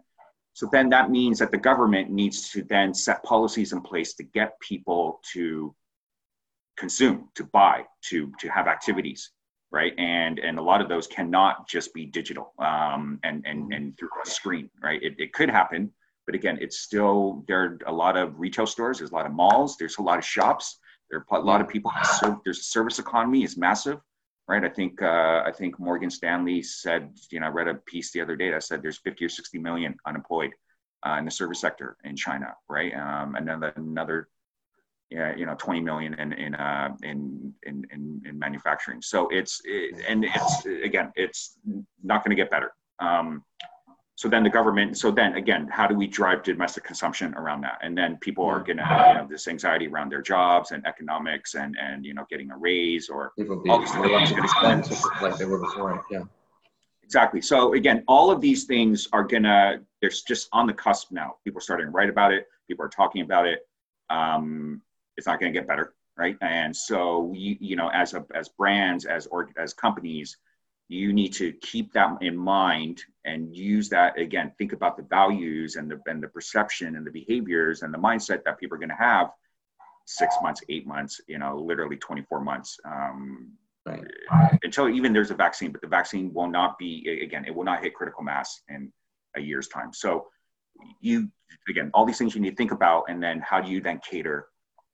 so 0.55 0.69
then 0.73 0.89
that 0.89 1.11
means 1.11 1.39
that 1.39 1.51
the 1.51 1.59
government 1.59 2.11
needs 2.11 2.51
to 2.51 2.63
then 2.63 2.95
set 2.95 3.23
policies 3.23 3.73
in 3.73 3.81
place 3.81 4.15
to 4.15 4.25
get 4.25 4.59
people 4.61 5.21
to 5.35 5.75
consume 6.77 7.29
to 7.35 7.45
buy 7.45 7.85
to 8.09 8.33
to 8.41 8.49
have 8.49 8.67
activities 8.67 9.31
right? 9.77 9.93
And 9.99 10.39
and 10.39 10.59
a 10.59 10.63
lot 10.63 10.81
of 10.81 10.89
those 10.89 11.07
cannot 11.07 11.69
just 11.69 11.93
be 11.93 12.07
digital 12.07 12.55
um, 12.59 13.21
and 13.23 13.45
and 13.47 13.65
mm-hmm. 13.65 13.73
and 13.73 13.99
through 13.99 14.09
a 14.25 14.29
screen, 14.29 14.71
right? 14.83 15.01
It, 15.03 15.15
it 15.19 15.35
could 15.35 15.51
happen, 15.51 15.93
but 16.25 16.35
again, 16.35 16.57
it's 16.63 16.79
still 16.79 17.45
there 17.47 17.63
are 17.63 17.79
a 17.87 17.93
lot 17.93 18.17
of 18.17 18.41
retail 18.41 18.67
stores, 18.67 18.99
there's 18.99 19.11
a 19.11 19.15
lot 19.15 19.27
of 19.27 19.33
malls, 19.33 19.77
there's 19.79 19.99
a 19.99 20.03
lot 20.03 20.19
of 20.19 20.25
shops, 20.25 20.79
there 21.11 21.27
are 21.31 21.39
a 21.39 21.45
lot 21.45 21.61
of 21.61 21.69
people. 21.69 21.93
So 22.21 22.41
there's 22.43 22.61
a 22.61 22.71
service 22.77 22.99
economy 22.99 23.45
is 23.45 23.59
massive, 23.59 24.01
right? 24.49 24.65
I 24.65 24.71
think 24.71 25.03
uh, 25.03 25.43
I 25.45 25.53
think 25.53 25.79
Morgan 25.79 26.11
Stanley 26.11 26.63
said, 26.63 27.11
you 27.31 27.41
know, 27.41 27.47
I 27.47 27.51
read 27.51 27.69
a 27.69 27.75
piece 27.75 28.13
the 28.13 28.23
other 28.23 28.35
day 28.35 28.51
that 28.53 28.65
said 28.65 28.83
there's 28.83 28.99
50 28.99 29.27
or 29.27 29.29
60 29.29 29.59
million 29.59 29.95
unemployed 30.07 30.53
uh, 31.07 31.17
in 31.19 31.27
the 31.27 31.31
service 31.31 31.61
sector 31.61 31.99
in 32.05 32.17
China, 32.17 32.55
right? 32.67 32.95
Um, 32.95 33.35
and 33.35 33.47
then 33.47 33.63
another 33.77 34.29
yeah, 35.11 35.35
you 35.37 35.47
know, 35.47 35.55
20 35.55 35.81
million 35.81 36.15
in 36.15 36.33
in, 36.33 36.55
uh, 36.55 36.89
in, 37.03 37.55
in 37.63 37.87
in 37.93 38.23
in 38.27 38.39
manufacturing. 38.39 39.01
So 39.03 39.29
it's 39.29 39.61
it, 39.65 40.05
and 40.09 40.25
it's 40.25 40.67
again, 40.67 41.13
it's 41.15 41.59
not 42.03 42.25
going 42.25 42.37
to 42.37 42.43
get 42.43 42.51
better. 42.51 42.73
Um, 42.99 43.45
so 44.17 44.29
then 44.29 44.43
the 44.43 44.51
government. 44.51 44.97
So 44.97 45.11
then 45.11 45.35
again, 45.35 45.69
how 45.71 45.87
do 45.87 45.95
we 45.95 46.07
drive 46.07 46.43
domestic 46.43 46.85
consumption 46.85 47.35
around 47.35 47.61
that? 47.61 47.79
And 47.83 47.97
then 47.97 48.17
people 48.17 48.45
are 48.47 48.61
going 48.61 48.79
to 48.79 49.07
you 49.09 49.15
know 49.15 49.27
this 49.31 49.47
anxiety 49.47 49.87
around 49.87 50.11
their 50.11 50.23
jobs 50.23 50.73
and 50.73 50.85
economics 50.87 51.55
and 51.55 51.77
and 51.81 52.05
you 52.05 52.15
know 52.15 52.27
getting 52.31 52.51
a 52.51 52.57
raise 52.57 53.09
or 53.09 53.33
all 53.69 53.79
these 53.79 53.93
things 53.93 55.05
like 55.21 55.37
they 55.37 55.45
were 55.45 55.59
before. 55.59 56.03
Yeah. 56.11 56.23
Exactly. 57.05 57.41
So 57.41 57.75
again, 57.75 58.03
all 58.09 58.31
of 58.31 58.41
these 58.41 58.65
things 58.65 59.07
are 59.13 59.23
gonna. 59.23 59.83
There's 60.01 60.23
just 60.23 60.49
on 60.53 60.67
the 60.67 60.73
cusp 60.73 61.13
now. 61.13 61.37
People 61.45 61.59
are 61.59 61.63
starting 61.63 61.87
to 61.87 61.93
write 61.93 62.09
about 62.09 62.33
it. 62.33 62.47
People 62.67 62.85
are 62.85 62.89
talking 62.89 63.21
about 63.21 63.47
it. 63.47 63.61
Um, 64.09 64.81
it's 65.17 65.27
not 65.27 65.41
going 65.41 65.53
to 65.53 65.59
get 65.59 65.69
better 65.69 65.95
right 66.17 66.37
and 66.41 66.75
so 66.75 67.33
you 67.35 67.57
you 67.61 67.77
know 67.77 67.89
as 67.93 68.15
a 68.15 68.25
as 68.35 68.49
brands 68.49 69.05
as 69.05 69.27
or 69.27 69.51
as 69.59 69.73
companies 69.73 70.37
you 70.89 71.13
need 71.13 71.33
to 71.33 71.53
keep 71.55 71.93
that 71.93 72.17
in 72.21 72.37
mind 72.37 73.03
and 73.25 73.55
use 73.55 73.89
that 73.89 74.19
again 74.19 74.53
think 74.59 74.73
about 74.73 74.97
the 74.97 75.03
values 75.05 75.77
and 75.77 75.91
the 75.91 76.01
and 76.07 76.23
the 76.23 76.29
perception 76.29 76.97
and 76.97 77.07
the 77.07 77.11
behaviors 77.11 77.83
and 77.83 77.93
the 77.93 77.99
mindset 77.99 78.45
that 78.45 78.59
people 78.59 78.77
are 78.77 78.79
going 78.79 78.89
to 78.89 78.95
have 78.95 79.31
six 80.07 80.35
months 80.43 80.61
eight 80.69 80.87
months 80.87 81.21
you 81.27 81.39
know 81.39 81.57
literally 81.57 81.97
24 81.97 82.41
months 82.41 82.79
um, 82.85 83.53
right. 83.85 84.05
until 84.63 84.89
even 84.89 85.13
there's 85.13 85.33
a 85.33 85.35
vaccine 85.35 85.73
but 85.73 85.81
the 85.81 85.89
vaccine 85.89 86.33
will 86.33 86.49
not 86.49 86.79
be 86.79 87.21
again 87.23 87.45
it 87.45 87.55
will 87.55 87.65
not 87.65 87.83
hit 87.83 87.95
critical 87.95 88.23
mass 88.23 88.61
in 88.69 88.93
a 89.37 89.41
year's 89.41 89.67
time 89.69 89.93
so 89.93 90.27
you 91.01 91.29
again 91.69 91.91
all 91.93 92.07
these 92.07 92.19
things 92.19 92.35
you 92.35 92.41
need 92.41 92.51
to 92.51 92.57
think 92.57 92.71
about 92.71 93.05
and 93.09 93.21
then 93.21 93.41
how 93.41 93.61
do 93.61 93.71
you 93.71 93.81
then 93.81 94.01
cater 94.09 94.47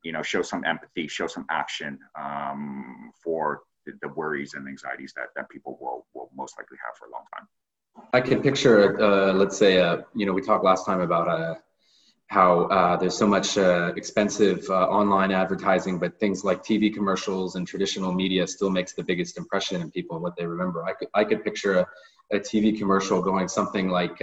you 0.03 0.13
know, 0.13 0.23
show 0.23 0.43
some 0.43 0.65
empathy, 0.65 1.09
show 1.09 1.27
some 1.27 1.47
action 1.51 1.99
um, 2.21 3.13
for 3.23 3.63
the, 3.87 3.93
the, 4.03 4.09
worries 4.09 4.55
and 4.55 4.69
anxieties 4.69 5.13
that, 5.17 5.27
that 5.37 5.49
people 5.49 5.79
will, 5.81 6.07
will 6.15 6.31
most 6.37 6.57
likely 6.59 6.77
have 6.85 6.97
for 6.97 7.07
a 7.07 7.11
long 7.11 7.25
time. 7.35 7.47
I 8.13 8.21
can 8.21 8.43
picture, 8.43 9.01
uh, 9.01 9.33
let's 9.33 9.57
say, 9.57 9.79
uh, 9.79 9.99
you 10.15 10.27
know, 10.27 10.33
we 10.33 10.43
talked 10.43 10.65
last 10.65 10.87
time 10.87 11.01
about 11.01 11.29
uh, 11.29 11.55
how 12.29 12.63
uh, 12.65 12.97
there's 12.97 13.17
so 13.17 13.27
much 13.27 13.59
uh, 13.59 13.93
expensive 13.97 14.65
uh, 14.71 14.87
online 14.89 15.33
advertising, 15.33 15.99
but 15.99 16.19
things 16.19 16.45
like 16.45 16.63
TV 16.63 16.93
commercials 16.93 17.57
and 17.57 17.67
traditional 17.67 18.13
media 18.13 18.47
still 18.47 18.71
makes 18.71 18.95
the 18.95 19.03
biggest 19.03 19.37
impression 19.37 19.81
in 19.81 19.91
people 19.91 20.17
and 20.17 20.23
what 20.23 20.37
they 20.37 20.47
remember. 20.47 20.85
I 20.85 20.95
could, 20.95 21.09
I 21.15 21.25
could 21.25 21.45
picture 21.45 21.81
a, 21.81 21.87
a 22.33 22.41
TV 22.41 22.77
commercial 22.79 23.21
going 23.21 23.49
something 23.49 23.89
like, 23.89 24.21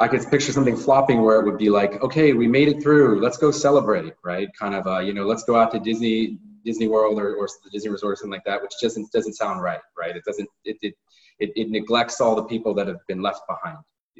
I 0.00 0.08
could 0.08 0.28
picture 0.30 0.52
something 0.52 0.76
flopping 0.76 1.22
where 1.22 1.40
it 1.40 1.44
would 1.44 1.58
be 1.58 1.70
like, 1.70 2.02
okay, 2.02 2.32
we 2.32 2.46
made 2.46 2.68
it 2.68 2.82
through. 2.82 3.20
Let's 3.20 3.36
go 3.36 3.50
celebrate, 3.50 4.14
right? 4.24 4.48
Kind 4.58 4.74
of, 4.74 4.86
uh, 4.86 5.00
you 5.00 5.12
know, 5.12 5.26
let's 5.26 5.44
go 5.44 5.56
out 5.56 5.72
to 5.72 5.80
Disney, 5.80 6.38
Disney 6.64 6.88
World 6.88 7.18
or, 7.18 7.34
or 7.34 7.48
the 7.64 7.70
Disney 7.70 7.90
Resort 7.90 8.12
or 8.12 8.16
something 8.16 8.32
like 8.32 8.44
that, 8.44 8.62
which 8.62 8.72
doesn't 8.80 9.10
doesn't 9.12 9.34
sound 9.34 9.60
right, 9.62 9.80
right? 9.98 10.16
It 10.16 10.24
doesn't. 10.24 10.48
It 10.64 10.76
it 10.82 10.94
it, 11.40 11.50
it 11.56 11.70
neglects 11.70 12.20
all 12.20 12.36
the 12.36 12.44
people 12.44 12.74
that 12.74 12.86
have 12.86 13.04
been 13.08 13.22
left 13.22 13.40
behind, 13.48 13.78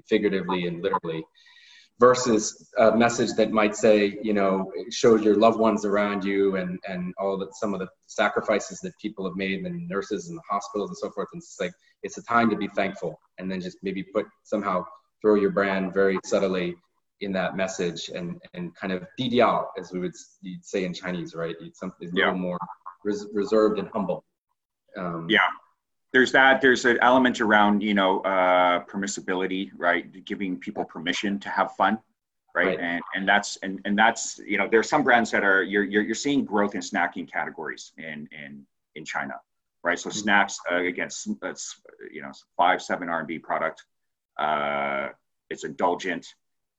figuratively 0.09 0.67
and 0.67 0.83
literally, 0.83 1.25
versus 2.01 2.69
a 2.79 2.97
message 2.97 3.33
that 3.37 3.53
might 3.53 3.77
say, 3.77 4.19
you 4.23 4.33
know, 4.33 4.73
show 4.91 5.15
your 5.15 5.37
loved 5.37 5.61
ones 5.61 5.85
around 5.85 6.25
you 6.25 6.57
and 6.57 6.81
and 6.89 7.15
all 7.19 7.39
that 7.39 7.55
some 7.55 7.73
of 7.73 7.81
the 7.81 7.89
sacrifices 8.09 8.81
that 8.81 8.93
people 9.01 9.25
have 9.25 9.37
made 9.37 9.65
and 9.65 9.89
nurses 9.89 10.29
and 10.29 10.37
the 10.37 10.43
hospitals 10.51 10.91
and 10.91 10.99
so 10.99 11.11
forth. 11.11 11.29
And 11.33 11.41
it's 11.41 11.59
like 11.61 11.73
it's 12.03 12.19
a 12.19 12.23
time 12.25 12.51
to 12.51 12.57
be 12.57 12.69
thankful, 12.69 13.21
and 13.39 13.49
then 13.49 13.61
just 13.61 13.79
maybe 13.83 14.03
put 14.03 14.27
somehow 14.43 14.85
throw 15.23 15.37
your 15.37 15.51
brand 15.51 15.95
very 15.95 16.18
subtly 16.25 16.77
in 17.23 17.33
that 17.33 17.57
message 17.57 18.11
and 18.11 18.41
and 18.53 18.75
kind 18.75 18.93
of 18.93 19.07
didiao 19.18 19.66
as 19.79 19.93
we 19.93 20.01
would 20.01 20.12
you'd 20.43 20.64
say 20.64 20.85
in 20.85 20.93
Chinese, 20.93 21.35
right? 21.35 21.57
It's 21.61 21.79
something 21.79 22.11
yeah. 22.12 22.25
a 22.25 22.27
little 22.27 22.41
more 22.41 22.59
res- 23.05 23.29
reserved 23.33 23.79
and 23.79 23.89
humble. 23.89 24.25
Um, 24.97 25.27
yeah, 25.31 25.49
there's 26.12 26.33
that. 26.33 26.61
There's 26.61 26.85
an 26.85 26.99
element 27.01 27.41
around 27.41 27.83
you 27.83 27.95
know 27.95 28.20
uh, 28.20 28.85
permissibility, 28.85 29.70
right? 29.77 30.25
Giving 30.25 30.59
people 30.59 30.85
permission 30.85 31.39
to 31.41 31.49
have 31.49 31.73
fun, 31.77 31.99
right? 32.55 32.66
right? 32.66 32.81
And 32.81 33.03
and 33.14 33.29
that's 33.29 33.57
and 33.62 33.81
and 33.85 33.99
that's 33.99 34.41
you 34.47 34.59
know 34.59 34.68
there's 34.70 34.89
some 34.89 35.03
brands 35.03 35.31
that 35.31 35.45
are 35.45 35.62
you're 35.62 35.85
you're, 35.85 36.03
you're 36.03 36.14
seeing 36.14 36.45
growth 36.45 36.75
in 36.75 36.81
snacking 36.81 37.31
categories 37.31 37.93
in 37.97 38.29
in 38.33 38.66
in 38.97 39.05
China, 39.05 39.35
right? 39.85 39.99
So 39.99 40.11
mm-hmm. 40.11 40.18
snacks 40.18 40.59
uh, 40.70 40.83
again, 40.83 41.09
it's 41.43 41.81
you 42.12 42.23
know 42.23 42.33
five 42.57 42.83
seven 42.83 43.09
R 43.09 43.20
and 43.20 43.29
B 43.29 43.39
product 43.39 43.85
uh, 44.39 45.09
it's 45.51 45.64
indulgent. 45.64 46.26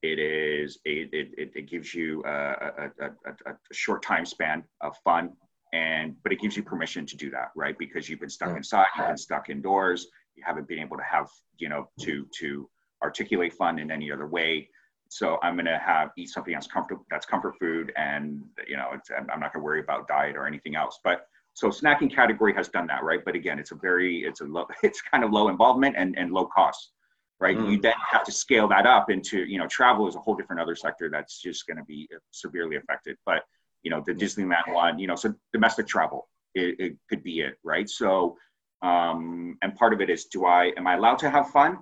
It 0.01 0.19
is 0.19 0.79
a, 0.85 1.07
it, 1.13 1.51
it, 1.55 1.69
gives 1.69 1.93
you 1.93 2.23
a, 2.25 2.29
a, 2.29 2.91
a, 3.05 3.51
a, 3.51 3.55
short 3.71 4.03
time 4.03 4.25
span 4.25 4.63
of 4.81 4.97
fun, 5.03 5.31
and 5.71 6.15
but 6.23 6.33
it 6.33 6.41
gives 6.41 6.57
you 6.57 6.63
permission 6.63 7.05
to 7.05 7.15
do 7.15 7.29
that, 7.29 7.51
right? 7.55 7.77
Because 7.77 8.09
you've 8.09 8.19
been 8.19 8.29
stuck 8.29 8.57
inside, 8.57 8.87
you've 8.97 9.07
been 9.07 9.17
stuck 9.17 9.49
indoors, 9.49 10.07
you 10.35 10.43
haven't 10.45 10.67
been 10.67 10.79
able 10.79 10.97
to 10.97 11.03
have 11.03 11.29
you 11.57 11.69
know 11.69 11.87
to 12.01 12.27
to 12.39 12.69
articulate 13.01 13.53
fun 13.53 13.79
in 13.79 13.91
any 13.91 14.11
other 14.11 14.27
way. 14.27 14.69
So 15.07 15.37
I'm 15.41 15.55
gonna 15.55 15.79
have 15.79 16.09
eat 16.17 16.29
something 16.29 16.53
that's 16.53 16.67
comfortable, 16.67 17.05
that's 17.09 17.25
comfort 17.25 17.55
food, 17.57 17.93
and 17.95 18.43
you 18.67 18.75
know 18.75 18.89
I'm 19.17 19.39
not 19.39 19.53
gonna 19.53 19.63
worry 19.63 19.79
about 19.79 20.09
diet 20.09 20.35
or 20.35 20.45
anything 20.47 20.75
else. 20.75 20.99
But 21.01 21.27
so 21.53 21.69
snacking 21.69 22.13
category 22.13 22.53
has 22.55 22.67
done 22.67 22.87
that, 22.87 23.03
right? 23.03 23.23
But 23.23 23.35
again, 23.35 23.57
it's 23.57 23.71
a 23.71 23.75
very 23.75 24.23
it's 24.23 24.41
a 24.41 24.45
low 24.45 24.67
it's 24.83 25.01
kind 25.01 25.23
of 25.23 25.31
low 25.31 25.47
involvement 25.47 25.95
and 25.97 26.17
and 26.17 26.33
low 26.33 26.47
cost 26.47 26.91
right? 27.39 27.57
Mm. 27.57 27.71
You 27.71 27.81
then 27.81 27.93
have 28.09 28.23
to 28.23 28.31
scale 28.31 28.67
that 28.69 28.85
up 28.85 29.09
into, 29.09 29.43
you 29.43 29.57
know, 29.57 29.67
travel 29.67 30.07
is 30.07 30.15
a 30.15 30.19
whole 30.19 30.35
different 30.35 30.61
other 30.61 30.75
sector 30.75 31.09
that's 31.09 31.41
just 31.41 31.67
going 31.67 31.77
to 31.77 31.83
be 31.83 32.07
severely 32.31 32.77
affected. 32.77 33.17
But, 33.25 33.43
you 33.81 33.91
know, 33.91 34.01
the 34.05 34.13
Disneyland 34.13 34.73
one, 34.73 34.97
you 34.99 35.07
know, 35.07 35.15
so 35.15 35.33
domestic 35.51 35.87
travel, 35.87 36.29
it, 36.55 36.79
it 36.79 36.97
could 37.09 37.21
be 37.23 37.41
it, 37.41 37.55
right? 37.63 37.89
So, 37.89 38.37
um, 38.81 39.57
and 39.61 39.75
part 39.75 39.93
of 39.93 39.99
it 39.99 40.09
is, 40.09 40.25
do 40.25 40.45
I, 40.45 40.71
am 40.77 40.87
I 40.87 40.95
allowed 40.95 41.19
to 41.19 41.29
have 41.29 41.49
fun? 41.49 41.79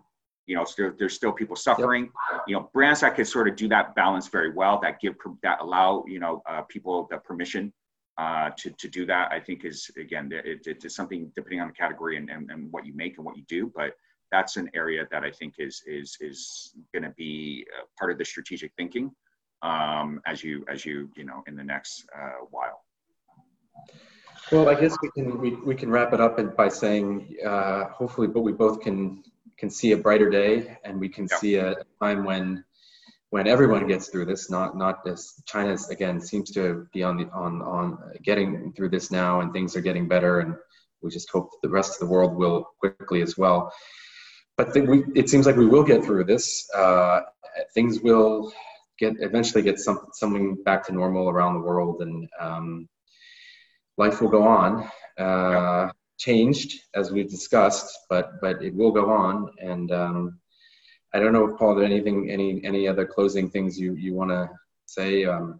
You 0.48 0.56
know, 0.56 0.66
so 0.66 0.92
there's 0.98 1.14
still 1.14 1.32
people 1.32 1.56
suffering. 1.56 2.10
Yep. 2.32 2.42
You 2.48 2.56
know, 2.56 2.70
brands 2.74 3.02
that 3.02 3.16
can 3.16 3.26
sort 3.26 3.48
of 3.48 3.56
do 3.56 3.68
that 3.68 3.94
balance 3.94 4.30
very 4.30 4.52
well, 4.54 4.80
that 4.82 5.00
give, 5.00 5.16
that 5.44 5.60
allow, 5.62 6.04
you 6.08 6.20
know, 6.20 6.42
uh, 6.50 6.62
people 6.64 7.08
the 7.12 7.18
permission 7.18 7.72
uh, 8.18 8.50
to, 8.58 8.72
to 8.72 8.88
do 8.88 9.06
that, 9.06 9.32
I 9.32 9.40
think 9.40 9.64
is, 9.64 9.92
again, 9.98 10.32
it, 10.32 10.66
it, 10.66 10.84
it's 10.86 10.96
something 10.96 11.32
depending 11.36 11.62
on 11.62 11.68
the 11.68 11.74
category 11.74 12.18
and, 12.18 12.30
and, 12.30 12.50
and 12.50 12.72
what 12.72 12.86
you 12.86 12.96
make 12.96 13.18
and 13.18 13.26
what 13.26 13.38
you 13.38 13.44
do. 13.48 13.72
But, 13.76 13.94
that's 14.32 14.58
an 14.58 14.70
area 14.74 15.08
that 15.12 15.24
I 15.24 15.32
think 15.32 15.56
is 15.60 15.84
is 15.86 16.18
is 16.22 16.74
going 16.94 17.04
to 17.04 17.12
be 17.12 17.66
part 18.00 18.12
of 18.12 18.18
the 18.18 18.26
strategic 18.26 18.72
thinking 18.78 19.12
um, 19.62 20.22
as 20.26 20.44
you 20.44 20.66
as 20.70 20.86
you 20.86 21.10
you 21.16 21.26
know 21.26 21.44
in 21.48 21.56
the 21.56 21.64
next 21.64 22.06
uh, 22.18 22.46
while. 22.50 22.84
Well, 24.52 24.70
I 24.70 24.76
guess 24.80 24.98
we 25.02 25.10
can 25.12 25.40
we, 25.40 25.56
we 25.56 25.76
can 25.76 25.90
wrap 25.90 26.14
it 26.14 26.20
up 26.22 26.56
by 26.58 26.68
saying 26.68 27.38
uh, 27.46 27.86
hopefully, 27.90 28.28
but 28.28 28.42
we 28.42 28.52
both 28.52 28.82
can 28.82 29.24
can 29.58 29.70
see 29.70 29.92
a 29.92 29.98
brighter 29.98 30.30
day, 30.30 30.78
and 30.84 31.00
we 31.00 31.10
can 31.10 31.28
Yeah. 31.30 31.38
see 31.38 31.56
a 31.56 31.76
time 32.02 32.24
when 32.24 32.64
when 33.30 33.48
everyone 33.48 33.88
gets 33.88 34.10
through 34.10 34.26
this. 34.26 34.50
Not 34.50 34.76
not 34.78 35.04
this. 35.06 35.42
China 35.46 35.78
again 35.90 36.20
seems 36.20 36.52
to 36.52 36.88
be 36.94 37.04
on 37.04 37.18
the 37.18 37.30
on 37.30 37.62
on 37.62 37.98
getting 38.24 38.74
through 38.74 38.90
this 38.90 39.12
now, 39.12 39.42
and 39.42 39.54
things 39.54 39.76
are 39.76 39.82
getting 39.82 40.08
better, 40.08 40.40
and 40.40 40.56
we 41.02 41.10
just 41.10 41.30
hope 41.30 41.50
the 41.62 41.70
rest 41.70 41.94
of 41.94 42.00
the 42.00 42.12
world 42.14 42.36
will 42.36 42.66
quickly 42.80 43.22
as 43.22 43.38
well. 43.38 43.72
But 44.64 44.88
we, 44.88 45.04
it 45.16 45.30
seems 45.30 45.46
like 45.46 45.56
we 45.56 45.66
will 45.66 45.84
get 45.84 46.04
through 46.04 46.26
this. 46.26 46.70
Uh, 46.74 47.22
things 47.74 48.00
will 48.02 48.54
get 49.00 49.14
eventually 49.20 49.64
get 49.64 49.80
some, 49.80 50.00
something 50.14 50.62
back 50.64 50.86
to 50.86 50.94
normal 50.94 51.30
around 51.30 51.56
the 51.56 51.62
world, 51.62 52.02
and 52.02 52.30
um, 52.40 52.90
life 53.98 54.22
will 54.22 54.30
go 54.30 54.44
on. 54.44 54.90
Uh, 55.18 55.92
changed 56.18 56.80
as 56.94 57.12
we've 57.12 57.30
discussed, 57.30 57.98
but 58.10 58.40
but 58.42 58.62
it 58.62 58.76
will 58.76 58.92
go 58.92 59.10
on. 59.10 59.50
And 59.60 59.92
um, 59.92 60.40
I 61.14 61.20
don't 61.20 61.34
know, 61.34 61.56
Paul, 61.58 61.76
there 61.76 61.86
anything, 61.86 62.30
any 62.30 62.64
any 62.64 62.88
other 62.88 63.06
closing 63.06 63.50
things 63.50 63.80
you 63.80 63.96
you 63.96 64.14
want 64.14 64.30
to 64.30 64.50
say? 64.86 65.26
Um, 65.26 65.60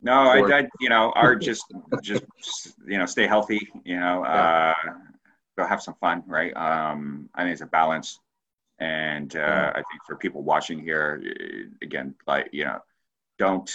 No, 0.00 0.12
I, 0.12 0.38
Or- 0.38 0.52
I 0.52 0.68
you 0.80 0.88
know, 0.88 1.12
are 1.14 1.36
just 1.36 1.64
just 2.02 2.24
you 2.86 2.98
know, 2.98 3.06
stay 3.06 3.26
healthy. 3.26 3.60
You 3.84 4.00
know, 4.00 4.24
uh, 4.24 4.74
go 5.56 5.66
have 5.66 5.82
some 5.82 5.94
fun, 5.94 6.22
right? 6.26 6.54
Um, 6.56 7.28
I 7.34 7.42
think 7.42 7.52
it's 7.52 7.62
a 7.62 7.66
balance, 7.66 8.20
and 8.78 9.34
uh, 9.34 9.38
Yeah. 9.38 9.70
I 9.70 9.82
think 9.88 10.02
for 10.06 10.16
people 10.16 10.42
watching 10.42 10.78
here, 10.78 11.22
eh, 11.24 11.64
again, 11.82 12.14
like 12.26 12.48
you 12.52 12.64
know, 12.64 12.80
don't. 13.38 13.70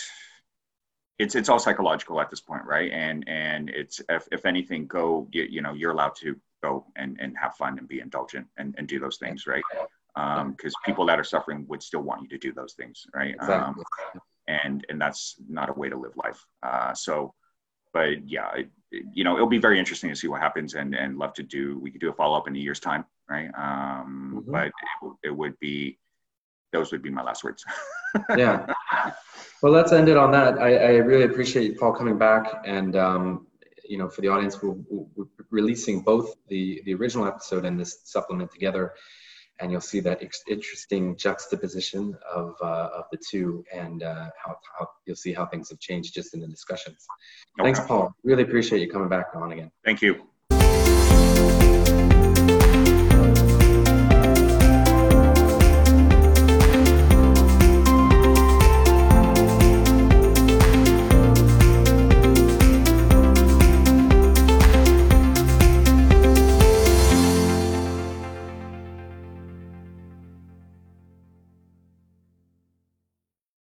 It's 1.19 1.35
it's 1.35 1.49
all 1.49 1.59
psychological 1.59 2.19
at 2.19 2.29
this 2.31 2.41
point, 2.41 2.65
right? 2.65 2.91
And 2.91 3.27
and 3.27 3.69
it's 3.69 4.01
if, 4.09 4.27
if 4.31 4.45
anything, 4.45 4.87
go 4.87 5.27
you, 5.31 5.43
you 5.43 5.61
know 5.61 5.73
you're 5.73 5.91
allowed 5.91 6.15
to 6.17 6.35
go 6.63 6.85
and, 6.95 7.17
and 7.19 7.37
have 7.37 7.55
fun 7.55 7.77
and 7.77 7.87
be 7.87 7.99
indulgent 7.99 8.47
and, 8.57 8.73
and 8.77 8.87
do 8.87 8.99
those 8.99 9.17
things, 9.17 9.45
right? 9.45 9.63
Um 10.15 10.51
because 10.51 10.73
people 10.85 11.05
that 11.05 11.19
are 11.19 11.23
suffering 11.23 11.65
would 11.67 11.83
still 11.83 12.01
want 12.01 12.23
you 12.23 12.27
to 12.29 12.37
do 12.37 12.51
those 12.53 12.73
things, 12.73 13.05
right? 13.13 13.35
Um, 13.39 13.75
exactly. 13.77 14.21
and 14.47 14.85
and 14.89 14.99
that's 14.99 15.35
not 15.47 15.69
a 15.69 15.73
way 15.73 15.89
to 15.89 15.97
live 15.97 16.15
life. 16.17 16.43
Uh, 16.63 16.93
so, 16.93 17.33
but 17.93 18.27
yeah, 18.29 18.49
it, 18.55 18.69
you 19.13 19.23
know, 19.23 19.35
it'll 19.35 19.47
be 19.47 19.57
very 19.57 19.79
interesting 19.79 20.09
to 20.09 20.15
see 20.15 20.27
what 20.27 20.41
happens, 20.41 20.73
and 20.75 20.95
and 20.95 21.17
love 21.17 21.33
to 21.35 21.43
do. 21.43 21.79
We 21.79 21.91
could 21.91 22.01
do 22.01 22.09
a 22.09 22.13
follow 22.13 22.37
up 22.37 22.47
in 22.47 22.55
a 22.55 22.59
year's 22.59 22.79
time, 22.79 23.05
right? 23.29 23.49
Um, 23.57 24.43
Mhm. 24.45 24.51
But 24.51 24.67
it, 24.67 24.73
it 25.29 25.31
would 25.31 25.57
be 25.59 25.97
those 26.73 26.91
would 26.91 27.01
be 27.01 27.09
my 27.09 27.21
last 27.23 27.43
words. 27.43 27.65
yeah. 28.37 28.65
Well, 29.61 29.71
let's 29.73 29.91
end 29.91 30.09
it 30.09 30.17
on 30.17 30.31
that. 30.31 30.57
I, 30.57 30.75
I 30.75 30.89
really 30.97 31.23
appreciate 31.25 31.77
Paul 31.77 31.93
coming 31.93 32.17
back, 32.17 32.61
and 32.65 32.95
um, 32.95 33.47
you 33.87 33.97
know, 33.97 34.09
for 34.09 34.21
the 34.21 34.29
audience, 34.29 34.61
we're, 34.61 34.75
we're 34.89 35.25
releasing 35.49 36.01
both 36.01 36.35
the 36.47 36.81
the 36.85 36.93
original 36.93 37.25
episode 37.27 37.65
and 37.65 37.79
this 37.79 38.01
supplement 38.05 38.51
together, 38.51 38.93
and 39.61 39.71
you'll 39.71 39.81
see 39.81 39.99
that 40.01 40.21
ex- 40.21 40.43
interesting 40.49 41.15
juxtaposition 41.15 42.17
of 42.33 42.55
uh, 42.61 42.89
of 42.97 43.05
the 43.11 43.17
two, 43.17 43.63
and 43.73 44.03
uh, 44.03 44.29
how, 44.43 44.55
how 44.77 44.87
you'll 45.05 45.15
see 45.15 45.33
how 45.33 45.45
things 45.45 45.69
have 45.69 45.79
changed 45.79 46.13
just 46.13 46.33
in 46.33 46.41
the 46.41 46.47
discussions. 46.47 47.05
Thanks, 47.61 47.79
Paul. 47.79 48.13
Really 48.23 48.43
appreciate 48.43 48.81
you 48.81 48.89
coming 48.89 49.09
back 49.09 49.27
on 49.35 49.51
again. 49.51 49.71
Thank 49.85 50.01
you. 50.01 50.30